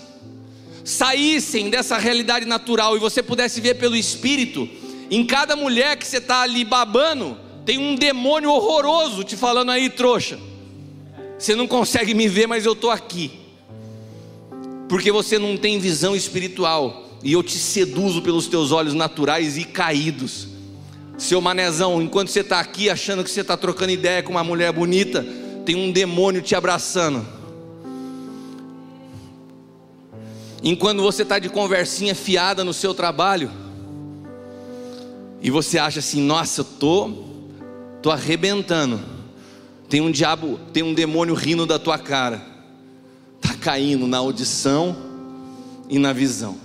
saíssem 0.84 1.70
dessa 1.70 1.98
realidade 1.98 2.46
natural 2.46 2.96
e 2.96 3.00
você 3.00 3.22
pudesse 3.22 3.60
ver 3.60 3.74
pelo 3.74 3.96
Espírito, 3.96 4.68
em 5.10 5.24
cada 5.24 5.56
mulher 5.56 5.96
que 5.96 6.06
você 6.06 6.18
está 6.18 6.42
ali 6.42 6.64
babando, 6.64 7.36
tem 7.64 7.78
um 7.78 7.94
demônio 7.94 8.50
horroroso 8.50 9.24
te 9.24 9.36
falando 9.36 9.70
aí, 9.70 9.90
trouxa. 9.90 10.38
Você 11.38 11.54
não 11.54 11.66
consegue 11.66 12.14
me 12.14 12.28
ver, 12.28 12.46
mas 12.46 12.66
eu 12.66 12.72
estou 12.72 12.90
aqui. 12.90 13.30
Porque 14.88 15.10
você 15.10 15.38
não 15.38 15.56
tem 15.56 15.78
visão 15.78 16.14
espiritual 16.14 17.08
e 17.22 17.32
eu 17.32 17.42
te 17.42 17.56
seduzo 17.58 18.22
pelos 18.22 18.46
teus 18.46 18.72
olhos 18.72 18.94
naturais 18.94 19.56
e 19.56 19.64
caídos. 19.64 20.48
Seu 21.16 21.40
manezão, 21.40 22.00
enquanto 22.00 22.28
você 22.28 22.40
está 22.40 22.60
aqui 22.60 22.88
achando 22.88 23.22
que 23.22 23.30
você 23.30 23.42
está 23.42 23.56
trocando 23.56 23.92
ideia 23.92 24.22
com 24.22 24.32
uma 24.32 24.44
mulher 24.44 24.72
bonita, 24.72 25.26
tem 25.64 25.76
um 25.76 25.92
demônio 25.92 26.40
te 26.40 26.54
abraçando. 26.54 27.26
Enquanto 30.62 31.00
você 31.00 31.22
está 31.22 31.38
de 31.38 31.48
conversinha 31.48 32.14
fiada 32.14 32.62
no 32.62 32.74
seu 32.74 32.92
trabalho, 32.92 33.50
e 35.42 35.50
você 35.50 35.78
acha 35.78 36.00
assim, 36.00 36.20
nossa, 36.20 36.60
eu 36.60 36.64
tô, 36.64 37.10
tô 38.02 38.10
arrebentando. 38.10 39.00
Tem 39.88 40.00
um 40.00 40.10
diabo, 40.10 40.60
tem 40.72 40.82
um 40.82 40.92
demônio 40.92 41.34
rindo 41.34 41.64
da 41.64 41.78
tua 41.78 41.98
cara. 41.98 42.42
Tá 43.40 43.54
caindo 43.54 44.06
na 44.06 44.18
audição 44.18 44.94
e 45.88 45.98
na 45.98 46.12
visão. 46.12 46.58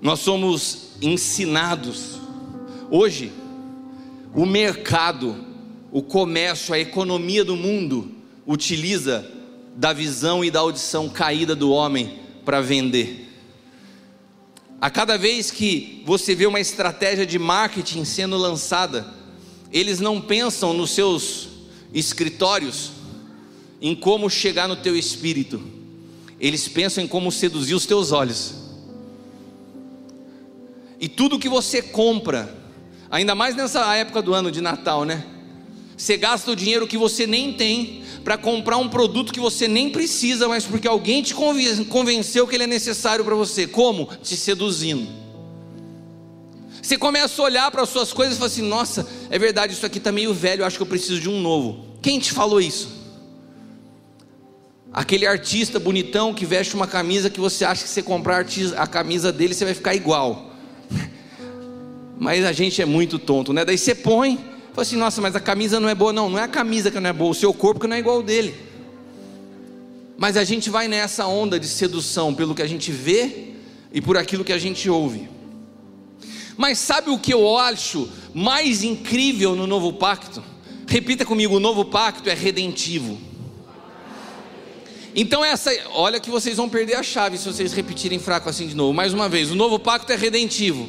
Nós 0.00 0.20
somos 0.20 0.90
ensinados. 1.00 2.20
Hoje, 2.88 3.32
o 4.32 4.46
mercado, 4.46 5.36
o 5.90 6.02
comércio, 6.02 6.72
a 6.72 6.78
economia 6.78 7.44
do 7.44 7.56
mundo 7.56 8.12
utiliza 8.46 9.28
da 9.74 9.92
visão 9.92 10.44
e 10.44 10.50
da 10.50 10.60
audição 10.60 11.08
caída 11.08 11.54
do 11.54 11.70
homem 11.70 12.20
para 12.44 12.60
vender. 12.60 13.28
A 14.80 14.90
cada 14.90 15.16
vez 15.16 15.50
que 15.50 16.02
você 16.04 16.34
vê 16.34 16.46
uma 16.46 16.60
estratégia 16.60 17.24
de 17.24 17.38
marketing 17.38 18.04
sendo 18.04 18.36
lançada, 18.36 19.06
eles 19.72 20.00
não 20.00 20.20
pensam 20.20 20.72
nos 20.72 20.90
seus 20.90 21.48
escritórios 21.94 22.90
em 23.80 23.94
como 23.94 24.28
chegar 24.28 24.68
no 24.68 24.76
teu 24.76 24.96
espírito. 24.96 25.62
Eles 26.38 26.66
pensam 26.66 27.04
em 27.04 27.06
como 27.06 27.30
seduzir 27.30 27.74
os 27.74 27.86
teus 27.86 28.10
olhos. 28.12 28.54
E 31.00 31.08
tudo 31.08 31.38
que 31.38 31.48
você 31.48 31.80
compra, 31.80 32.52
ainda 33.10 33.34
mais 33.34 33.54
nessa 33.54 33.94
época 33.94 34.20
do 34.20 34.34
ano 34.34 34.50
de 34.50 34.60
Natal, 34.60 35.04
né? 35.04 35.24
Você 35.96 36.16
gasta 36.16 36.50
o 36.50 36.56
dinheiro 36.56 36.86
que 36.86 36.96
você 36.96 37.26
nem 37.26 37.52
tem 37.52 38.02
para 38.24 38.38
comprar 38.38 38.76
um 38.76 38.88
produto 38.88 39.32
que 39.32 39.40
você 39.40 39.68
nem 39.68 39.90
precisa, 39.90 40.48
mas 40.48 40.64
porque 40.64 40.88
alguém 40.88 41.22
te 41.22 41.34
convenceu 41.34 42.46
que 42.46 42.54
ele 42.54 42.64
é 42.64 42.66
necessário 42.66 43.24
para 43.24 43.34
você. 43.34 43.66
Como? 43.66 44.08
Te 44.22 44.36
seduzindo. 44.36 45.22
Você 46.82 46.98
começa 46.98 47.40
a 47.40 47.44
olhar 47.44 47.70
para 47.70 47.82
as 47.82 47.88
suas 47.88 48.12
coisas 48.12 48.34
e 48.34 48.38
fala 48.38 48.50
assim: 48.50 48.62
nossa, 48.62 49.06
é 49.30 49.38
verdade, 49.38 49.72
isso 49.72 49.86
aqui 49.86 49.98
está 49.98 50.10
meio 50.10 50.34
velho, 50.34 50.64
acho 50.64 50.76
que 50.76 50.82
eu 50.82 50.86
preciso 50.86 51.20
de 51.20 51.28
um 51.28 51.40
novo. 51.40 51.84
Quem 52.02 52.18
te 52.18 52.32
falou 52.32 52.60
isso? 52.60 53.00
Aquele 54.92 55.24
artista 55.24 55.78
bonitão 55.78 56.34
que 56.34 56.44
veste 56.44 56.74
uma 56.74 56.86
camisa 56.86 57.30
que 57.30 57.40
você 57.40 57.64
acha 57.64 57.84
que 57.84 57.88
você 57.88 58.02
comprar 58.02 58.44
a 58.76 58.86
camisa 58.86 59.32
dele 59.32 59.54
você 59.54 59.64
vai 59.64 59.74
ficar 59.74 59.94
igual. 59.94 60.50
Mas 62.18 62.44
a 62.44 62.52
gente 62.52 62.82
é 62.82 62.84
muito 62.84 63.18
tonto, 63.18 63.52
né? 63.52 63.64
Daí 63.64 63.78
você 63.78 63.94
põe, 63.94 64.38
fala 64.72 64.82
assim: 64.82 64.96
nossa, 64.96 65.20
mas 65.20 65.36
a 65.36 65.40
camisa 65.40 65.78
não 65.78 65.88
é 65.88 65.94
boa. 65.94 66.12
Não, 66.12 66.28
não 66.28 66.38
é 66.38 66.42
a 66.42 66.48
camisa 66.48 66.90
que 66.90 66.98
não 66.98 67.10
é 67.10 67.12
boa, 67.12 67.30
o 67.30 67.34
seu 67.34 67.52
corpo 67.52 67.80
que 67.80 67.86
não 67.86 67.96
é 67.96 67.98
igual 67.98 68.16
ao 68.16 68.22
dele. 68.22 68.54
Mas 70.16 70.36
a 70.36 70.44
gente 70.44 70.70
vai 70.70 70.88
nessa 70.88 71.26
onda 71.26 71.58
de 71.58 71.66
sedução 71.66 72.34
pelo 72.34 72.54
que 72.54 72.62
a 72.62 72.66
gente 72.66 72.92
vê 72.92 73.54
e 73.92 74.00
por 74.00 74.16
aquilo 74.16 74.44
que 74.44 74.52
a 74.52 74.58
gente 74.58 74.88
ouve. 74.88 75.28
Mas 76.56 76.78
sabe 76.78 77.10
o 77.10 77.18
que 77.18 77.32
eu 77.32 77.58
acho 77.58 78.08
mais 78.34 78.82
incrível 78.82 79.56
no 79.56 79.66
novo 79.66 79.92
pacto? 79.92 80.42
Repita 80.86 81.24
comigo: 81.24 81.56
o 81.56 81.60
novo 81.60 81.84
pacto 81.84 82.28
é 82.28 82.34
redentivo. 82.34 83.18
Então 85.14 85.44
essa, 85.44 85.70
olha 85.90 86.18
que 86.18 86.30
vocês 86.30 86.56
vão 86.56 86.68
perder 86.68 86.94
a 86.94 87.02
chave 87.02 87.36
se 87.36 87.46
vocês 87.46 87.72
repetirem 87.72 88.18
fraco 88.18 88.48
assim 88.48 88.66
de 88.66 88.74
novo. 88.74 88.94
Mais 88.94 89.12
uma 89.12 89.28
vez, 89.28 89.50
o 89.50 89.54
novo 89.54 89.78
pacto 89.78 90.10
é 90.10 90.16
redentivo. 90.16 90.88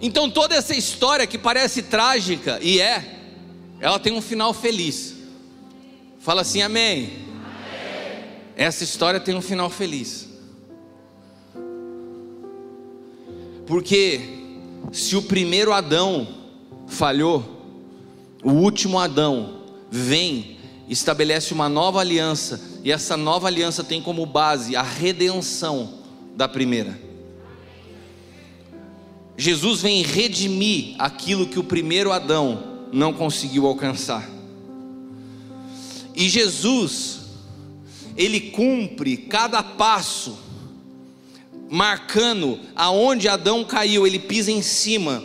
Então 0.00 0.30
toda 0.30 0.54
essa 0.54 0.74
história 0.74 1.26
que 1.26 1.36
parece 1.36 1.82
trágica 1.82 2.58
e 2.62 2.80
é, 2.80 3.18
ela 3.80 3.98
tem 3.98 4.12
um 4.12 4.22
final 4.22 4.54
feliz. 4.54 5.14
Fala 6.18 6.42
assim, 6.42 6.62
amém. 6.62 7.04
amém. 7.04 8.24
Essa 8.56 8.84
história 8.84 9.20
tem 9.20 9.34
um 9.34 9.42
final 9.42 9.68
feliz. 9.68 10.28
Porque 13.66 14.20
se 14.92 15.16
o 15.16 15.22
primeiro 15.22 15.72
Adão 15.72 16.26
falhou, 16.86 17.60
o 18.42 18.50
último 18.50 18.98
Adão 18.98 19.60
vem, 19.90 20.58
estabelece 20.88 21.52
uma 21.52 21.68
nova 21.68 22.00
aliança, 22.00 22.60
e 22.82 22.90
essa 22.90 23.16
nova 23.16 23.46
aliança 23.46 23.84
tem 23.84 24.02
como 24.02 24.26
base 24.26 24.74
a 24.74 24.82
redenção 24.82 26.00
da 26.34 26.48
primeira. 26.48 27.09
Jesus 29.40 29.80
vem 29.80 30.02
redimir 30.02 30.96
aquilo 30.98 31.46
que 31.46 31.58
o 31.58 31.64
primeiro 31.64 32.12
Adão 32.12 32.62
não 32.92 33.10
conseguiu 33.10 33.66
alcançar. 33.66 34.28
E 36.14 36.28
Jesus, 36.28 37.20
ele 38.18 38.38
cumpre 38.38 39.16
cada 39.16 39.62
passo, 39.62 40.38
marcando 41.70 42.60
aonde 42.76 43.28
Adão 43.28 43.64
caiu, 43.64 44.06
ele 44.06 44.18
pisa 44.18 44.52
em 44.52 44.60
cima 44.60 45.24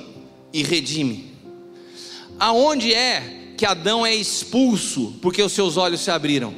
e 0.53 0.63
redime. 0.63 1.33
Aonde 2.39 2.93
é 2.93 3.51
que 3.57 3.65
Adão 3.65 4.05
é 4.05 4.15
expulso 4.15 5.15
porque 5.21 5.43
os 5.43 5.51
seus 5.51 5.75
olhos 5.75 5.99
se 5.99 6.09
abriram? 6.09 6.53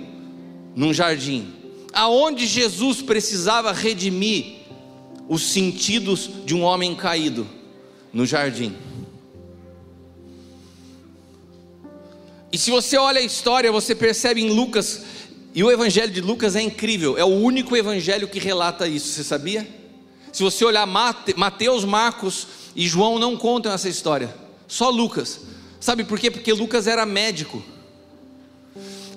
Num 0.76 0.94
jardim. 0.94 1.48
Aonde 1.92 2.46
Jesus 2.46 3.02
precisava 3.02 3.72
redimir 3.72 4.57
os 5.28 5.44
sentidos 5.44 6.30
de 6.46 6.56
um 6.56 6.64
homem 6.64 6.96
caído 6.96 7.48
no 8.14 8.26
jardim. 8.26 8.76
E 12.52 12.58
se 12.58 12.72
você 12.72 12.98
olha 12.98 13.20
a 13.20 13.24
história, 13.24 13.72
você 13.72 13.94
percebe 13.94 14.42
em 14.42 14.50
Lucas, 14.50 15.04
e 15.54 15.64
o 15.64 15.72
evangelho 15.72 16.12
de 16.12 16.22
Lucas 16.22 16.56
é 16.56 16.62
incrível, 16.62 17.18
é 17.18 17.24
o 17.24 17.28
único 17.28 17.76
evangelho 17.76 18.28
que 18.28 18.40
relata 18.40 18.88
isso, 18.88 19.08
você 19.10 19.24
sabia? 19.24 19.68
Se 20.32 20.44
você 20.44 20.64
olhar 20.64 20.86
Mateus, 20.86 21.84
Marcos 21.84 22.48
e 22.76 22.88
João 22.88 23.20
não 23.20 23.36
contam 23.36 23.72
essa 23.72 23.90
história, 23.90 24.34
só 24.68 24.90
Lucas. 24.90 25.42
Sabe 25.80 26.04
por 26.04 26.20
quê? 26.20 26.32
Porque 26.32 26.54
Lucas 26.54 26.88
era 26.88 27.06
médico. 27.06 27.64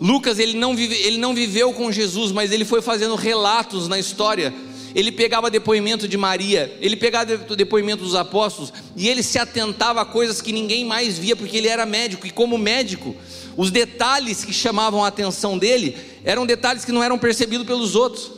Lucas 0.01 0.39
ele 0.39 0.55
não, 0.55 0.75
vive, 0.75 0.95
ele 0.95 1.19
não 1.19 1.35
viveu 1.35 1.73
com 1.73 1.93
Jesus, 1.93 2.33
mas 2.33 2.53
ele 2.53 2.65
foi 2.65 2.81
fazendo 2.81 3.15
relatos 3.15 3.87
na 3.87 3.99
história 3.99 4.53
ele 4.95 5.13
pegava 5.13 5.51
depoimento 5.51 6.09
de 6.09 6.17
Maria, 6.17 6.77
ele 6.81 6.97
pegava 6.97 7.37
depoimento 7.37 8.03
dos 8.03 8.15
apóstolos, 8.15 8.73
e 8.97 9.09
ele 9.09 9.23
se 9.23 9.39
atentava 9.39 10.01
a 10.01 10.05
coisas 10.05 10.41
que 10.43 10.53
ninguém 10.53 10.85
mais 10.85 11.19
via, 11.19 11.37
porque 11.37 11.57
ele 11.57 11.69
era 11.69 11.87
médico, 11.87 12.27
e 12.27 12.31
como 12.31 12.59
médico, 12.59 13.15
os 13.57 13.71
detalhes 13.71 14.45
que 14.45 14.53
chamavam 14.53 15.05
a 15.05 15.09
atenção 15.09 15.59
dele 15.59 15.97
eram 16.25 16.47
detalhes 16.47 16.85
que 16.85 16.93
não 16.93 17.03
eram 17.03 17.19
percebidos 17.19 17.67
pelos 17.67 17.95
outros. 17.95 18.33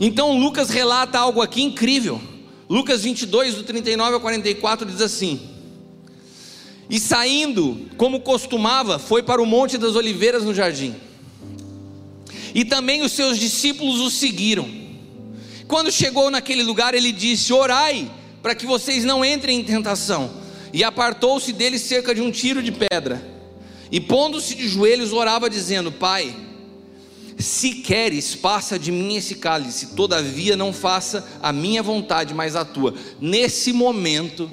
Então 0.00 0.38
Lucas 0.38 0.70
relata 0.70 1.18
algo 1.18 1.40
aqui 1.40 1.62
incrível. 1.62 2.20
Lucas 2.68 3.02
22, 3.02 3.54
do 3.54 3.62
39 3.62 4.14
ao 4.14 4.20
44, 4.20 4.86
diz 4.86 5.00
assim: 5.00 5.40
E 6.90 6.98
saindo, 6.98 7.88
como 7.96 8.20
costumava, 8.20 8.98
foi 8.98 9.22
para 9.22 9.40
o 9.40 9.46
Monte 9.46 9.78
das 9.78 9.94
Oliveiras 9.94 10.44
no 10.44 10.54
jardim. 10.54 10.94
E 12.54 12.64
também 12.64 13.02
os 13.02 13.12
seus 13.12 13.38
discípulos 13.38 14.00
o 14.00 14.10
seguiram. 14.10 14.85
Quando 15.68 15.90
chegou 15.90 16.30
naquele 16.30 16.62
lugar, 16.62 16.94
ele 16.94 17.12
disse: 17.12 17.52
Orai, 17.52 18.10
para 18.42 18.54
que 18.54 18.66
vocês 18.66 19.04
não 19.04 19.24
entrem 19.24 19.60
em 19.60 19.64
tentação. 19.64 20.30
E 20.72 20.84
apartou-se 20.84 21.52
dele 21.52 21.78
cerca 21.78 22.14
de 22.14 22.20
um 22.20 22.30
tiro 22.30 22.62
de 22.62 22.72
pedra. 22.72 23.22
E 23.90 24.00
pondo-se 24.00 24.54
de 24.54 24.68
joelhos, 24.68 25.12
orava, 25.12 25.50
dizendo: 25.50 25.90
Pai, 25.90 26.34
se 27.38 27.74
queres, 27.74 28.34
passa 28.34 28.78
de 28.78 28.90
mim 28.90 29.16
esse 29.16 29.36
cálice, 29.36 29.94
todavia 29.94 30.56
não 30.56 30.72
faça 30.72 31.26
a 31.42 31.52
minha 31.52 31.82
vontade, 31.82 32.32
mas 32.32 32.56
a 32.56 32.64
tua. 32.64 32.94
Nesse 33.20 33.72
momento, 33.72 34.50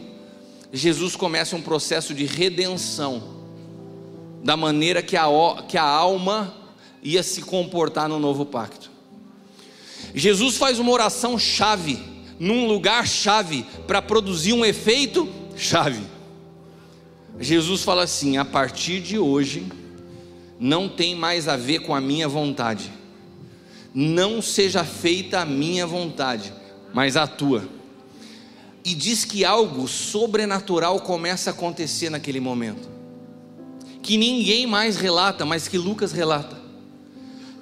Jesus 0.72 1.16
começa 1.16 1.55
um 1.55 1.61
processo 1.61 2.14
de 2.14 2.26
redenção, 2.26 3.24
da 4.43 4.57
maneira 4.57 5.01
que 5.01 5.16
a, 5.16 5.28
que 5.68 5.78
a 5.78 5.84
alma 5.84 6.53
ia 7.01 7.24
se 7.24 7.41
comportar 7.41 8.09
no 8.09 8.20
novo 8.20 8.45
pacto. 8.45 8.92
Jesus 10.14 10.58
faz 10.58 10.80
uma 10.80 10.91
oração 10.91 11.38
chave, 11.38 11.99
num 12.39 12.68
lugar 12.68 13.08
chave, 13.08 13.66
para 13.88 14.01
produzir 14.01 14.54
um 14.54 14.66
efeito 14.66 15.28
chave. 15.56 16.01
Jesus 17.39 17.84
fala 17.84 18.04
assim: 18.04 18.38
a 18.38 18.45
partir 18.45 19.01
de 19.01 19.18
hoje, 19.18 19.66
não 20.60 20.88
tem 20.88 21.16
mais 21.16 21.47
a 21.47 21.58
ver 21.58 21.80
com 21.80 21.93
a 21.93 22.01
minha 22.01 22.28
vontade, 22.28 22.91
não 23.93 24.41
seja 24.41 24.84
feita 24.84 25.39
a 25.39 25.45
minha 25.45 25.86
vontade, 25.86 26.54
mas 26.93 27.18
a 27.18 27.28
tua. 27.28 27.68
E 28.86 28.93
diz 28.93 29.24
que 29.24 29.45
algo 29.45 29.88
sobrenatural 29.88 30.99
começa 30.99 31.49
a 31.49 31.54
acontecer 31.54 32.10
naquele 32.10 32.39
momento, 32.39 32.89
que 34.01 34.18
ninguém 34.18 34.68
mais 34.68 34.97
relata, 34.97 35.45
mas 35.45 35.68
que 35.68 35.78
Lucas 35.78 36.12
relata. 36.12 36.62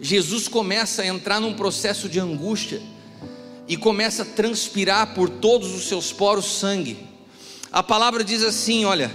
Jesus 0.02 0.48
começa 0.48 1.04
a 1.04 1.08
entrar 1.08 1.40
num 1.40 1.54
processo 1.54 2.10
de 2.10 2.20
angústia 2.20 2.82
e 3.68 3.78
começa 3.78 4.24
a 4.24 4.26
transpirar 4.26 5.14
por 5.14 5.30
todos 5.30 5.74
os 5.74 5.88
seus 5.88 6.12
poros 6.12 6.46
sangue. 6.46 6.98
A 7.72 7.84
palavra 7.84 8.24
diz 8.24 8.44
assim: 8.44 8.84
olha 8.84 9.12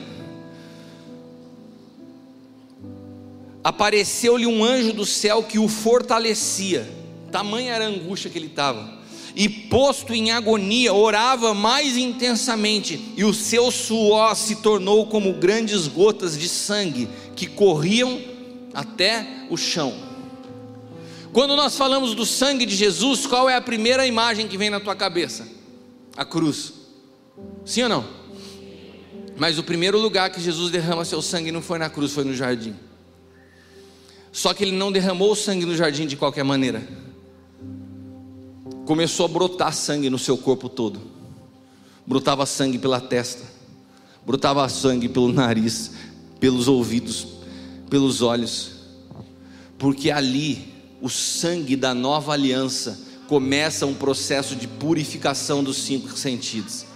apareceu-lhe 3.66 4.46
um 4.46 4.64
anjo 4.64 4.92
do 4.92 5.04
céu 5.04 5.42
que 5.42 5.58
o 5.58 5.66
fortalecia, 5.66 6.88
tamanha 7.32 7.72
era 7.72 7.84
a 7.84 7.88
angústia 7.88 8.30
que 8.30 8.38
ele 8.38 8.46
estava, 8.46 8.88
e 9.34 9.48
posto 9.48 10.14
em 10.14 10.30
agonia, 10.30 10.94
orava 10.94 11.52
mais 11.52 11.96
intensamente, 11.96 13.12
e 13.16 13.24
o 13.24 13.34
seu 13.34 13.72
suor 13.72 14.36
se 14.36 14.54
tornou 14.62 15.06
como 15.06 15.32
grandes 15.32 15.88
gotas 15.88 16.38
de 16.38 16.48
sangue 16.48 17.08
que 17.34 17.48
corriam 17.48 18.20
até 18.72 19.26
o 19.50 19.56
chão. 19.56 20.05
Quando 21.36 21.54
nós 21.54 21.76
falamos 21.76 22.14
do 22.14 22.24
sangue 22.24 22.64
de 22.64 22.74
Jesus, 22.74 23.26
qual 23.26 23.46
é 23.46 23.54
a 23.54 23.60
primeira 23.60 24.06
imagem 24.06 24.48
que 24.48 24.56
vem 24.56 24.70
na 24.70 24.80
tua 24.80 24.96
cabeça? 24.96 25.46
A 26.16 26.24
cruz. 26.24 26.72
Sim 27.62 27.82
ou 27.82 27.88
não? 27.90 28.06
Mas 29.36 29.58
o 29.58 29.62
primeiro 29.62 29.98
lugar 29.98 30.30
que 30.30 30.40
Jesus 30.40 30.72
derrama 30.72 31.04
seu 31.04 31.20
sangue 31.20 31.52
não 31.52 31.60
foi 31.60 31.78
na 31.78 31.90
cruz, 31.90 32.12
foi 32.12 32.24
no 32.24 32.32
jardim. 32.32 32.74
Só 34.32 34.54
que 34.54 34.64
ele 34.64 34.74
não 34.74 34.90
derramou 34.90 35.36
sangue 35.36 35.66
no 35.66 35.76
jardim 35.76 36.06
de 36.06 36.16
qualquer 36.16 36.42
maneira. 36.42 36.82
Começou 38.86 39.26
a 39.26 39.28
brotar 39.28 39.74
sangue 39.74 40.08
no 40.08 40.18
seu 40.18 40.38
corpo 40.38 40.70
todo. 40.70 41.02
Brotava 42.06 42.46
sangue 42.46 42.78
pela 42.78 42.98
testa, 42.98 43.44
brotava 44.24 44.66
sangue 44.70 45.06
pelo 45.06 45.30
nariz, 45.30 45.90
pelos 46.40 46.66
ouvidos, 46.66 47.26
pelos 47.90 48.22
olhos. 48.22 48.70
Porque 49.76 50.10
ali 50.10 50.75
o 51.00 51.08
sangue 51.08 51.76
da 51.76 51.94
nova 51.94 52.32
aliança 52.32 52.98
começa 53.28 53.86
um 53.86 53.94
processo 53.94 54.54
de 54.54 54.66
purificação 54.66 55.62
dos 55.62 55.78
cinco 55.78 56.16
sentidos. 56.16 56.86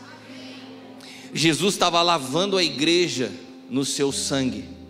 Jesus 1.32 1.74
estava 1.74 2.02
lavando 2.02 2.56
a 2.56 2.62
igreja 2.62 3.30
no 3.68 3.84
seu 3.84 4.10
sangue 4.10 4.80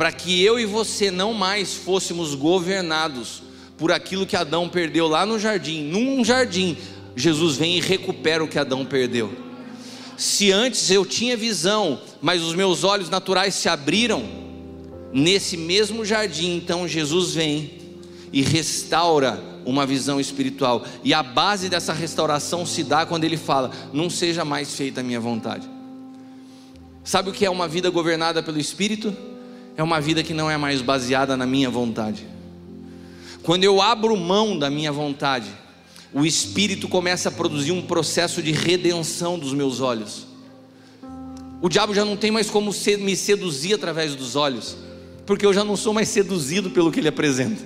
para 0.00 0.10
que 0.10 0.42
eu 0.42 0.58
e 0.58 0.64
você 0.64 1.10
não 1.10 1.34
mais 1.34 1.74
fôssemos 1.74 2.34
governados 2.34 3.42
por 3.76 3.92
aquilo 3.92 4.24
que 4.24 4.34
Adão 4.34 4.66
perdeu 4.66 5.06
lá 5.06 5.26
no 5.26 5.38
jardim. 5.38 5.82
Num 5.82 6.24
jardim, 6.24 6.74
Jesus 7.14 7.56
vem 7.56 7.76
e 7.76 7.80
recupera 7.82 8.42
o 8.42 8.48
que 8.48 8.58
Adão 8.58 8.82
perdeu. 8.86 9.30
Se 10.16 10.50
antes 10.50 10.90
eu 10.90 11.04
tinha 11.04 11.36
visão, 11.36 12.00
mas 12.18 12.40
os 12.40 12.54
meus 12.54 12.82
olhos 12.82 13.10
naturais 13.10 13.54
se 13.54 13.68
abriram, 13.68 14.24
nesse 15.12 15.54
mesmo 15.54 16.02
jardim, 16.02 16.56
então 16.56 16.88
Jesus 16.88 17.34
vem 17.34 17.79
e 18.32 18.42
restaura 18.42 19.42
uma 19.64 19.86
visão 19.86 20.20
espiritual. 20.20 20.84
E 21.02 21.12
a 21.12 21.22
base 21.22 21.68
dessa 21.68 21.92
restauração 21.92 22.64
se 22.64 22.84
dá 22.84 23.04
quando 23.06 23.24
ele 23.24 23.36
fala: 23.36 23.70
Não 23.92 24.08
seja 24.08 24.44
mais 24.44 24.74
feita 24.74 25.00
a 25.00 25.04
minha 25.04 25.20
vontade. 25.20 25.68
Sabe 27.02 27.30
o 27.30 27.32
que 27.32 27.44
é 27.44 27.50
uma 27.50 27.66
vida 27.66 27.90
governada 27.90 28.42
pelo 28.42 28.58
Espírito? 28.58 29.14
é 29.80 29.82
uma 29.82 29.98
vida 29.98 30.22
que 30.22 30.34
não 30.34 30.50
é 30.50 30.58
mais 30.58 30.82
baseada 30.82 31.36
na 31.38 31.46
minha 31.46 31.70
vontade. 31.70 32.26
Quando 33.42 33.64
eu 33.64 33.80
abro 33.80 34.14
mão 34.14 34.58
da 34.58 34.68
minha 34.68 34.92
vontade, 34.92 35.46
o 36.12 36.26
Espírito 36.26 36.86
começa 36.86 37.30
a 37.30 37.32
produzir 37.32 37.72
um 37.72 37.82
processo 37.82 38.42
de 38.42 38.52
redenção 38.52 39.38
dos 39.38 39.54
meus 39.54 39.80
olhos. 39.80 40.26
O 41.62 41.68
diabo 41.68 41.94
já 41.94 42.04
não 42.04 42.16
tem 42.16 42.30
mais 42.30 42.50
como 42.50 42.74
me 42.98 43.16
seduzir 43.16 43.74
através 43.74 44.14
dos 44.14 44.36
olhos, 44.36 44.76
porque 45.24 45.46
eu 45.46 45.54
já 45.54 45.64
não 45.64 45.76
sou 45.76 45.94
mais 45.94 46.08
seduzido 46.10 46.70
pelo 46.70 46.92
que 46.92 47.00
ele 47.00 47.08
apresenta. 47.08 47.62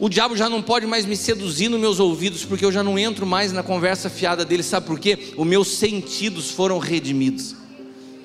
O 0.00 0.08
diabo 0.08 0.34
já 0.34 0.48
não 0.48 0.62
pode 0.62 0.86
mais 0.86 1.04
me 1.04 1.14
seduzir 1.14 1.68
nos 1.68 1.78
meus 1.78 2.00
ouvidos, 2.00 2.42
porque 2.42 2.64
eu 2.64 2.72
já 2.72 2.82
não 2.82 2.98
entro 2.98 3.26
mais 3.26 3.52
na 3.52 3.62
conversa 3.62 4.08
fiada 4.08 4.46
dele, 4.46 4.62
sabe 4.62 4.86
por 4.86 4.98
quê? 4.98 5.34
Os 5.36 5.46
meus 5.46 5.68
sentidos 5.68 6.50
foram 6.50 6.78
redimidos. 6.78 7.54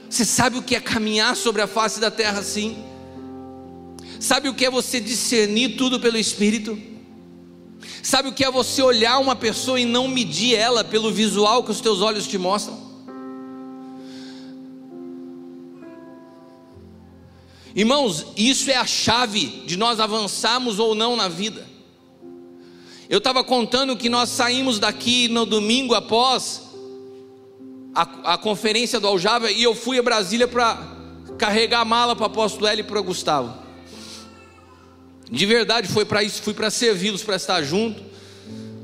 Você 0.09 0.23
sabe 0.23 0.57
o 0.57 0.61
que 0.61 0.73
é 0.73 0.79
caminhar 0.79 1.35
sobre 1.35 1.61
a 1.61 1.67
face 1.67 1.99
da 1.99 2.09
terra 2.09 2.39
assim? 2.39 2.77
Sabe 4.21 4.47
o 4.47 4.53
que 4.53 4.65
é 4.65 4.71
você 4.71 5.01
discernir 5.01 5.75
tudo 5.75 5.99
pelo 5.99 6.17
Espírito? 6.17 6.79
Sabe 8.01 8.29
o 8.29 8.33
que 8.33 8.45
é 8.45 8.49
você 8.49 8.81
olhar 8.81 9.19
uma 9.19 9.35
pessoa 9.35 9.77
e 9.77 9.83
não 9.83 10.07
medir 10.07 10.55
ela 10.55 10.81
pelo 10.81 11.11
visual 11.11 11.61
que 11.61 11.71
os 11.71 11.81
teus 11.81 11.99
olhos 11.99 12.25
te 12.25 12.37
mostram? 12.37 12.94
Irmãos, 17.75 18.27
isso 18.37 18.71
é 18.71 18.75
a 18.77 18.85
chave 18.85 19.47
de 19.65 19.75
nós 19.75 19.99
avançarmos 19.99 20.79
ou 20.79 20.95
não 20.95 21.17
na 21.17 21.27
vida. 21.27 21.67
Eu 23.09 23.17
estava 23.17 23.43
contando 23.43 23.97
que 23.97 24.07
nós 24.07 24.29
saímos 24.29 24.79
daqui 24.79 25.27
no 25.27 25.45
domingo 25.45 25.93
após 25.93 26.61
a, 27.93 28.33
a 28.33 28.37
conferência 28.37 28.97
do 28.97 29.07
Aljava 29.07 29.51
e 29.51 29.61
eu 29.61 29.75
fui 29.75 29.99
a 29.99 30.01
Brasília 30.01 30.47
para 30.47 30.79
carregar 31.37 31.81
a 31.81 31.85
mala 31.85 32.15
para 32.15 32.23
o 32.23 32.27
apóstolo 32.27 32.65
L 32.65 32.79
e 32.79 32.83
para 32.83 32.99
o 32.99 33.03
Gustavo. 33.03 33.53
De 35.29 35.45
verdade 35.45 35.89
foi 35.89 36.05
para 36.05 36.23
isso, 36.23 36.41
fui 36.41 36.53
para 36.53 36.69
servi-los, 36.69 37.23
para 37.23 37.35
estar 37.35 37.61
junto. 37.61 38.01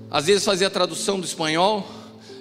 Às 0.09 0.25
vezes 0.25 0.43
fazia 0.43 0.67
a 0.67 0.69
tradução 0.69 1.17
do 1.17 1.25
espanhol. 1.25 1.89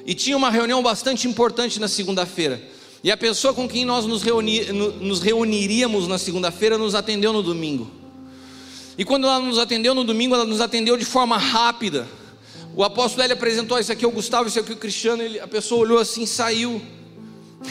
E 0.05 0.14
tinha 0.14 0.36
uma 0.36 0.51
reunião 0.51 0.82
bastante 0.82 1.28
importante 1.28 1.78
na 1.78 1.86
segunda-feira. 1.86 2.61
E 3.03 3.11
a 3.11 3.16
pessoa 3.16 3.55
com 3.55 3.66
quem 3.66 3.84
nós 3.84 4.05
nos, 4.05 4.22
reuni, 4.22 4.64
nos 4.72 5.20
reuniríamos 5.20 6.07
na 6.07 6.18
segunda-feira 6.18 6.76
nos 6.76 6.94
atendeu 6.94 7.32
no 7.32 7.42
domingo. 7.42 7.90
E 8.98 9.05
quando 9.05 9.26
ela 9.26 9.40
nos 9.40 9.59
atendeu 9.59 9.94
no 9.94 10.05
domingo, 10.05 10.34
ela 10.34 10.44
nos 10.44 10.61
atendeu 10.61 10.96
de 10.98 11.07
forma 11.07 11.38
rápida. 11.38 12.07
O 12.74 12.84
apóstolo 12.84 13.24
ele 13.24 13.32
apresentou 13.32 13.78
isso 13.78 13.90
aqui 13.90 14.05
é 14.05 14.09
o 14.09 14.11
Gustavo, 14.11 14.48
isso 14.48 14.61
aqui 14.61 14.72
é 14.72 14.74
o 14.74 14.78
Cristiano. 14.78 15.22
Ele, 15.22 15.40
a 15.40 15.48
pessoa 15.48 15.80
olhou 15.80 15.98
assim, 15.98 16.26
saiu. 16.26 16.82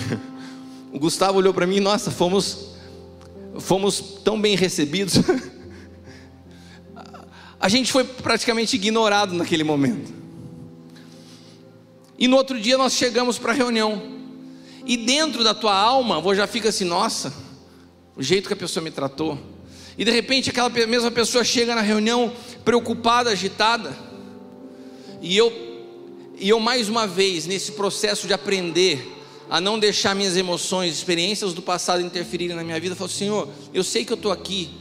o 0.91 0.97
Gustavo 0.97 1.37
olhou 1.37 1.53
para 1.53 1.67
mim, 1.67 1.79
nossa, 1.79 2.09
fomos, 2.09 2.69
fomos 3.59 4.01
tão 4.23 4.41
bem 4.41 4.55
recebidos. 4.55 5.15
a 7.61 7.69
gente 7.69 7.91
foi 7.91 8.03
praticamente 8.03 8.75
ignorado 8.75 9.35
naquele 9.35 9.63
momento. 9.63 10.11
E 12.17 12.27
no 12.27 12.35
outro 12.35 12.59
dia 12.59 12.77
nós 12.77 12.93
chegamos 12.93 13.37
para 13.37 13.51
a 13.51 13.55
reunião. 13.55 14.18
E 14.89 14.97
dentro 14.97 15.43
da 15.43 15.53
tua 15.53 15.75
alma, 15.75 16.19
você 16.19 16.37
já 16.37 16.47
fica 16.47 16.69
assim, 16.69 16.83
nossa, 16.83 17.31
o 18.17 18.23
jeito 18.23 18.47
que 18.47 18.53
a 18.53 18.57
pessoa 18.57 18.83
me 18.83 18.89
tratou. 18.89 19.37
E 19.95 20.03
de 20.03 20.09
repente 20.09 20.49
aquela 20.49 20.67
mesma 20.67 21.11
pessoa 21.11 21.43
chega 21.43 21.75
na 21.75 21.81
reunião 21.81 22.33
preocupada, 22.65 23.29
agitada. 23.29 23.95
E 25.21 25.37
eu, 25.37 25.53
e 26.39 26.49
eu 26.49 26.59
mais 26.59 26.89
uma 26.89 27.05
vez, 27.05 27.45
nesse 27.45 27.73
processo 27.73 28.25
de 28.25 28.33
aprender 28.33 29.15
a 29.47 29.61
não 29.61 29.77
deixar 29.77 30.15
minhas 30.15 30.35
emoções, 30.35 30.95
experiências 30.95 31.53
do 31.53 31.61
passado 31.61 32.01
interferirem 32.01 32.55
na 32.55 32.63
minha 32.63 32.79
vida, 32.79 32.95
falo, 32.95 33.11
Senhor, 33.11 33.47
eu 33.71 33.83
sei 33.83 34.03
que 34.03 34.11
eu 34.11 34.17
estou 34.17 34.31
aqui 34.31 34.71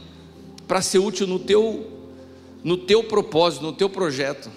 para 0.67 0.81
ser 0.81 0.97
útil 0.97 1.27
no 1.27 1.37
teu, 1.37 1.85
no 2.63 2.77
teu 2.77 3.03
propósito, 3.03 3.61
no 3.61 3.73
teu 3.73 3.87
projeto. 3.87 4.49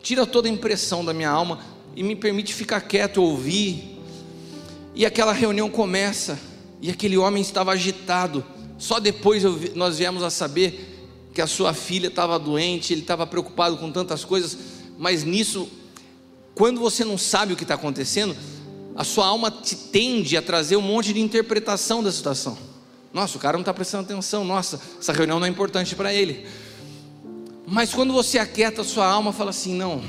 Tira 0.00 0.24
toda 0.24 0.46
a 0.46 0.50
impressão 0.50 1.04
da 1.04 1.12
minha 1.12 1.28
alma 1.28 1.58
e 1.96 2.04
me 2.04 2.14
permite 2.14 2.54
ficar 2.54 2.82
quieto, 2.82 3.20
ouvir. 3.20 3.98
E 4.94 5.06
aquela 5.06 5.32
reunião 5.32 5.70
começa, 5.70 6.38
e 6.80 6.90
aquele 6.90 7.16
homem 7.16 7.42
estava 7.42 7.72
agitado. 7.72 8.44
Só 8.78 8.98
depois 8.98 9.42
nós 9.74 9.98
viemos 9.98 10.22
a 10.22 10.30
saber 10.30 11.08
que 11.32 11.40
a 11.40 11.46
sua 11.46 11.72
filha 11.72 12.08
estava 12.08 12.38
doente, 12.38 12.92
ele 12.92 13.02
estava 13.02 13.26
preocupado 13.26 13.76
com 13.76 13.90
tantas 13.90 14.24
coisas, 14.24 14.58
mas 14.98 15.22
nisso, 15.22 15.68
quando 16.54 16.80
você 16.80 17.04
não 17.04 17.16
sabe 17.16 17.52
o 17.52 17.56
que 17.56 17.62
está 17.62 17.74
acontecendo, 17.74 18.36
a 18.96 19.04
sua 19.04 19.26
alma 19.26 19.50
te 19.50 19.76
tende 19.76 20.36
a 20.36 20.42
trazer 20.42 20.76
um 20.76 20.82
monte 20.82 21.12
de 21.12 21.20
interpretação 21.20 22.02
da 22.02 22.10
situação. 22.10 22.58
Nossa, 23.12 23.36
o 23.36 23.40
cara 23.40 23.54
não 23.54 23.62
está 23.62 23.72
prestando 23.72 24.04
atenção, 24.04 24.44
nossa, 24.44 24.80
essa 24.98 25.12
reunião 25.12 25.38
não 25.38 25.46
é 25.46 25.50
importante 25.50 25.94
para 25.94 26.12
ele. 26.12 26.46
Mas 27.66 27.94
quando 27.94 28.12
você 28.12 28.38
aquieta 28.38 28.82
a 28.82 28.84
sua 28.84 29.06
alma, 29.06 29.32
fala 29.32 29.50
assim: 29.50 29.74
não. 29.74 30.02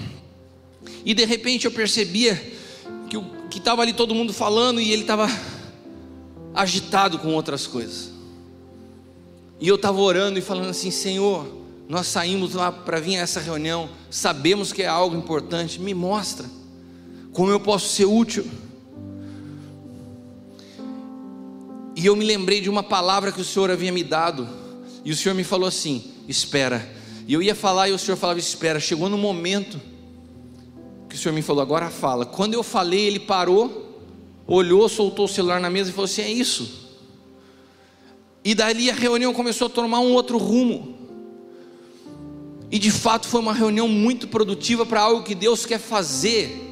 E 1.05 1.13
de 1.13 1.25
repente 1.25 1.65
eu 1.65 1.71
percebia 1.71 2.35
que 3.09 3.17
estava 3.57 3.81
ali 3.81 3.93
todo 3.93 4.15
mundo 4.15 4.33
falando 4.33 4.79
e 4.79 4.91
ele 4.91 5.01
estava 5.01 5.27
agitado 6.53 7.19
com 7.19 7.33
outras 7.33 7.67
coisas. 7.67 8.11
E 9.59 9.67
eu 9.67 9.75
estava 9.75 9.99
orando 9.99 10.39
e 10.39 10.41
falando 10.41 10.69
assim: 10.69 10.91
Senhor, 10.91 11.47
nós 11.87 12.07
saímos 12.07 12.53
lá 12.53 12.71
para 12.71 12.99
vir 12.99 13.17
a 13.17 13.21
essa 13.21 13.39
reunião, 13.39 13.89
sabemos 14.09 14.71
que 14.71 14.83
é 14.83 14.87
algo 14.87 15.15
importante, 15.15 15.79
me 15.79 15.93
mostra 15.93 16.49
como 17.33 17.51
eu 17.51 17.59
posso 17.59 17.89
ser 17.89 18.05
útil. 18.05 18.45
E 21.95 22.05
eu 22.05 22.15
me 22.15 22.25
lembrei 22.25 22.61
de 22.61 22.69
uma 22.69 22.81
palavra 22.81 23.31
que 23.31 23.41
o 23.41 23.45
Senhor 23.45 23.69
havia 23.69 23.91
me 23.91 24.03
dado, 24.03 24.47
e 25.05 25.11
o 25.11 25.15
Senhor 25.15 25.35
me 25.35 25.43
falou 25.43 25.67
assim: 25.67 26.11
Espera 26.27 27.01
e 27.27 27.33
eu 27.33 27.41
ia 27.41 27.55
falar 27.55 27.89
e 27.89 27.93
o 27.93 27.99
Senhor 27.99 28.17
falava: 28.17 28.39
Espera. 28.39 28.79
Chegou 28.79 29.07
no 29.09 29.17
momento 29.17 29.79
que 31.11 31.17
o 31.17 31.19
Senhor 31.19 31.33
me 31.33 31.41
falou: 31.41 31.61
Agora 31.61 31.89
fala. 31.89 32.25
Quando 32.25 32.53
eu 32.53 32.63
falei, 32.63 33.01
ele 33.01 33.19
parou, 33.19 34.01
olhou, 34.47 34.87
soltou 34.87 35.25
o 35.25 35.27
celular 35.27 35.59
na 35.59 35.69
mesa 35.69 35.89
e 35.89 35.93
falou 35.93 36.05
assim: 36.05 36.21
É 36.21 36.31
isso. 36.31 36.89
E 38.43 38.55
dali 38.55 38.89
a 38.89 38.93
reunião 38.93 39.33
começou 39.33 39.67
a 39.67 39.69
tomar 39.69 39.99
um 39.99 40.13
outro 40.13 40.37
rumo. 40.37 40.95
E 42.71 42.79
de 42.79 42.89
fato 42.89 43.27
foi 43.27 43.41
uma 43.41 43.53
reunião 43.53 43.87
muito 43.87 44.29
produtiva 44.29 44.85
para 44.85 45.01
algo 45.01 45.23
que 45.23 45.35
Deus 45.35 45.65
quer 45.65 45.79
fazer 45.79 46.69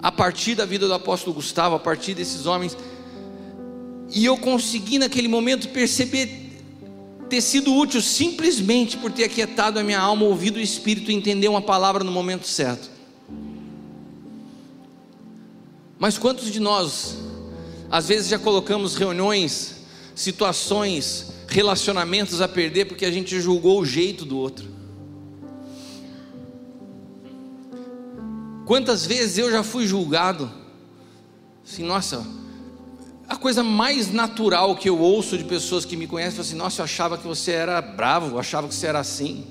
a 0.00 0.12
partir 0.12 0.54
da 0.54 0.64
vida 0.64 0.86
do 0.86 0.94
apóstolo 0.94 1.34
Gustavo, 1.34 1.74
a 1.74 1.80
partir 1.80 2.14
desses 2.14 2.46
homens. 2.46 2.78
E 4.14 4.24
eu 4.24 4.36
consegui 4.36 5.00
naquele 5.00 5.26
momento 5.26 5.68
perceber 5.70 6.44
ter 7.28 7.40
sido 7.40 7.74
útil 7.74 8.00
simplesmente 8.00 8.96
por 8.96 9.10
ter 9.10 9.24
aquietado 9.24 9.80
a 9.80 9.82
minha 9.82 9.98
alma, 9.98 10.24
ouvido 10.24 10.58
o 10.58 10.60
Espírito 10.60 11.10
e 11.10 11.14
entender 11.14 11.48
uma 11.48 11.60
palavra 11.60 12.04
no 12.04 12.12
momento 12.12 12.46
certo. 12.46 12.95
Mas 15.98 16.18
quantos 16.18 16.50
de 16.50 16.60
nós, 16.60 17.16
às 17.90 18.08
vezes, 18.08 18.28
já 18.28 18.38
colocamos 18.38 18.96
reuniões, 18.96 19.76
situações, 20.14 21.32
relacionamentos 21.48 22.40
a 22.40 22.48
perder 22.48 22.86
porque 22.86 23.04
a 23.04 23.10
gente 23.10 23.40
julgou 23.40 23.80
o 23.80 23.86
jeito 23.86 24.24
do 24.24 24.36
outro? 24.36 24.76
Quantas 28.66 29.06
vezes 29.06 29.38
eu 29.38 29.50
já 29.50 29.62
fui 29.62 29.86
julgado? 29.86 30.50
Assim, 31.64 31.84
nossa, 31.84 32.26
a 33.28 33.36
coisa 33.36 33.62
mais 33.62 34.12
natural 34.12 34.76
que 34.76 34.88
eu 34.88 34.98
ouço 34.98 35.38
de 35.38 35.44
pessoas 35.44 35.84
que 35.84 35.96
me 35.96 36.06
conhecem 36.06 36.38
é 36.38 36.40
assim: 36.42 36.56
Nossa, 36.56 36.80
eu 36.80 36.84
achava 36.84 37.16
que 37.16 37.26
você 37.26 37.52
era 37.52 37.80
bravo, 37.80 38.34
eu 38.34 38.38
achava 38.38 38.68
que 38.68 38.74
você 38.74 38.86
era 38.86 38.98
assim. 38.98 39.46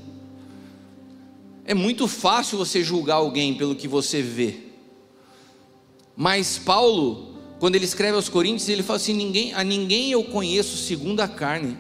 É 1.66 1.74
muito 1.74 2.08
fácil 2.08 2.58
você 2.58 2.84
julgar 2.84 3.16
alguém 3.16 3.56
pelo 3.56 3.76
que 3.76 3.88
você 3.88 4.22
vê. 4.22 4.65
Mas 6.16 6.58
Paulo, 6.58 7.36
quando 7.60 7.76
ele 7.76 7.86
escreve 7.86 8.16
aos 8.16 8.30
Coríntios, 8.30 8.70
ele 8.70 8.84
fala 8.84 8.98
assim: 8.98 9.14
ninguém, 9.14 9.54
A 9.54 9.64
ninguém 9.64 10.12
eu 10.12 10.24
conheço 10.24 10.78
segundo 10.78 11.20
a 11.22 11.28
carne. 11.28 11.78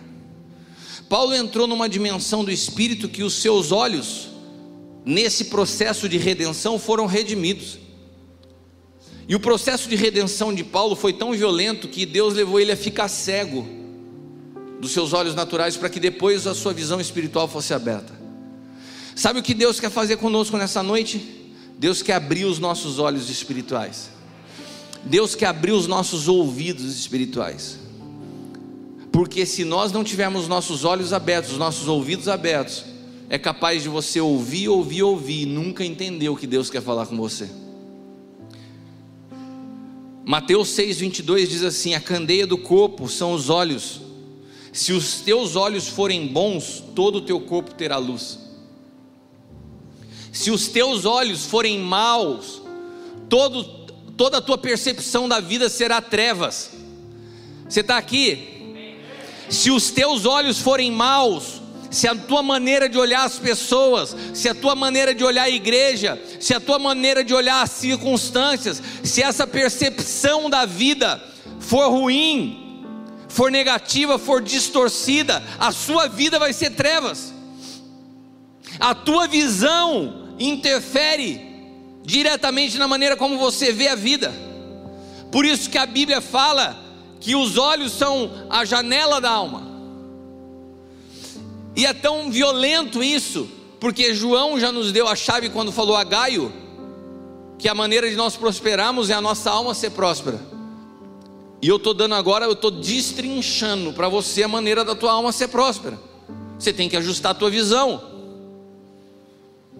Paulo 1.07 1.33
entrou 1.33 1.67
numa 1.67 1.87
dimensão 1.87 2.43
do 2.43 2.51
espírito 2.51 3.07
que 3.07 3.23
os 3.23 3.35
seus 3.35 3.71
olhos, 3.71 4.27
nesse 5.05 5.45
processo 5.45 6.09
de 6.09 6.17
redenção, 6.17 6.79
foram 6.79 7.05
redimidos. 7.05 7.77
E 9.27 9.35
o 9.35 9.39
processo 9.39 9.87
de 9.87 9.95
redenção 9.95 10.53
de 10.53 10.63
Paulo 10.63 10.95
foi 10.95 11.13
tão 11.13 11.31
violento 11.31 11.87
que 11.87 12.05
Deus 12.05 12.33
levou 12.33 12.59
ele 12.59 12.71
a 12.71 12.77
ficar 12.77 13.07
cego 13.07 13.67
dos 14.79 14.91
seus 14.91 15.13
olhos 15.13 15.33
naturais 15.33 15.77
para 15.77 15.89
que 15.89 15.99
depois 15.99 16.45
a 16.45 16.53
sua 16.53 16.73
visão 16.73 16.99
espiritual 16.99 17.47
fosse 17.47 17.73
aberta. 17.73 18.13
Sabe 19.15 19.39
o 19.39 19.43
que 19.43 19.53
Deus 19.53 19.79
quer 19.79 19.89
fazer 19.89 20.17
conosco 20.17 20.57
nessa 20.57 20.83
noite? 20.83 21.53
Deus 21.77 22.01
quer 22.01 22.13
abrir 22.13 22.45
os 22.45 22.59
nossos 22.59 22.99
olhos 22.99 23.29
espirituais. 23.29 24.14
Deus 25.05 25.35
quer 25.35 25.47
abrir 25.47 25.71
os 25.71 25.87
nossos 25.87 26.27
ouvidos 26.27 26.97
espirituais. 26.97 27.79
Porque 29.11 29.45
se 29.45 29.63
nós 29.63 29.91
não 29.91 30.03
tivermos 30.03 30.47
nossos 30.47 30.83
olhos 30.83 31.13
abertos, 31.13 31.53
os 31.53 31.57
nossos 31.57 31.87
ouvidos 31.87 32.27
abertos, 32.27 32.83
é 33.29 33.37
capaz 33.37 33.83
de 33.83 33.89
você 33.89 34.19
ouvir, 34.19 34.67
ouvir, 34.67 35.03
ouvir 35.03 35.43
e 35.43 35.45
nunca 35.45 35.85
entender 35.85 36.29
o 36.29 36.35
que 36.35 36.45
Deus 36.45 36.69
quer 36.69 36.81
falar 36.81 37.05
com 37.05 37.15
você. 37.15 37.49
Mateus 40.25 40.69
6,22 40.69 41.47
diz 41.47 41.63
assim: 41.63 41.93
A 41.93 42.01
candeia 42.01 42.47
do 42.47 42.57
corpo 42.57 43.07
são 43.07 43.33
os 43.33 43.49
olhos. 43.49 44.01
Se 44.73 44.91
os 44.91 45.21
teus 45.21 45.55
olhos 45.55 45.87
forem 45.87 46.27
bons, 46.27 46.83
todo 46.93 47.19
o 47.19 47.21
teu 47.21 47.39
corpo 47.39 47.73
terá 47.73 47.97
luz. 47.97 48.39
Se 50.31 50.51
os 50.51 50.67
teus 50.67 51.05
olhos 51.05 51.45
forem 51.45 51.79
maus, 51.79 52.61
todo, 53.29 53.84
toda 54.17 54.37
a 54.37 54.41
tua 54.41 54.57
percepção 54.57 55.27
da 55.27 55.39
vida 55.39 55.69
será 55.69 56.01
trevas. 56.01 56.71
Você 57.67 57.81
está 57.81 57.97
aqui? 57.97 58.55
Se 59.49 59.71
os 59.71 59.91
teus 59.91 60.25
olhos 60.25 60.59
forem 60.59 60.91
maus, 60.91 61.61
se 61.91 62.07
a 62.07 62.15
tua 62.15 62.41
maneira 62.41 62.89
de 62.89 62.97
olhar 62.97 63.25
as 63.25 63.37
pessoas, 63.39 64.15
se 64.33 64.49
a 64.49 64.55
tua 64.55 64.75
maneira 64.75 65.13
de 65.13 65.23
olhar 65.23 65.43
a 65.43 65.49
igreja, 65.49 66.21
se 66.39 66.53
a 66.53 66.59
tua 66.59 66.79
maneira 66.79 67.23
de 67.23 67.33
olhar 67.33 67.61
as 67.61 67.71
circunstâncias, 67.71 68.81
se 69.03 69.21
essa 69.21 69.45
percepção 69.45 70.49
da 70.49 70.65
vida 70.65 71.23
for 71.59 71.89
ruim, 71.89 72.83
for 73.29 73.51
negativa, 73.51 74.17
for 74.17 74.41
distorcida, 74.41 75.43
a 75.59 75.71
sua 75.71 76.07
vida 76.07 76.39
vai 76.39 76.53
ser 76.53 76.71
trevas. 76.71 77.33
A 78.79 78.93
tua 78.93 79.27
visão 79.27 80.35
interfere 80.39 81.44
diretamente 82.05 82.77
na 82.77 82.87
maneira 82.87 83.17
como 83.17 83.37
você 83.37 83.71
vê 83.71 83.87
a 83.87 83.95
vida. 83.95 84.33
Por 85.31 85.43
isso 85.43 85.69
que 85.69 85.77
a 85.77 85.85
Bíblia 85.85 86.21
fala 86.21 86.79
que 87.19 87.35
os 87.35 87.57
olhos 87.57 87.91
são 87.91 88.31
a 88.49 88.63
janela 88.63 89.19
da 89.19 89.31
alma. 89.31 89.63
E 91.75 91.85
é 91.85 91.93
tão 91.93 92.31
violento 92.31 93.03
isso, 93.03 93.49
porque 93.79 94.13
João 94.13 94.59
já 94.59 94.71
nos 94.71 94.91
deu 94.91 95.07
a 95.07 95.15
chave 95.15 95.49
quando 95.49 95.71
falou 95.71 95.95
a 95.95 96.03
Gaio, 96.03 96.53
que 97.57 97.67
a 97.67 97.75
maneira 97.75 98.09
de 98.09 98.15
nós 98.15 98.37
prosperarmos 98.37 99.09
é 99.09 99.13
a 99.13 99.21
nossa 99.21 99.49
alma 99.49 99.73
ser 99.73 99.89
próspera. 99.89 100.39
E 101.61 101.67
eu 101.67 101.77
estou 101.77 101.93
dando 101.93 102.13
agora, 102.13 102.45
eu 102.45 102.51
estou 102.51 102.69
destrinchando 102.69 103.91
para 103.91 104.07
você 104.07 104.43
a 104.43 104.47
maneira 104.47 104.85
da 104.85 104.93
tua 104.93 105.11
alma 105.11 105.31
ser 105.31 105.47
próspera. 105.47 105.99
Você 106.59 106.71
tem 106.71 106.87
que 106.87 106.95
ajustar 106.95 107.31
a 107.31 107.35
tua 107.35 107.49
visão. 107.49 108.01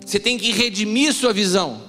Você 0.04 0.20
tem 0.20 0.38
que 0.38 0.52
redimir 0.52 1.14
sua 1.14 1.32
visão. 1.32 1.85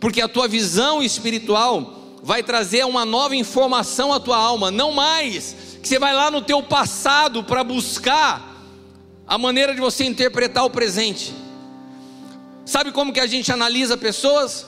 Porque 0.00 0.20
a 0.20 0.28
tua 0.28 0.46
visão 0.46 1.02
espiritual 1.02 2.18
vai 2.22 2.42
trazer 2.42 2.84
uma 2.84 3.04
nova 3.04 3.34
informação 3.34 4.12
à 4.12 4.20
tua 4.20 4.36
alma, 4.36 4.70
não 4.70 4.92
mais 4.92 5.56
que 5.80 5.88
você 5.88 5.98
vai 5.98 6.12
lá 6.12 6.30
no 6.30 6.42
teu 6.42 6.62
passado 6.62 7.44
para 7.44 7.62
buscar 7.62 8.66
a 9.26 9.38
maneira 9.38 9.74
de 9.74 9.80
você 9.80 10.04
interpretar 10.04 10.64
o 10.64 10.70
presente. 10.70 11.32
Sabe 12.64 12.92
como 12.92 13.12
que 13.12 13.20
a 13.20 13.26
gente 13.26 13.50
analisa 13.52 13.96
pessoas? 13.96 14.66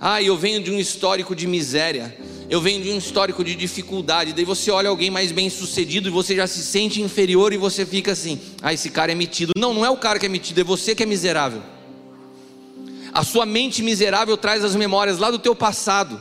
Ah, 0.00 0.22
eu 0.22 0.36
venho 0.36 0.62
de 0.62 0.70
um 0.70 0.78
histórico 0.78 1.34
de 1.34 1.46
miséria, 1.46 2.16
eu 2.48 2.60
venho 2.60 2.82
de 2.82 2.90
um 2.90 2.98
histórico 2.98 3.42
de 3.42 3.54
dificuldade. 3.54 4.32
Daí 4.32 4.44
você 4.44 4.70
olha 4.70 4.88
alguém 4.88 5.10
mais 5.10 5.32
bem 5.32 5.50
sucedido 5.50 6.08
e 6.08 6.12
você 6.12 6.36
já 6.36 6.46
se 6.46 6.62
sente 6.62 7.02
inferior 7.02 7.52
e 7.52 7.56
você 7.56 7.84
fica 7.84 8.12
assim: 8.12 8.40
ah, 8.62 8.72
esse 8.72 8.90
cara 8.90 9.10
é 9.10 9.14
metido. 9.14 9.52
Não, 9.56 9.74
não 9.74 9.84
é 9.84 9.90
o 9.90 9.96
cara 9.96 10.18
que 10.18 10.26
é 10.26 10.28
metido, 10.28 10.60
é 10.60 10.64
você 10.64 10.94
que 10.94 11.02
é 11.02 11.06
miserável. 11.06 11.62
A 13.12 13.24
sua 13.24 13.46
mente 13.46 13.82
miserável 13.82 14.36
traz 14.36 14.64
as 14.64 14.76
memórias 14.76 15.18
lá 15.18 15.30
do 15.30 15.38
teu 15.38 15.54
passado, 15.54 16.20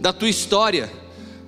da 0.00 0.12
tua 0.12 0.28
história 0.28 0.90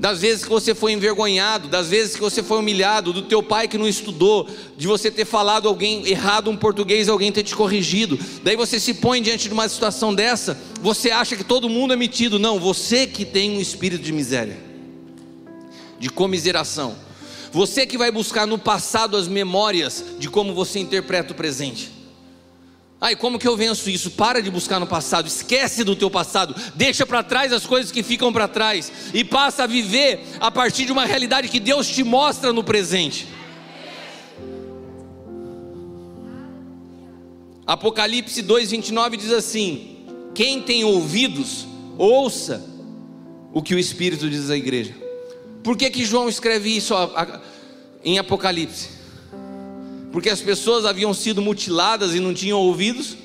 das 0.00 0.22
vezes 0.22 0.42
que 0.42 0.48
você 0.48 0.74
foi 0.74 0.92
envergonhado, 0.92 1.68
das 1.68 1.88
vezes 1.88 2.14
que 2.14 2.22
você 2.22 2.42
foi 2.42 2.58
humilhado, 2.58 3.12
do 3.12 3.20
teu 3.20 3.42
pai 3.42 3.68
que 3.68 3.76
não 3.76 3.86
estudou, 3.86 4.48
de 4.74 4.86
você 4.86 5.10
ter 5.10 5.26
falado 5.26 5.68
alguém 5.68 6.08
errado 6.08 6.50
um 6.50 6.56
português 6.56 7.06
e 7.06 7.10
alguém 7.10 7.30
ter 7.30 7.42
te 7.42 7.54
corrigido. 7.54 8.18
Daí 8.42 8.56
você 8.56 8.80
se 8.80 8.94
põe 8.94 9.20
diante 9.20 9.46
de 9.46 9.52
uma 9.52 9.68
situação 9.68 10.14
dessa, 10.14 10.58
você 10.80 11.10
acha 11.10 11.36
que 11.36 11.44
todo 11.44 11.68
mundo 11.68 11.92
é 11.92 11.96
metido. 11.96 12.38
Não, 12.38 12.58
você 12.58 13.06
que 13.06 13.26
tem 13.26 13.50
um 13.50 13.60
espírito 13.60 14.02
de 14.02 14.10
miséria, 14.10 14.56
de 15.98 16.08
comiseração. 16.08 16.96
Você 17.52 17.84
que 17.84 17.98
vai 17.98 18.10
buscar 18.10 18.46
no 18.46 18.58
passado 18.58 19.18
as 19.18 19.28
memórias 19.28 20.02
de 20.18 20.30
como 20.30 20.54
você 20.54 20.78
interpreta 20.78 21.34
o 21.34 21.36
presente. 21.36 21.99
Ai, 23.00 23.16
como 23.16 23.38
que 23.38 23.48
eu 23.48 23.56
venço 23.56 23.88
isso? 23.88 24.10
Para 24.10 24.42
de 24.42 24.50
buscar 24.50 24.78
no 24.78 24.86
passado, 24.86 25.26
esquece 25.26 25.82
do 25.82 25.96
teu 25.96 26.10
passado, 26.10 26.54
deixa 26.74 27.06
para 27.06 27.22
trás 27.22 27.50
as 27.50 27.64
coisas 27.64 27.90
que 27.90 28.02
ficam 28.02 28.30
para 28.30 28.46
trás 28.46 28.92
e 29.14 29.24
passa 29.24 29.64
a 29.64 29.66
viver 29.66 30.20
a 30.38 30.50
partir 30.50 30.84
de 30.84 30.92
uma 30.92 31.06
realidade 31.06 31.48
que 31.48 31.58
Deus 31.58 31.88
te 31.88 32.04
mostra 32.04 32.52
no 32.52 32.62
presente. 32.62 33.26
Apocalipse 37.66 38.42
2:29 38.42 39.16
diz 39.16 39.32
assim: 39.32 40.04
Quem 40.34 40.60
tem 40.60 40.84
ouvidos, 40.84 41.66
ouça 41.96 42.62
o 43.50 43.62
que 43.62 43.74
o 43.74 43.78
Espírito 43.78 44.28
diz 44.28 44.50
à 44.50 44.56
igreja. 44.58 44.94
Por 45.62 45.74
que 45.74 45.88
que 45.88 46.04
João 46.04 46.28
escreve 46.28 46.76
isso 46.76 46.94
em 48.04 48.18
Apocalipse? 48.18 48.99
Porque 50.12 50.28
as 50.28 50.40
pessoas 50.40 50.84
haviam 50.84 51.14
sido 51.14 51.40
mutiladas 51.40 52.14
e 52.14 52.20
não 52.20 52.34
tinham 52.34 52.58
ouvidos. 52.58 53.16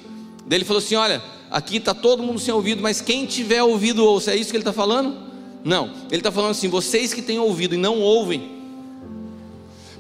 Daí 0.46 0.60
ele 0.60 0.66
falou 0.66 0.82
assim: 0.82 0.96
Olha, 0.96 1.22
aqui 1.50 1.78
está 1.78 1.94
todo 1.94 2.22
mundo 2.22 2.40
sem 2.40 2.54
ouvido, 2.54 2.82
mas 2.82 3.02
quem 3.02 3.26
tiver 3.26 3.64
ouvido 3.64 4.06
ouça. 4.06 4.32
É 4.32 4.36
isso 4.36 4.52
que 4.52 4.58
ele 4.58 4.62
está 4.62 4.74
falando? 4.74 5.26
Não, 5.64 5.90
ele 6.12 6.18
está 6.18 6.32
falando 6.32 6.52
assim: 6.52 6.70
vocês 6.70 7.14
que 7.14 7.22
têm 7.22 7.40
ouvido 7.40 7.74
e 7.74 7.78
não 7.78 8.00
ouvem, 8.00 8.52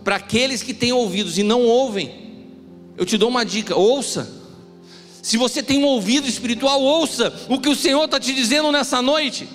para 0.04 0.18
aqueles 0.18 0.62
que 0.62 0.74
têm 0.74 0.94
ouvidos 0.94 1.40
e 1.40 1.44
não 1.44 1.64
ouvem, 1.64 2.12
eu 2.96 3.06
te 3.06 3.18
dou 3.18 3.30
uma 3.30 3.44
dica: 3.44 3.76
ouça. 3.76 4.44
Se 5.24 5.38
você 5.38 5.64
tem 5.64 5.80
um 5.80 5.88
ouvido 5.88 6.28
espiritual, 6.28 6.80
ouça 6.80 7.34
o 7.50 7.60
que 7.60 7.68
o 7.68 7.76
Senhor 7.76 8.06
está 8.06 8.20
te 8.20 8.32
dizendo 8.32 8.72
nessa 8.72 9.02
noite. 9.02 9.50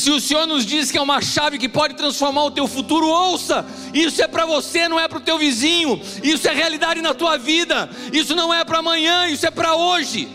Se 0.00 0.10
o 0.10 0.18
Senhor 0.18 0.46
nos 0.46 0.64
diz 0.64 0.90
que 0.90 0.96
é 0.96 1.02
uma 1.02 1.20
chave 1.20 1.58
que 1.58 1.68
pode 1.68 1.94
transformar 1.94 2.44
o 2.46 2.50
teu 2.50 2.66
futuro, 2.66 3.06
ouça. 3.06 3.66
Isso 3.92 4.22
é 4.22 4.26
para 4.26 4.46
você, 4.46 4.88
não 4.88 4.98
é 4.98 5.06
para 5.06 5.18
o 5.18 5.20
teu 5.20 5.36
vizinho. 5.36 6.00
Isso 6.22 6.48
é 6.48 6.54
realidade 6.54 7.02
na 7.02 7.12
tua 7.12 7.36
vida. 7.36 7.90
Isso 8.10 8.34
não 8.34 8.52
é 8.52 8.64
para 8.64 8.78
amanhã, 8.78 9.28
isso 9.28 9.44
é 9.44 9.50
para 9.50 9.76
hoje. 9.76 10.26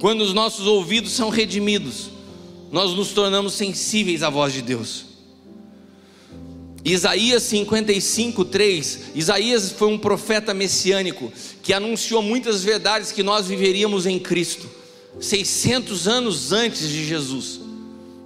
Quando 0.00 0.22
os 0.22 0.34
nossos 0.34 0.66
ouvidos 0.66 1.12
são 1.12 1.28
redimidos, 1.28 2.10
nós 2.72 2.90
nos 2.94 3.12
tornamos 3.12 3.54
sensíveis 3.54 4.24
à 4.24 4.28
voz 4.28 4.52
de 4.52 4.60
Deus. 4.60 5.04
Isaías 6.84 7.44
55, 7.44 8.44
3. 8.44 9.00
Isaías 9.14 9.70
foi 9.70 9.86
um 9.86 9.98
profeta 9.98 10.52
messiânico 10.52 11.32
que 11.64 11.72
anunciou 11.72 12.22
muitas 12.22 12.62
verdades 12.62 13.10
que 13.10 13.22
nós 13.22 13.48
viveríamos 13.48 14.04
em 14.04 14.18
Cristo, 14.18 14.68
600 15.18 16.06
anos 16.06 16.52
antes 16.52 16.90
de 16.90 17.06
Jesus. 17.06 17.58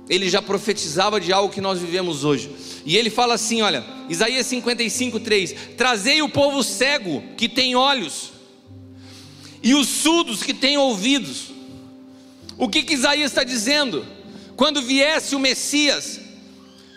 Ele 0.09 0.28
já 0.28 0.43
profetizava 0.43 1.20
de 1.20 1.32
algo 1.32 1.53
que 1.53 1.61
nós 1.61 1.78
vivemos 1.78 2.24
hoje. 2.24 2.51
E 2.84 2.97
ele 2.97 3.11
fala 3.11 3.34
assim: 3.34 3.62
olha, 3.62 3.84
Isaías 4.09 4.45
55, 4.47 5.20
3: 5.20 5.55
Trazei 5.76 6.20
o 6.20 6.28
povo 6.28 6.64
cego 6.64 7.22
que 7.36 7.49
tem 7.49 7.76
olhos, 7.76 8.32
e 9.62 9.72
os 9.72 9.86
surdos 9.86 10.43
que 10.43 10.53
têm 10.53 10.76
ouvidos. 10.76 11.53
O 12.57 12.68
que, 12.68 12.82
que 12.82 12.95
Isaías 12.95 13.30
está 13.30 13.45
dizendo? 13.45 14.05
Quando 14.57 14.82
viesse 14.82 15.36
o 15.36 15.39
Messias, 15.39 16.18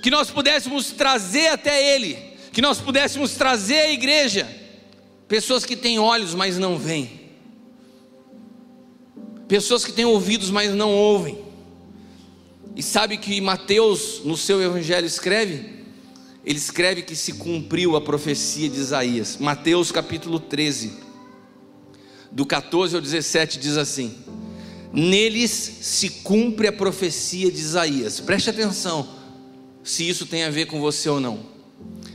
que 0.02 0.10
nós 0.10 0.32
pudéssemos 0.32 0.88
trazer 0.88 1.50
até 1.50 1.96
Ele, 1.96 2.18
que 2.52 2.64
nós 2.64 2.80
pudéssemos 2.80 3.34
trazer 3.34 3.82
à 3.82 3.92
igreja 3.92 4.61
pessoas 5.32 5.64
que 5.64 5.78
têm 5.78 5.98
olhos, 5.98 6.36
mas 6.36 6.58
não 6.58 6.78
veem, 6.78 7.22
pessoas 9.48 9.86
que 9.86 9.94
têm 9.94 10.04
ouvidos, 10.04 10.50
mas 10.50 10.74
não 10.76 10.92
ouvem. 10.92 11.40
E 12.76 12.84
sabe 12.84 13.18
que 13.18 13.40
Mateus, 13.40 14.24
no 14.26 14.36
seu 14.36 14.62
evangelho, 14.62 15.08
escreve? 15.08 15.86
Ele 16.44 16.58
escreve 16.58 17.02
que 17.04 17.16
se 17.16 17.32
cumpriu 17.32 17.96
a 17.96 18.02
profecia 18.02 18.68
de 18.68 18.78
Isaías. 18.78 19.38
Mateus 19.38 19.90
capítulo 19.90 20.38
13, 20.38 20.98
do 22.30 22.46
14 22.46 22.98
ao 22.98 23.02
17, 23.02 23.58
diz 23.58 23.78
assim: 23.78 24.14
Neles 24.92 25.52
se 25.52 26.10
cumpre 26.10 26.68
a 26.68 26.74
profecia 26.74 27.50
de 27.50 27.58
Isaías. 27.58 28.20
Preste 28.20 28.50
atenção 28.50 29.08
se 29.82 30.10
isso 30.10 30.26
tem 30.26 30.44
a 30.44 30.50
ver 30.50 30.66
com 30.66 30.82
você 30.82 31.08
ou 31.08 31.22
não. 31.22 31.51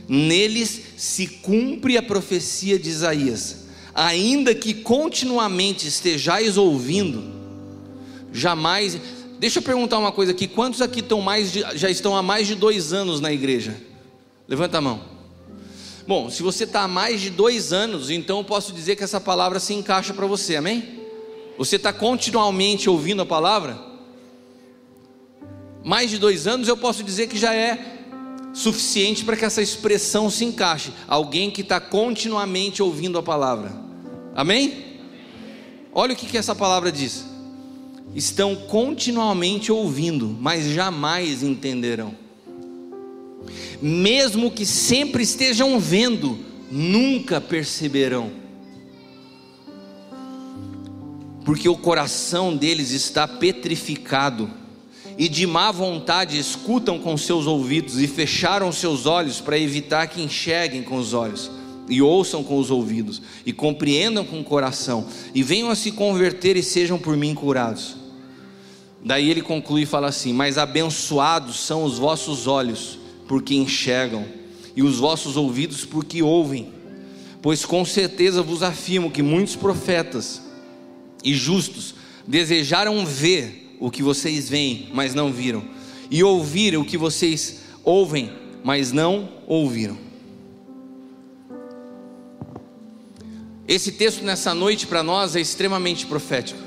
Neles 0.07 0.81
se 0.95 1.27
cumpre 1.27 1.97
a 1.97 2.03
profecia 2.03 2.79
de 2.79 2.89
Isaías, 2.89 3.67
ainda 3.93 4.55
que 4.55 4.73
continuamente 4.73 5.87
estejais 5.87 6.57
ouvindo, 6.57 7.23
jamais. 8.31 8.97
Deixa 9.39 9.59
eu 9.59 9.63
perguntar 9.63 9.97
uma 9.97 10.11
coisa 10.11 10.31
aqui: 10.31 10.47
quantos 10.47 10.81
aqui 10.81 11.01
estão 11.01 11.21
mais 11.21 11.51
de, 11.51 11.63
já 11.75 11.89
estão 11.89 12.15
há 12.15 12.23
mais 12.23 12.47
de 12.47 12.55
dois 12.55 12.93
anos 12.93 13.19
na 13.19 13.33
igreja? 13.33 13.75
Levanta 14.47 14.77
a 14.77 14.81
mão. 14.81 15.01
Bom, 16.07 16.29
se 16.29 16.41
você 16.41 16.63
está 16.63 16.83
há 16.83 16.87
mais 16.87 17.19
de 17.19 17.29
dois 17.29 17.73
anos, 17.73 18.09
então 18.09 18.37
eu 18.37 18.43
posso 18.45 18.71
dizer 18.71 18.95
que 18.95 19.03
essa 19.03 19.19
palavra 19.19 19.59
se 19.59 19.73
encaixa 19.73 20.13
para 20.13 20.25
você, 20.25 20.55
amém? 20.55 21.01
Você 21.57 21.75
está 21.75 21.91
continuamente 21.91 22.89
ouvindo 22.89 23.21
a 23.21 23.25
palavra? 23.25 23.87
mais 25.87 26.09
de 26.09 26.17
dois 26.17 26.47
anos, 26.47 26.67
eu 26.67 26.75
posso 26.75 27.01
dizer 27.01 27.27
que 27.27 27.37
já 27.37 27.55
é 27.55 27.96
suficiente 28.57 29.23
para 29.23 29.37
que 29.37 29.45
essa 29.45 29.61
expressão 29.61 30.31
se 30.31 30.43
encaixe. 30.43 30.91
Alguém 31.07 31.51
que 31.51 31.61
está 31.61 31.79
continuamente 31.79 32.81
ouvindo 32.81 33.19
a 33.19 33.23
palavra. 33.23 33.71
Amém? 34.35 34.97
Olha 35.93 36.13
o 36.13 36.15
que, 36.15 36.25
que 36.25 36.37
essa 36.37 36.55
palavra 36.55 36.91
diz. 36.91 37.23
Estão 38.15 38.55
continuamente 38.55 39.71
ouvindo, 39.71 40.35
mas 40.39 40.65
jamais 40.65 41.43
entenderão. 41.43 42.15
Mesmo 43.79 44.49
que 44.49 44.65
sempre 44.65 45.21
estejam 45.21 45.79
vendo, 45.79 46.39
nunca 46.71 47.39
perceberão. 47.39 48.31
Porque 51.45 51.69
o 51.69 51.77
coração 51.77 52.57
deles 52.57 52.89
está 52.89 53.27
petrificado 53.27 54.51
e 55.17 55.27
de 55.27 55.47
má 55.47 55.71
vontade 55.71 56.37
escutam 56.37 56.99
com 56.99 57.17
seus 57.17 57.47
ouvidos 57.47 57.99
e 57.99 58.07
fecharam 58.07 58.71
seus 58.71 59.05
olhos 59.05 59.41
para 59.41 59.57
evitar 59.57 60.07
que 60.07 60.21
enxerguem 60.21 60.83
com 60.83 60.97
os 60.97 61.13
olhos 61.13 61.49
e 61.89 62.01
ouçam 62.01 62.43
com 62.43 62.57
os 62.57 62.69
ouvidos 62.69 63.21
e 63.45 63.51
compreendam 63.51 64.23
com 64.23 64.39
o 64.39 64.43
coração 64.43 65.07
e 65.33 65.41
venham 65.41 65.69
a 65.69 65.75
se 65.75 65.91
converter 65.91 66.55
e 66.55 66.63
sejam 66.63 66.99
por 66.99 67.17
mim 67.17 67.33
curados. 67.33 67.95
Daí 69.03 69.29
ele 69.29 69.41
conclui 69.41 69.83
e 69.83 69.85
fala 69.85 70.07
assim: 70.07 70.33
Mas 70.33 70.57
abençoados 70.57 71.59
são 71.59 71.83
os 71.83 71.97
vossos 71.97 72.45
olhos, 72.45 72.99
porque 73.27 73.55
enxergam, 73.55 74.25
e 74.75 74.83
os 74.83 74.97
vossos 74.97 75.37
ouvidos, 75.37 75.85
porque 75.85 76.21
ouvem. 76.21 76.73
Pois 77.41 77.63
com 77.63 77.85
certeza 77.85 78.41
vos 78.41 78.63
afirmo 78.63 79.11
que 79.11 79.21
muitos 79.21 79.55
profetas 79.55 80.41
e 81.23 81.33
justos 81.33 81.95
desejaram 82.27 83.05
ver 83.05 83.66
o 83.79 83.91
que 83.91 84.01
vocês 84.01 84.49
veem, 84.49 84.89
mas 84.93 85.13
não 85.13 85.31
viram, 85.31 85.63
e 86.09 86.23
ouvir 86.23 86.77
o 86.77 86.85
que 86.85 86.97
vocês 86.97 87.61
ouvem, 87.83 88.31
mas 88.63 88.91
não 88.91 89.29
ouviram. 89.45 89.97
Esse 93.67 93.91
texto 93.91 94.23
nessa 94.23 94.53
noite 94.53 94.87
para 94.87 95.03
nós 95.03 95.35
é 95.35 95.41
extremamente 95.41 96.05
profético. 96.05 96.59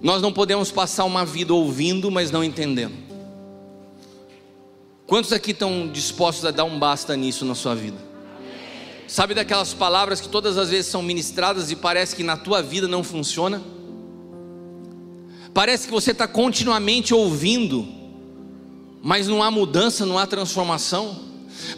Nós 0.00 0.22
não 0.22 0.32
podemos 0.32 0.70
passar 0.70 1.04
uma 1.04 1.26
vida 1.26 1.52
ouvindo, 1.52 2.10
mas 2.10 2.30
não 2.30 2.42
entendendo. 2.42 2.94
Quantos 5.06 5.32
aqui 5.32 5.50
estão 5.50 5.88
dispostos 5.88 6.44
a 6.44 6.50
dar 6.50 6.64
um 6.64 6.78
basta 6.78 7.14
nisso 7.16 7.44
na 7.44 7.54
sua 7.54 7.74
vida? 7.74 7.96
Sabe 9.06 9.34
daquelas 9.34 9.72
palavras 9.72 10.20
que 10.20 10.28
todas 10.28 10.58
as 10.58 10.68
vezes 10.68 10.90
são 10.90 11.02
ministradas 11.02 11.70
e 11.70 11.76
parece 11.76 12.14
que 12.14 12.22
na 12.22 12.36
tua 12.36 12.62
vida 12.62 12.86
não 12.86 13.02
funciona? 13.02 13.62
Parece 15.58 15.88
que 15.88 15.92
você 15.92 16.12
está 16.12 16.28
continuamente 16.28 17.12
ouvindo, 17.12 17.84
mas 19.02 19.26
não 19.26 19.42
há 19.42 19.50
mudança, 19.50 20.06
não 20.06 20.16
há 20.16 20.24
transformação. 20.24 21.18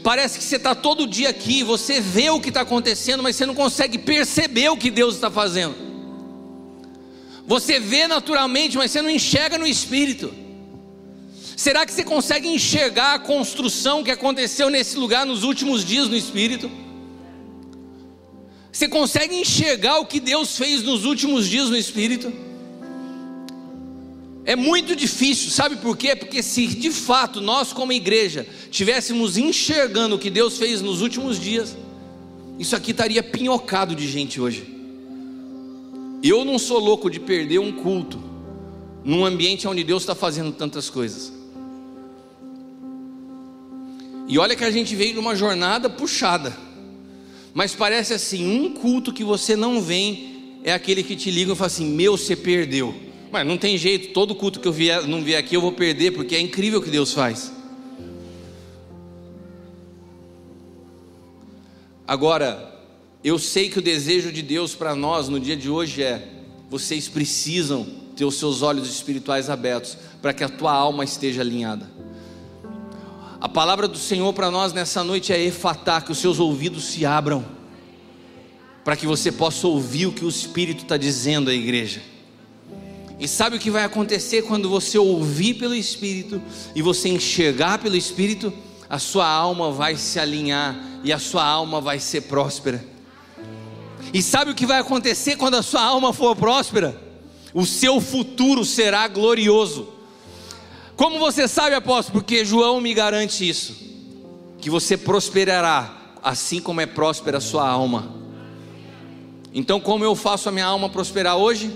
Parece 0.02 0.38
que 0.38 0.44
você 0.44 0.56
está 0.56 0.74
todo 0.74 1.06
dia 1.06 1.30
aqui, 1.30 1.62
você 1.62 1.98
vê 1.98 2.28
o 2.28 2.38
que 2.38 2.50
está 2.50 2.60
acontecendo, 2.60 3.22
mas 3.22 3.36
você 3.36 3.46
não 3.46 3.54
consegue 3.54 3.96
perceber 3.96 4.68
o 4.68 4.76
que 4.76 4.90
Deus 4.90 5.14
está 5.14 5.30
fazendo. 5.30 5.74
Você 7.46 7.80
vê 7.80 8.06
naturalmente, 8.06 8.76
mas 8.76 8.90
você 8.90 9.00
não 9.00 9.08
enxerga 9.08 9.56
no 9.56 9.66
espírito. 9.66 10.30
Será 11.56 11.86
que 11.86 11.92
você 11.94 12.04
consegue 12.04 12.48
enxergar 12.48 13.14
a 13.14 13.18
construção 13.18 14.04
que 14.04 14.10
aconteceu 14.10 14.68
nesse 14.68 14.98
lugar 14.98 15.24
nos 15.24 15.42
últimos 15.42 15.86
dias 15.86 16.06
no 16.06 16.16
espírito? 16.18 16.70
Você 18.70 18.86
consegue 18.86 19.36
enxergar 19.36 20.00
o 20.00 20.04
que 20.04 20.20
Deus 20.20 20.58
fez 20.58 20.82
nos 20.82 21.06
últimos 21.06 21.48
dias 21.48 21.70
no 21.70 21.78
espírito? 21.78 22.49
É 24.50 24.56
muito 24.56 24.96
difícil, 24.96 25.48
sabe 25.48 25.76
por 25.76 25.96
quê? 25.96 26.16
Porque 26.16 26.42
se 26.42 26.66
de 26.66 26.90
fato 26.90 27.40
nós, 27.40 27.72
como 27.72 27.92
igreja, 27.92 28.44
tivéssemos 28.68 29.38
enxergando 29.38 30.16
o 30.16 30.18
que 30.18 30.28
Deus 30.28 30.58
fez 30.58 30.82
nos 30.82 31.02
últimos 31.02 31.38
dias, 31.38 31.76
isso 32.58 32.74
aqui 32.74 32.90
estaria 32.90 33.22
pinhocado 33.22 33.94
de 33.94 34.08
gente 34.08 34.40
hoje. 34.40 34.66
Eu 36.20 36.44
não 36.44 36.58
sou 36.58 36.80
louco 36.80 37.08
de 37.08 37.20
perder 37.20 37.60
um 37.60 37.70
culto 37.70 38.20
num 39.04 39.24
ambiente 39.24 39.68
onde 39.68 39.84
Deus 39.84 40.02
está 40.02 40.16
fazendo 40.16 40.50
tantas 40.50 40.90
coisas. 40.90 41.32
E 44.26 44.36
olha 44.36 44.56
que 44.56 44.64
a 44.64 44.70
gente 44.72 44.96
veio 44.96 45.12
de 45.12 45.20
uma 45.20 45.36
jornada 45.36 45.88
puxada, 45.88 46.58
mas 47.54 47.72
parece 47.72 48.14
assim: 48.14 48.44
um 48.44 48.70
culto 48.70 49.12
que 49.12 49.22
você 49.22 49.54
não 49.54 49.80
vem 49.80 50.58
é 50.64 50.72
aquele 50.72 51.04
que 51.04 51.14
te 51.14 51.30
liga 51.30 51.52
e 51.52 51.54
fala 51.54 51.68
assim: 51.68 51.86
Meu, 51.86 52.18
você 52.18 52.34
perdeu. 52.34 53.09
Mas 53.30 53.46
não 53.46 53.56
tem 53.56 53.78
jeito, 53.78 54.12
todo 54.12 54.34
culto 54.34 54.58
que 54.58 54.66
eu 54.66 54.72
vier, 54.72 55.06
não 55.06 55.22
vier 55.22 55.38
aqui 55.38 55.54
eu 55.54 55.60
vou 55.60 55.72
perder, 55.72 56.12
porque 56.12 56.34
é 56.34 56.40
incrível 56.40 56.80
o 56.80 56.82
que 56.82 56.90
Deus 56.90 57.12
faz. 57.12 57.52
Agora, 62.06 62.76
eu 63.22 63.38
sei 63.38 63.70
que 63.70 63.78
o 63.78 63.82
desejo 63.82 64.32
de 64.32 64.42
Deus 64.42 64.74
para 64.74 64.96
nós 64.96 65.28
no 65.28 65.38
dia 65.38 65.56
de 65.56 65.70
hoje 65.70 66.02
é: 66.02 66.28
vocês 66.68 67.06
precisam 67.06 67.86
ter 68.16 68.24
os 68.24 68.34
seus 68.34 68.62
olhos 68.62 68.90
espirituais 68.90 69.48
abertos 69.48 69.96
para 70.20 70.32
que 70.32 70.42
a 70.42 70.48
tua 70.48 70.72
alma 70.72 71.04
esteja 71.04 71.40
alinhada. 71.40 71.88
A 73.40 73.48
palavra 73.48 73.86
do 73.86 73.96
Senhor 73.96 74.32
para 74.32 74.50
nós 74.50 74.72
nessa 74.72 75.04
noite 75.04 75.32
é 75.32 75.40
efatar, 75.40 76.04
que 76.04 76.10
os 76.10 76.18
seus 76.18 76.40
ouvidos 76.40 76.84
se 76.84 77.06
abram, 77.06 77.44
para 78.84 78.96
que 78.96 79.06
você 79.06 79.30
possa 79.30 79.68
ouvir 79.68 80.06
o 80.06 80.12
que 80.12 80.24
o 80.24 80.28
Espírito 80.28 80.82
está 80.82 80.96
dizendo 80.96 81.48
à 81.48 81.54
igreja. 81.54 82.02
E 83.20 83.28
sabe 83.28 83.56
o 83.56 83.60
que 83.60 83.70
vai 83.70 83.84
acontecer 83.84 84.40
quando 84.42 84.70
você 84.70 84.96
ouvir 84.96 85.54
pelo 85.54 85.74
Espírito 85.74 86.40
e 86.74 86.80
você 86.80 87.10
enxergar 87.10 87.78
pelo 87.78 87.94
Espírito? 87.94 88.50
A 88.88 88.98
sua 88.98 89.28
alma 89.28 89.70
vai 89.70 89.94
se 89.94 90.18
alinhar 90.18 90.74
e 91.04 91.12
a 91.12 91.18
sua 91.18 91.44
alma 91.44 91.82
vai 91.82 92.00
ser 92.00 92.22
próspera. 92.22 92.82
E 94.14 94.22
sabe 94.22 94.50
o 94.50 94.54
que 94.54 94.64
vai 94.64 94.80
acontecer 94.80 95.36
quando 95.36 95.56
a 95.56 95.62
sua 95.62 95.82
alma 95.82 96.14
for 96.14 96.34
próspera? 96.34 96.98
O 97.52 97.66
seu 97.66 98.00
futuro 98.00 98.64
será 98.64 99.06
glorioso. 99.06 99.88
Como 100.96 101.18
você 101.18 101.46
sabe, 101.46 101.74
apóstolo? 101.74 102.20
Porque 102.20 102.42
João 102.42 102.80
me 102.80 102.94
garante 102.94 103.46
isso: 103.46 103.76
que 104.58 104.70
você 104.70 104.96
prosperará, 104.96 106.14
assim 106.22 106.58
como 106.58 106.80
é 106.80 106.86
próspera 106.86 107.36
a 107.36 107.40
sua 107.40 107.68
alma. 107.68 108.14
Então, 109.52 109.78
como 109.78 110.04
eu 110.04 110.16
faço 110.16 110.48
a 110.48 110.52
minha 110.52 110.66
alma 110.66 110.88
prosperar 110.88 111.36
hoje? 111.36 111.70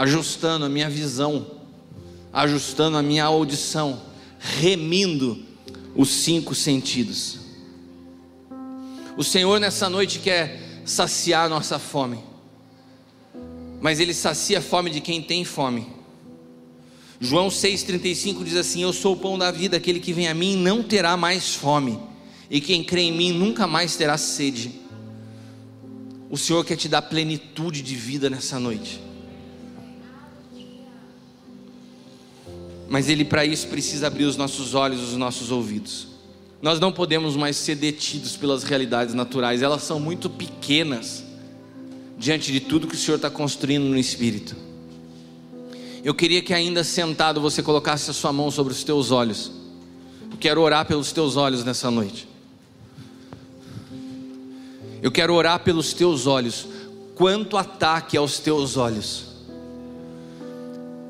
Ajustando 0.00 0.64
a 0.64 0.68
minha 0.70 0.88
visão, 0.88 1.46
ajustando 2.32 2.96
a 2.96 3.02
minha 3.02 3.24
audição, 3.26 4.00
remindo 4.38 5.44
os 5.94 6.08
cinco 6.08 6.54
sentidos. 6.54 7.38
O 9.14 9.22
Senhor 9.22 9.60
nessa 9.60 9.90
noite 9.90 10.18
quer 10.20 10.82
saciar 10.86 11.44
a 11.44 11.48
nossa 11.50 11.78
fome. 11.78 12.18
Mas 13.78 14.00
ele 14.00 14.14
sacia 14.14 14.60
a 14.60 14.62
fome 14.62 14.88
de 14.88 15.02
quem 15.02 15.20
tem 15.20 15.44
fome. 15.44 15.86
João 17.20 17.48
6,35 17.48 18.42
diz 18.42 18.56
assim: 18.56 18.82
Eu 18.82 18.94
sou 18.94 19.12
o 19.12 19.18
pão 19.18 19.36
da 19.36 19.50
vida, 19.50 19.76
aquele 19.76 20.00
que 20.00 20.14
vem 20.14 20.28
a 20.28 20.34
mim 20.34 20.56
não 20.56 20.82
terá 20.82 21.14
mais 21.14 21.54
fome, 21.54 22.00
e 22.48 22.58
quem 22.58 22.82
crê 22.82 23.02
em 23.02 23.12
mim 23.12 23.32
nunca 23.32 23.66
mais 23.66 23.96
terá 23.96 24.16
sede. 24.16 24.80
O 26.30 26.38
Senhor 26.38 26.64
quer 26.64 26.76
te 26.76 26.88
dar 26.88 27.02
plenitude 27.02 27.82
de 27.82 27.94
vida 27.94 28.30
nessa 28.30 28.58
noite. 28.58 29.09
Mas 32.90 33.08
Ele 33.08 33.24
para 33.24 33.44
isso 33.44 33.68
precisa 33.68 34.08
abrir 34.08 34.24
os 34.24 34.36
nossos 34.36 34.74
olhos, 34.74 35.00
os 35.00 35.16
nossos 35.16 35.52
ouvidos. 35.52 36.08
Nós 36.60 36.80
não 36.80 36.90
podemos 36.90 37.36
mais 37.36 37.56
ser 37.56 37.76
detidos 37.76 38.36
pelas 38.36 38.64
realidades 38.64 39.14
naturais, 39.14 39.62
elas 39.62 39.84
são 39.84 40.00
muito 40.00 40.28
pequenas 40.28 41.24
diante 42.18 42.50
de 42.50 42.58
tudo 42.58 42.88
que 42.88 42.96
o 42.96 42.98
Senhor 42.98 43.16
está 43.16 43.30
construindo 43.30 43.84
no 43.84 43.96
Espírito. 43.96 44.56
Eu 46.02 46.12
queria 46.14 46.42
que 46.42 46.52
ainda 46.52 46.82
sentado 46.82 47.40
você 47.40 47.62
colocasse 47.62 48.10
a 48.10 48.12
sua 48.12 48.32
mão 48.32 48.50
sobre 48.50 48.72
os 48.72 48.82
teus 48.82 49.12
olhos. 49.12 49.52
Eu 50.28 50.36
quero 50.36 50.60
orar 50.60 50.84
pelos 50.84 51.12
teus 51.12 51.36
olhos 51.36 51.62
nessa 51.62 51.92
noite. 51.92 52.28
Eu 55.00 55.12
quero 55.12 55.32
orar 55.32 55.60
pelos 55.60 55.92
teus 55.92 56.26
olhos. 56.26 56.66
Quanto 57.14 57.56
ataque 57.56 58.16
aos 58.16 58.40
teus 58.40 58.76
olhos. 58.76 59.29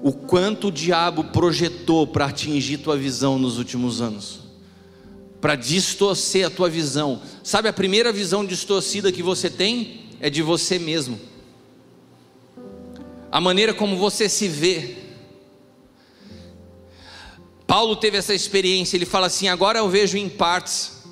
O 0.02 0.12
quanto 0.12 0.68
o 0.68 0.72
diabo 0.72 1.24
projetou 1.24 2.06
para 2.06 2.26
atingir 2.26 2.78
tua 2.78 2.96
visão 2.96 3.38
nos 3.38 3.58
últimos 3.58 4.00
anos 4.00 4.50
para 5.40 5.56
distorcer 5.56 6.46
a 6.46 6.50
tua 6.50 6.68
visão. 6.68 7.22
Sabe 7.42 7.68
a 7.68 7.72
primeira 7.72 8.12
visão 8.12 8.44
distorcida 8.44 9.10
que 9.10 9.22
você 9.22 9.48
tem 9.48 10.02
é 10.20 10.28
de 10.28 10.42
você 10.42 10.78
mesmo. 10.78 11.18
A 13.32 13.40
maneira 13.40 13.72
como 13.72 13.96
você 13.96 14.28
se 14.28 14.48
vê. 14.48 14.96
Paulo 17.66 17.96
teve 17.96 18.18
essa 18.18 18.34
experiência, 18.34 18.96
ele 18.96 19.06
fala 19.06 19.28
assim: 19.28 19.48
agora 19.48 19.78
eu 19.78 19.88
vejo 19.88 20.18
em 20.18 20.28
partes, 20.28 21.04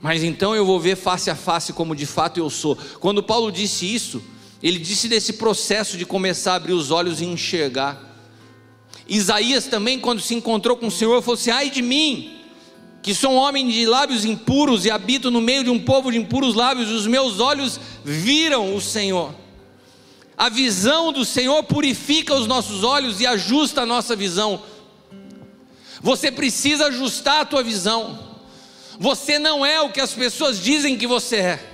mas 0.00 0.22
então 0.22 0.54
eu 0.54 0.64
vou 0.64 0.80
ver 0.80 0.96
face 0.96 1.28
a 1.28 1.34
face 1.34 1.72
como 1.72 1.94
de 1.94 2.06
fato 2.06 2.38
eu 2.38 2.48
sou. 2.48 2.78
Quando 3.00 3.22
Paulo 3.22 3.50
disse 3.50 3.92
isso, 3.92 4.22
ele 4.62 4.78
disse 4.78 5.08
desse 5.08 5.34
processo 5.34 5.98
de 5.98 6.06
começar 6.06 6.52
a 6.52 6.56
abrir 6.56 6.72
os 6.72 6.90
olhos 6.90 7.20
e 7.20 7.24
enxergar. 7.24 8.08
Isaías 9.10 9.66
também, 9.66 9.98
quando 9.98 10.22
se 10.22 10.36
encontrou 10.36 10.76
com 10.76 10.86
o 10.86 10.90
Senhor, 10.90 11.20
falou 11.20 11.34
assim: 11.34 11.50
ai 11.50 11.68
de 11.68 11.82
mim, 11.82 12.38
que 13.02 13.12
sou 13.12 13.32
um 13.32 13.36
homem 13.36 13.68
de 13.68 13.84
lábios 13.84 14.24
impuros 14.24 14.84
e 14.84 14.90
habito 14.90 15.32
no 15.32 15.40
meio 15.40 15.64
de 15.64 15.70
um 15.70 15.80
povo 15.80 16.12
de 16.12 16.18
impuros 16.18 16.54
lábios, 16.54 16.88
os 16.90 17.08
meus 17.08 17.40
olhos 17.40 17.80
viram 18.04 18.72
o 18.72 18.80
Senhor. 18.80 19.34
A 20.38 20.48
visão 20.48 21.12
do 21.12 21.24
Senhor 21.24 21.62
purifica 21.64 22.34
os 22.34 22.46
nossos 22.46 22.84
olhos 22.84 23.20
e 23.20 23.26
ajusta 23.26 23.82
a 23.82 23.86
nossa 23.86 24.14
visão. 24.14 24.62
Você 26.00 26.30
precisa 26.30 26.86
ajustar 26.86 27.40
a 27.40 27.44
tua 27.44 27.62
visão. 27.64 28.18
Você 28.98 29.38
não 29.38 29.66
é 29.66 29.80
o 29.80 29.90
que 29.90 30.00
as 30.00 30.12
pessoas 30.12 30.62
dizem 30.62 30.96
que 30.96 31.06
você 31.06 31.36
é. 31.36 31.70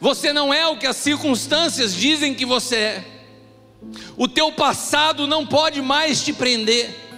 Você 0.00 0.32
não 0.32 0.52
é 0.52 0.66
o 0.66 0.76
que 0.76 0.86
as 0.86 0.96
circunstâncias 0.96 1.94
dizem 1.94 2.34
que 2.34 2.44
você 2.44 2.76
é. 2.76 3.19
O 4.16 4.28
teu 4.28 4.52
passado 4.52 5.26
não 5.26 5.46
pode 5.46 5.80
mais 5.80 6.22
te 6.22 6.32
prender. 6.32 7.08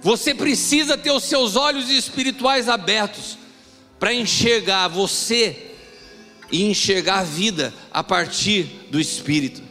Você 0.00 0.34
precisa 0.34 0.98
ter 0.98 1.10
os 1.10 1.24
seus 1.24 1.56
olhos 1.56 1.88
espirituais 1.88 2.68
abertos 2.68 3.38
para 3.98 4.12
enxergar 4.12 4.88
você 4.88 5.72
e 6.52 6.64
enxergar 6.64 7.20
a 7.20 7.24
vida 7.24 7.72
a 7.90 8.04
partir 8.04 8.64
do 8.90 9.00
Espírito. 9.00 9.62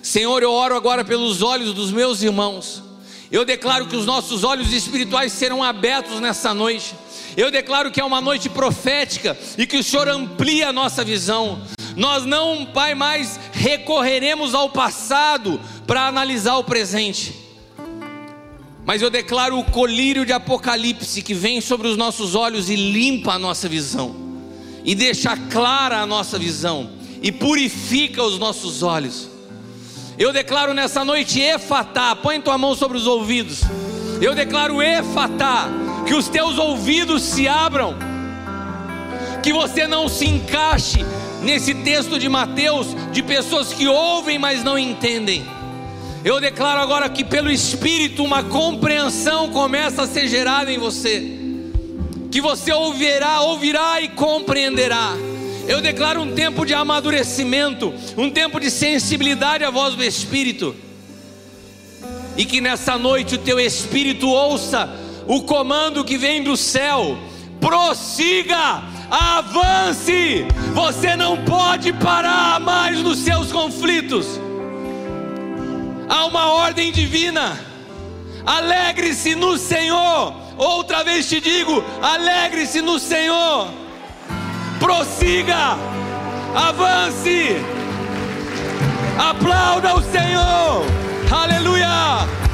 Senhor, 0.00 0.42
eu 0.42 0.52
oro 0.52 0.76
agora 0.76 1.04
pelos 1.04 1.42
olhos 1.42 1.74
dos 1.74 1.90
meus 1.90 2.22
irmãos. 2.22 2.82
Eu 3.30 3.44
declaro 3.44 3.88
que 3.88 3.96
os 3.96 4.06
nossos 4.06 4.44
olhos 4.44 4.72
espirituais 4.72 5.32
serão 5.32 5.62
abertos 5.62 6.20
nessa 6.20 6.54
noite. 6.54 6.94
Eu 7.36 7.50
declaro 7.50 7.90
que 7.90 8.00
é 8.00 8.04
uma 8.04 8.20
noite 8.20 8.48
profética 8.48 9.36
e 9.58 9.66
que 9.66 9.76
o 9.76 9.84
Senhor 9.84 10.08
amplia 10.08 10.68
a 10.68 10.72
nossa 10.72 11.04
visão. 11.04 11.60
Nós 11.94 12.24
não, 12.24 12.64
Pai, 12.66 12.94
mais 12.94 13.38
recorreremos 13.68 14.54
ao 14.54 14.70
passado 14.70 15.60
para 15.86 16.06
analisar 16.06 16.56
o 16.56 16.64
presente 16.64 17.48
mas 18.88 19.02
eu 19.02 19.10
declaro 19.10 19.58
o 19.58 19.64
colírio 19.64 20.24
de 20.24 20.32
Apocalipse 20.32 21.20
que 21.20 21.34
vem 21.34 21.60
sobre 21.60 21.88
os 21.88 21.94
nossos 21.98 22.34
olhos 22.34 22.70
e 22.70 22.74
limpa 22.74 23.34
a 23.34 23.38
nossa 23.38 23.68
visão, 23.68 24.16
e 24.82 24.94
deixa 24.94 25.36
clara 25.36 25.98
a 25.98 26.06
nossa 26.06 26.38
visão, 26.38 26.88
e 27.20 27.30
purifica 27.30 28.22
os 28.22 28.38
nossos 28.38 28.82
olhos. 28.82 29.28
Eu 30.16 30.32
declaro 30.32 30.72
nessa 30.72 31.04
noite 31.04 31.38
Efatá, 31.38 32.16
põe 32.16 32.40
tua 32.40 32.56
mão 32.56 32.74
sobre 32.74 32.96
os 32.96 33.06
ouvidos. 33.06 33.60
Eu 34.22 34.34
declaro 34.34 34.80
Efatá, 34.80 35.68
que 36.06 36.14
os 36.14 36.26
teus 36.28 36.56
ouvidos 36.56 37.22
se 37.22 37.46
abram, 37.46 37.94
que 39.42 39.52
você 39.52 39.86
não 39.86 40.08
se 40.08 40.24
encaixe 40.24 41.04
nesse 41.42 41.74
texto 41.74 42.18
de 42.18 42.28
Mateus 42.28 42.88
de 43.12 43.22
pessoas 43.22 43.72
que 43.72 43.86
ouvem, 43.86 44.38
mas 44.38 44.62
não 44.62 44.78
entendem 44.78 45.58
eu 46.24 46.40
declaro 46.40 46.80
agora 46.80 47.08
que 47.08 47.24
pelo 47.24 47.50
Espírito 47.50 48.24
uma 48.24 48.42
compreensão 48.42 49.50
começa 49.50 50.02
a 50.02 50.06
ser 50.06 50.26
gerada 50.28 50.72
em 50.72 50.78
você. 50.78 51.38
Que 52.30 52.40
você 52.40 52.72
ouvirá, 52.72 53.40
ouvirá 53.42 54.00
e 54.02 54.08
compreenderá. 54.08 55.14
Eu 55.66 55.80
declaro 55.80 56.20
um 56.20 56.34
tempo 56.34 56.66
de 56.66 56.74
amadurecimento, 56.74 57.94
um 58.16 58.30
tempo 58.30 58.58
de 58.58 58.70
sensibilidade 58.70 59.64
à 59.64 59.70
voz 59.70 59.94
do 59.94 60.02
Espírito. 60.02 60.74
E 62.36 62.44
que 62.44 62.60
nessa 62.60 62.98
noite 62.98 63.36
o 63.36 63.38
teu 63.38 63.58
espírito 63.58 64.28
ouça 64.28 64.88
o 65.26 65.42
comando 65.42 66.04
que 66.04 66.18
vem 66.18 66.42
do 66.42 66.56
céu. 66.56 67.16
Prossiga, 67.60 68.82
avance. 69.10 70.46
Você 70.74 71.16
não 71.16 71.36
pode 71.44 71.92
parar 71.92 72.60
mais 72.60 72.98
nos 73.02 73.18
seus 73.18 73.50
conflitos. 73.52 74.40
Há 76.08 76.26
uma 76.26 76.52
ordem 76.52 76.90
divina. 76.92 77.58
Alegre-se 78.46 79.34
no 79.34 79.58
Senhor. 79.58 80.34
Outra 80.56 81.04
vez 81.04 81.28
te 81.28 81.40
digo: 81.40 81.84
alegre-se 82.02 82.80
no 82.80 82.98
Senhor. 82.98 83.68
Prossiga, 84.78 85.76
avance, 86.54 87.56
aplauda 89.18 89.96
o 89.96 90.02
Senhor. 90.02 90.86
Aleluia. 91.30 92.47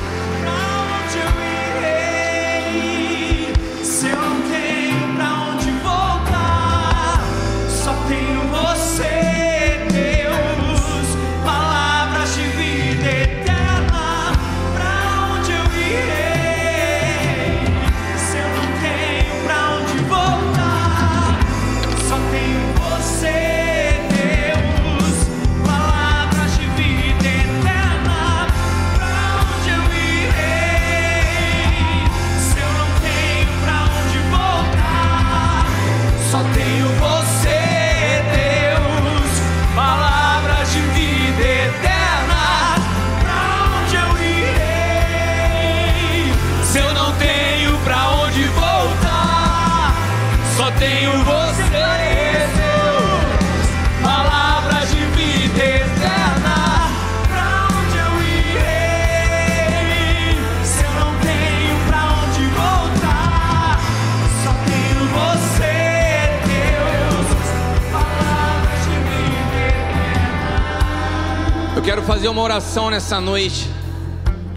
Fazer 72.24 72.32
uma 72.32 72.42
oração 72.42 72.88
nessa 72.88 73.20
noite. 73.20 73.68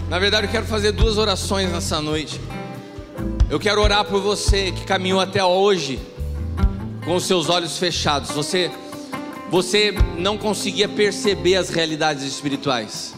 Na 0.10 0.18
verdade, 0.20 0.48
eu 0.48 0.50
quero 0.50 0.66
fazer 0.66 0.94
duas 0.94 1.18
orações 1.18 1.70
nessa 1.70 2.00
noite. 2.00 2.40
Eu 3.50 3.60
quero 3.60 3.82
orar 3.82 4.06
por 4.06 4.22
você 4.22 4.72
que 4.72 4.86
caminhou 4.86 5.20
até 5.20 5.44
hoje 5.44 6.00
com 7.04 7.14
os 7.14 7.26
seus 7.26 7.50
olhos 7.50 7.78
fechados. 7.78 8.32
Você 8.32 8.72
você 9.52 9.94
não 10.18 10.38
conseguia 10.38 10.88
perceber 10.88 11.58
as 11.58 11.70
realidades 11.70 12.24
espirituais. 12.24 13.14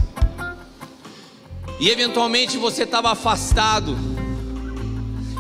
E 1.79 1.87
eventualmente 1.91 2.57
você 2.57 2.85
estava 2.85 3.11
afastado. 3.11 3.95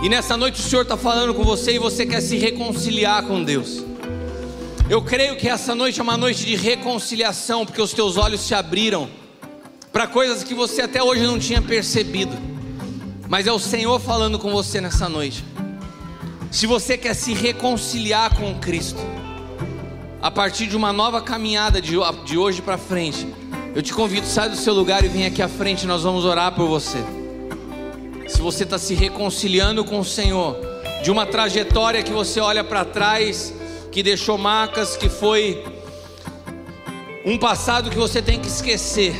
E 0.03 0.07
nessa 0.07 0.37
noite 0.37 0.59
o 0.59 0.63
Senhor 0.63 0.83
está 0.83 0.95
falando 0.95 1.33
com 1.33 1.43
você 1.43 1.73
e 1.73 1.79
você 1.79 2.05
quer 2.05 2.21
se 2.21 2.37
reconciliar 2.37 3.23
com 3.23 3.43
Deus. 3.43 3.88
Eu 4.89 5.03
creio 5.03 5.35
que 5.35 5.47
essa 5.47 5.75
noite 5.75 5.99
é 5.99 6.03
uma 6.03 6.17
noite 6.17 6.43
de 6.43 6.55
reconciliação, 6.55 7.63
porque 7.63 7.79
os 7.79 7.93
teus 7.93 8.17
olhos 8.17 8.41
se 8.41 8.55
abriram 8.55 9.07
para 9.93 10.07
coisas 10.07 10.43
que 10.43 10.55
você 10.55 10.81
até 10.81 11.03
hoje 11.03 11.21
não 11.27 11.37
tinha 11.37 11.61
percebido. 11.61 12.35
Mas 13.27 13.45
é 13.45 13.51
o 13.51 13.59
Senhor 13.59 13.99
falando 13.99 14.39
com 14.39 14.51
você 14.51 14.81
nessa 14.81 15.07
noite. 15.07 15.45
Se 16.49 16.65
você 16.65 16.97
quer 16.97 17.13
se 17.13 17.35
reconciliar 17.35 18.35
com 18.35 18.55
Cristo, 18.55 18.99
a 20.19 20.31
partir 20.31 20.65
de 20.65 20.75
uma 20.75 20.91
nova 20.91 21.21
caminhada 21.21 21.79
de, 21.79 21.93
de 22.25 22.35
hoje 22.35 22.59
para 22.59 22.79
frente, 22.79 23.27
eu 23.75 23.83
te 23.83 23.93
convido, 23.93 24.25
sai 24.25 24.49
do 24.49 24.55
seu 24.55 24.73
lugar 24.73 25.05
e 25.05 25.07
vem 25.07 25.27
aqui 25.27 25.43
à 25.43 25.47
frente, 25.47 25.85
nós 25.85 26.01
vamos 26.01 26.25
orar 26.25 26.55
por 26.55 26.67
você. 26.67 26.97
Se 28.27 28.41
você 28.41 28.63
está 28.63 28.79
se 28.79 28.95
reconciliando 28.95 29.85
com 29.85 29.99
o 29.99 30.05
Senhor, 30.05 30.57
de 31.03 31.11
uma 31.11 31.27
trajetória 31.27 32.01
que 32.01 32.11
você 32.11 32.39
olha 32.39 32.63
para 32.63 32.83
trás 32.83 33.53
que 33.91 34.03
deixou 34.03 34.37
marcas, 34.37 34.95
que 34.95 35.09
foi 35.09 35.63
um 37.25 37.37
passado 37.37 37.89
que 37.89 37.97
você 37.97 38.21
tem 38.21 38.39
que 38.39 38.47
esquecer. 38.47 39.15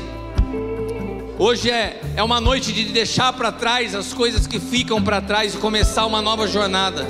Hoje 1.38 1.72
é, 1.72 1.99
é 2.15 2.24
uma 2.24 2.39
noite 2.39 2.72
de 2.72 2.86
deixar 2.86 3.34
para 3.34 3.51
trás 3.51 3.95
as 3.95 4.13
coisas 4.13 4.45
que 4.45 4.59
ficam 4.59 5.01
para 5.01 5.22
trás 5.22 5.55
e 5.55 5.57
começar 5.57 6.05
uma 6.05 6.22
nova 6.22 6.47
jornada. 6.47 7.07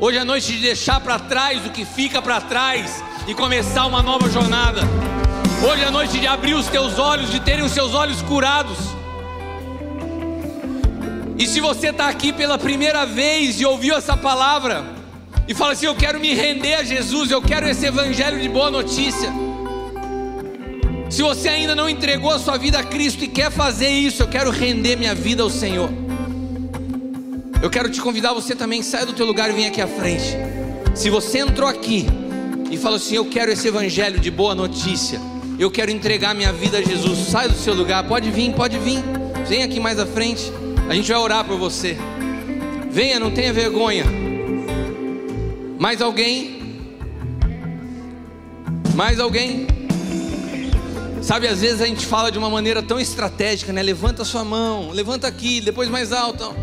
Hoje 0.00 0.18
é 0.18 0.24
noite 0.24 0.52
de 0.52 0.58
deixar 0.58 1.00
para 1.00 1.18
trás 1.18 1.64
o 1.64 1.70
que 1.70 1.84
fica 1.84 2.20
para 2.20 2.40
trás 2.40 3.02
e 3.26 3.34
começar 3.34 3.86
uma 3.86 4.02
nova 4.02 4.28
jornada. 4.28 4.80
Hoje 5.64 5.84
é 5.84 5.90
noite 5.90 6.18
de 6.18 6.26
abrir 6.26 6.54
os 6.54 6.66
teus 6.66 6.98
olhos, 6.98 7.30
de 7.30 7.38
terem 7.40 7.64
os 7.64 7.72
seus 7.72 7.94
olhos 7.94 8.20
curados. 8.22 8.78
E 11.38 11.46
se 11.46 11.60
você 11.60 11.88
está 11.88 12.08
aqui 12.08 12.32
pela 12.32 12.58
primeira 12.58 13.06
vez 13.06 13.60
e 13.60 13.64
ouviu 13.64 13.96
essa 13.96 14.16
palavra, 14.16 14.91
e 15.46 15.54
fala 15.54 15.72
assim: 15.72 15.86
Eu 15.86 15.94
quero 15.94 16.20
me 16.20 16.34
render 16.34 16.74
a 16.74 16.84
Jesus, 16.84 17.30
eu 17.30 17.42
quero 17.42 17.68
esse 17.68 17.86
evangelho 17.86 18.40
de 18.40 18.48
boa 18.48 18.70
notícia. 18.70 19.32
Se 21.10 21.22
você 21.22 21.48
ainda 21.48 21.74
não 21.74 21.90
entregou 21.90 22.30
a 22.30 22.38
sua 22.38 22.56
vida 22.56 22.78
a 22.78 22.82
Cristo 22.82 23.22
e 23.24 23.28
quer 23.28 23.50
fazer 23.50 23.88
isso, 23.88 24.22
eu 24.22 24.28
quero 24.28 24.50
render 24.50 24.96
minha 24.96 25.14
vida 25.14 25.42
ao 25.42 25.50
Senhor. 25.50 25.90
Eu 27.60 27.68
quero 27.68 27.90
te 27.90 28.00
convidar, 28.00 28.32
você 28.32 28.56
também 28.56 28.82
sai 28.82 29.04
do 29.04 29.12
teu 29.12 29.26
lugar 29.26 29.50
e 29.50 29.52
vem 29.52 29.66
aqui 29.66 29.80
à 29.80 29.86
frente. 29.86 30.36
Se 30.94 31.10
você 31.10 31.38
entrou 31.38 31.68
aqui 31.68 32.06
e 32.70 32.76
falou 32.76 32.96
assim: 32.96 33.16
Eu 33.16 33.26
quero 33.26 33.50
esse 33.52 33.68
evangelho 33.68 34.18
de 34.18 34.30
boa 34.30 34.54
notícia, 34.54 35.20
eu 35.58 35.70
quero 35.70 35.90
entregar 35.90 36.34
minha 36.34 36.52
vida 36.52 36.78
a 36.78 36.82
Jesus, 36.82 37.28
sai 37.28 37.48
do 37.48 37.54
seu 37.54 37.74
lugar, 37.74 38.04
pode 38.04 38.30
vir, 38.30 38.52
pode 38.54 38.78
vir, 38.78 39.02
vem 39.46 39.62
aqui 39.62 39.78
mais 39.78 39.98
à 39.98 40.06
frente, 40.06 40.50
a 40.88 40.94
gente 40.94 41.10
vai 41.10 41.20
orar 41.20 41.44
por 41.44 41.58
você. 41.58 41.96
Venha, 42.90 43.18
não 43.18 43.30
tenha 43.30 43.52
vergonha. 43.52 44.21
Mais 45.82 46.00
alguém? 46.00 46.60
Mais 48.94 49.18
alguém? 49.18 49.66
Sabe, 51.20 51.48
às 51.48 51.60
vezes 51.60 51.80
a 51.80 51.86
gente 51.86 52.06
fala 52.06 52.30
de 52.30 52.38
uma 52.38 52.48
maneira 52.48 52.80
tão 52.80 53.00
estratégica, 53.00 53.72
né? 53.72 53.82
Levanta 53.82 54.24
sua 54.24 54.44
mão, 54.44 54.90
levanta 54.92 55.26
aqui, 55.26 55.60
depois 55.60 55.88
mais 55.88 56.12
alto. 56.12 56.54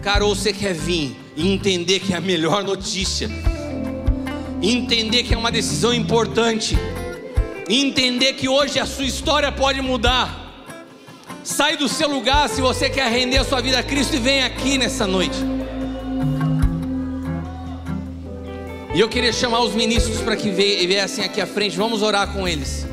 Cara, 0.00 0.24
ou 0.24 0.34
você 0.34 0.50
quer 0.50 0.72
vir 0.72 1.14
e 1.36 1.52
entender 1.52 2.00
que 2.00 2.14
é 2.14 2.16
a 2.16 2.22
melhor 2.22 2.64
notícia, 2.64 3.28
entender 4.62 5.24
que 5.24 5.34
é 5.34 5.36
uma 5.36 5.52
decisão 5.52 5.92
importante, 5.92 6.74
entender 7.68 8.32
que 8.32 8.48
hoje 8.48 8.80
a 8.80 8.86
sua 8.86 9.04
história 9.04 9.52
pode 9.52 9.82
mudar. 9.82 10.40
Sai 11.44 11.76
do 11.76 11.86
seu 11.86 12.08
lugar 12.08 12.48
se 12.48 12.62
você 12.62 12.88
quer 12.88 13.12
render 13.12 13.36
a 13.36 13.44
sua 13.44 13.60
vida 13.60 13.78
a 13.78 13.82
Cristo 13.82 14.16
e 14.16 14.18
vem 14.18 14.42
aqui 14.42 14.78
nessa 14.78 15.06
noite. 15.06 15.36
E 18.94 19.00
eu 19.00 19.08
queria 19.08 19.32
chamar 19.32 19.60
os 19.60 19.74
ministros 19.74 20.20
para 20.20 20.36
que 20.36 20.50
viessem 20.50 21.24
aqui 21.24 21.40
à 21.40 21.46
frente, 21.48 21.76
vamos 21.76 22.00
orar 22.00 22.32
com 22.32 22.46
eles. 22.46 22.86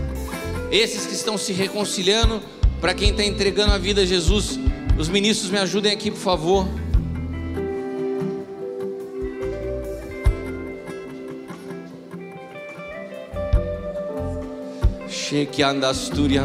Esses 0.72 1.06
que 1.06 1.14
estão 1.14 1.38
se 1.38 1.54
reconciliando, 1.54 2.42
para 2.80 2.96
quem 2.96 3.12
está 3.12 3.24
entregando 3.24 3.74
a 3.74 3.78
vida 3.78 4.02
a 4.02 4.06
Jesus, 4.06 4.60
os 4.98 5.08
ministros 5.08 5.52
me 5.52 5.60
ajudem 5.60 5.92
aqui, 5.92 6.10
por 6.10 6.20
favor. 6.20 6.68
Cheque 15.08 15.62
andasturi 15.62 16.40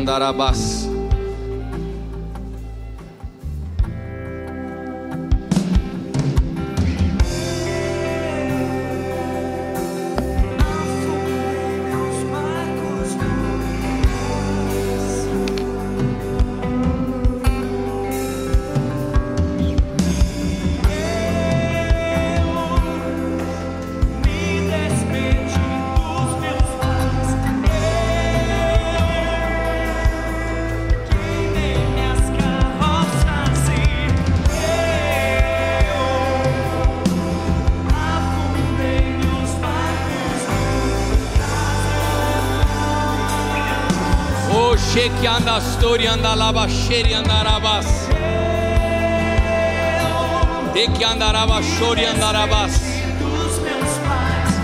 meus 53.59 53.99
pais. 54.07 54.55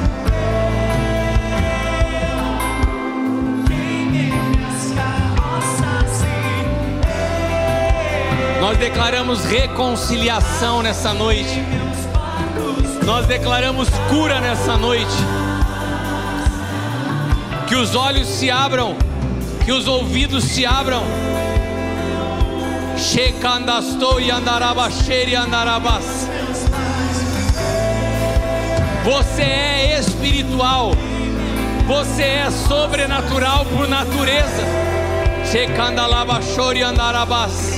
Queimei 3.67 4.31
minhas 4.31 4.93
carroças 4.95 6.23
e 8.55 8.61
Nós 8.61 8.79
declaramos 8.79 9.45
reconciliação 9.45 10.83
nessa 10.83 11.13
noite. 11.13 11.61
Nós 13.05 13.27
declaramos 13.27 13.89
cura 14.09 14.41
nessa 14.41 14.77
noite. 14.77 15.11
Que 17.67 17.75
os 17.75 17.97
olhos 17.97 18.29
se 18.29 18.53
abram, 18.53 18.97
que 19.65 19.73
os 19.73 19.89
ouvidos 19.89 20.45
se 20.45 20.65
abram. 20.65 21.32
Você 29.05 29.43
é 29.43 29.99
espiritual. 29.99 30.93
Você 31.87 32.23
é 32.23 32.51
sobrenatural 32.51 33.67
por 33.67 33.89
natureza. 33.89 34.63
Shekandalabashori 35.51 36.83
andarabas. 36.83 37.72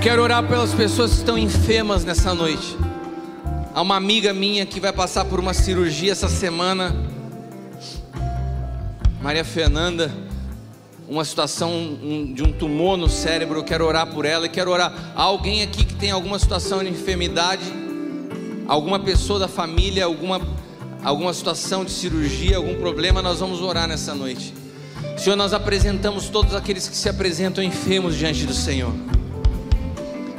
Quero 0.00 0.22
orar 0.22 0.42
pelas 0.48 0.72
pessoas 0.72 1.10
que 1.10 1.18
estão 1.18 1.36
enfermas 1.36 2.06
nessa 2.06 2.34
noite. 2.34 2.74
Há 3.74 3.82
uma 3.82 3.96
amiga 3.96 4.32
minha 4.32 4.64
que 4.64 4.80
vai 4.80 4.94
passar 4.94 5.26
por 5.26 5.38
uma 5.38 5.52
cirurgia 5.52 6.12
essa 6.12 6.26
semana. 6.26 6.96
Maria 9.20 9.44
Fernanda, 9.44 10.10
uma 11.06 11.22
situação 11.22 11.98
de 12.32 12.42
um 12.42 12.50
tumor 12.50 12.96
no 12.96 13.10
cérebro. 13.10 13.58
Eu 13.58 13.62
quero 13.62 13.84
orar 13.84 14.06
por 14.06 14.24
ela 14.24 14.46
e 14.46 14.48
quero 14.48 14.70
orar. 14.70 15.12
Há 15.14 15.22
alguém 15.22 15.62
aqui 15.62 15.84
que 15.84 15.94
tem 15.94 16.10
alguma 16.10 16.38
situação 16.38 16.82
de 16.82 16.88
enfermidade? 16.88 17.64
Alguma 18.66 18.98
pessoa 18.98 19.38
da 19.38 19.48
família, 19.48 20.06
alguma, 20.06 20.40
alguma 21.04 21.34
situação 21.34 21.84
de 21.84 21.90
cirurgia, 21.90 22.56
algum 22.56 22.76
problema? 22.76 23.20
Nós 23.20 23.40
vamos 23.40 23.60
orar 23.60 23.86
nessa 23.86 24.14
noite. 24.14 24.54
Senhor, 25.18 25.36
nós 25.36 25.52
apresentamos 25.52 26.30
todos 26.30 26.54
aqueles 26.54 26.88
que 26.88 26.96
se 26.96 27.08
apresentam 27.10 27.62
enfermos 27.62 28.16
diante 28.16 28.46
do 28.46 28.54
Senhor. 28.54 28.94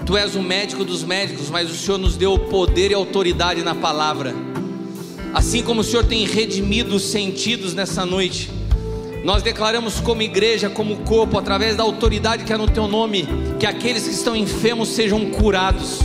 Tu 0.05 0.17
és 0.17 0.35
o 0.35 0.41
médico 0.41 0.83
dos 0.83 1.03
médicos, 1.03 1.49
mas 1.49 1.69
o 1.69 1.75
Senhor 1.75 1.97
nos 1.97 2.17
deu 2.17 2.37
poder 2.37 2.91
e 2.91 2.93
autoridade 2.93 3.63
na 3.63 3.75
palavra. 3.75 4.33
Assim 5.33 5.61
como 5.63 5.81
o 5.81 5.83
Senhor 5.83 6.05
tem 6.05 6.25
redimido 6.25 6.95
os 6.95 7.03
sentidos 7.03 7.73
nessa 7.73 8.05
noite, 8.05 8.49
nós 9.23 9.43
declaramos 9.43 9.99
como 9.99 10.23
igreja, 10.23 10.69
como 10.69 10.97
corpo, 10.97 11.37
através 11.37 11.75
da 11.75 11.83
autoridade 11.83 12.43
que 12.43 12.51
há 12.51 12.57
no 12.57 12.67
teu 12.67 12.87
nome, 12.87 13.27
que 13.59 13.67
aqueles 13.67 14.03
que 14.03 14.13
estão 14.13 14.35
enfermos 14.35 14.89
sejam 14.89 15.29
curados. 15.29 15.99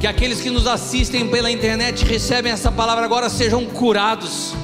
Que 0.00 0.06
aqueles 0.06 0.40
que 0.40 0.50
nos 0.50 0.66
assistem 0.66 1.28
pela 1.28 1.50
internet 1.50 2.04
recebem 2.04 2.50
essa 2.50 2.72
palavra 2.72 3.04
agora 3.04 3.28
sejam 3.28 3.64
curados. 3.66 4.54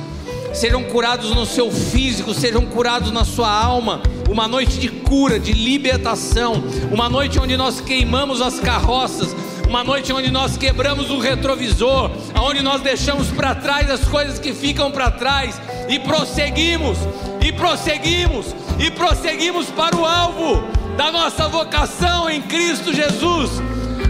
Sejam 0.52 0.82
curados 0.84 1.30
no 1.30 1.46
seu 1.46 1.70
físico, 1.70 2.34
sejam 2.34 2.66
curados 2.66 3.12
na 3.12 3.24
sua 3.24 3.50
alma. 3.50 4.02
Uma 4.28 4.48
noite 4.48 4.78
de 4.78 4.88
cura, 4.88 5.38
de 5.38 5.52
libertação. 5.52 6.62
Uma 6.92 7.08
noite 7.08 7.38
onde 7.38 7.56
nós 7.56 7.80
queimamos 7.80 8.40
as 8.40 8.60
carroças. 8.60 9.34
Uma 9.68 9.82
noite 9.82 10.12
onde 10.12 10.30
nós 10.30 10.56
quebramos 10.56 11.10
o 11.10 11.18
retrovisor. 11.18 12.10
Onde 12.40 12.62
nós 12.62 12.80
deixamos 12.82 13.28
para 13.28 13.54
trás 13.54 13.90
as 13.90 14.04
coisas 14.04 14.38
que 14.38 14.52
ficam 14.52 14.90
para 14.90 15.10
trás. 15.10 15.60
E 15.88 15.98
prosseguimos, 15.98 16.98
e 17.44 17.52
prosseguimos, 17.52 18.54
e 18.78 18.90
prosseguimos 18.90 19.66
para 19.66 19.96
o 19.96 20.04
alvo 20.04 20.62
da 20.96 21.12
nossa 21.12 21.48
vocação 21.48 22.28
em 22.28 22.42
Cristo 22.42 22.92
Jesus. 22.92 23.50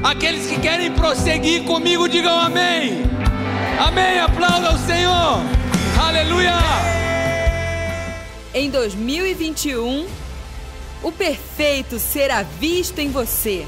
Aqueles 0.02 0.47
que 0.47 0.59
querem 0.60 0.93
prosseguir 0.93 1.64
comigo, 1.64 2.09
digam 2.09 2.38
amém. 2.38 3.02
Amém. 3.78 4.20
Aplauda 4.20 4.72
o 4.72 4.78
Senhor. 4.78 5.40
Aleluia. 5.98 7.05
Em 8.58 8.70
2021, 8.70 10.06
o 11.02 11.12
perfeito 11.12 11.98
será 11.98 12.42
visto 12.42 12.98
em 13.00 13.10
você. 13.10 13.66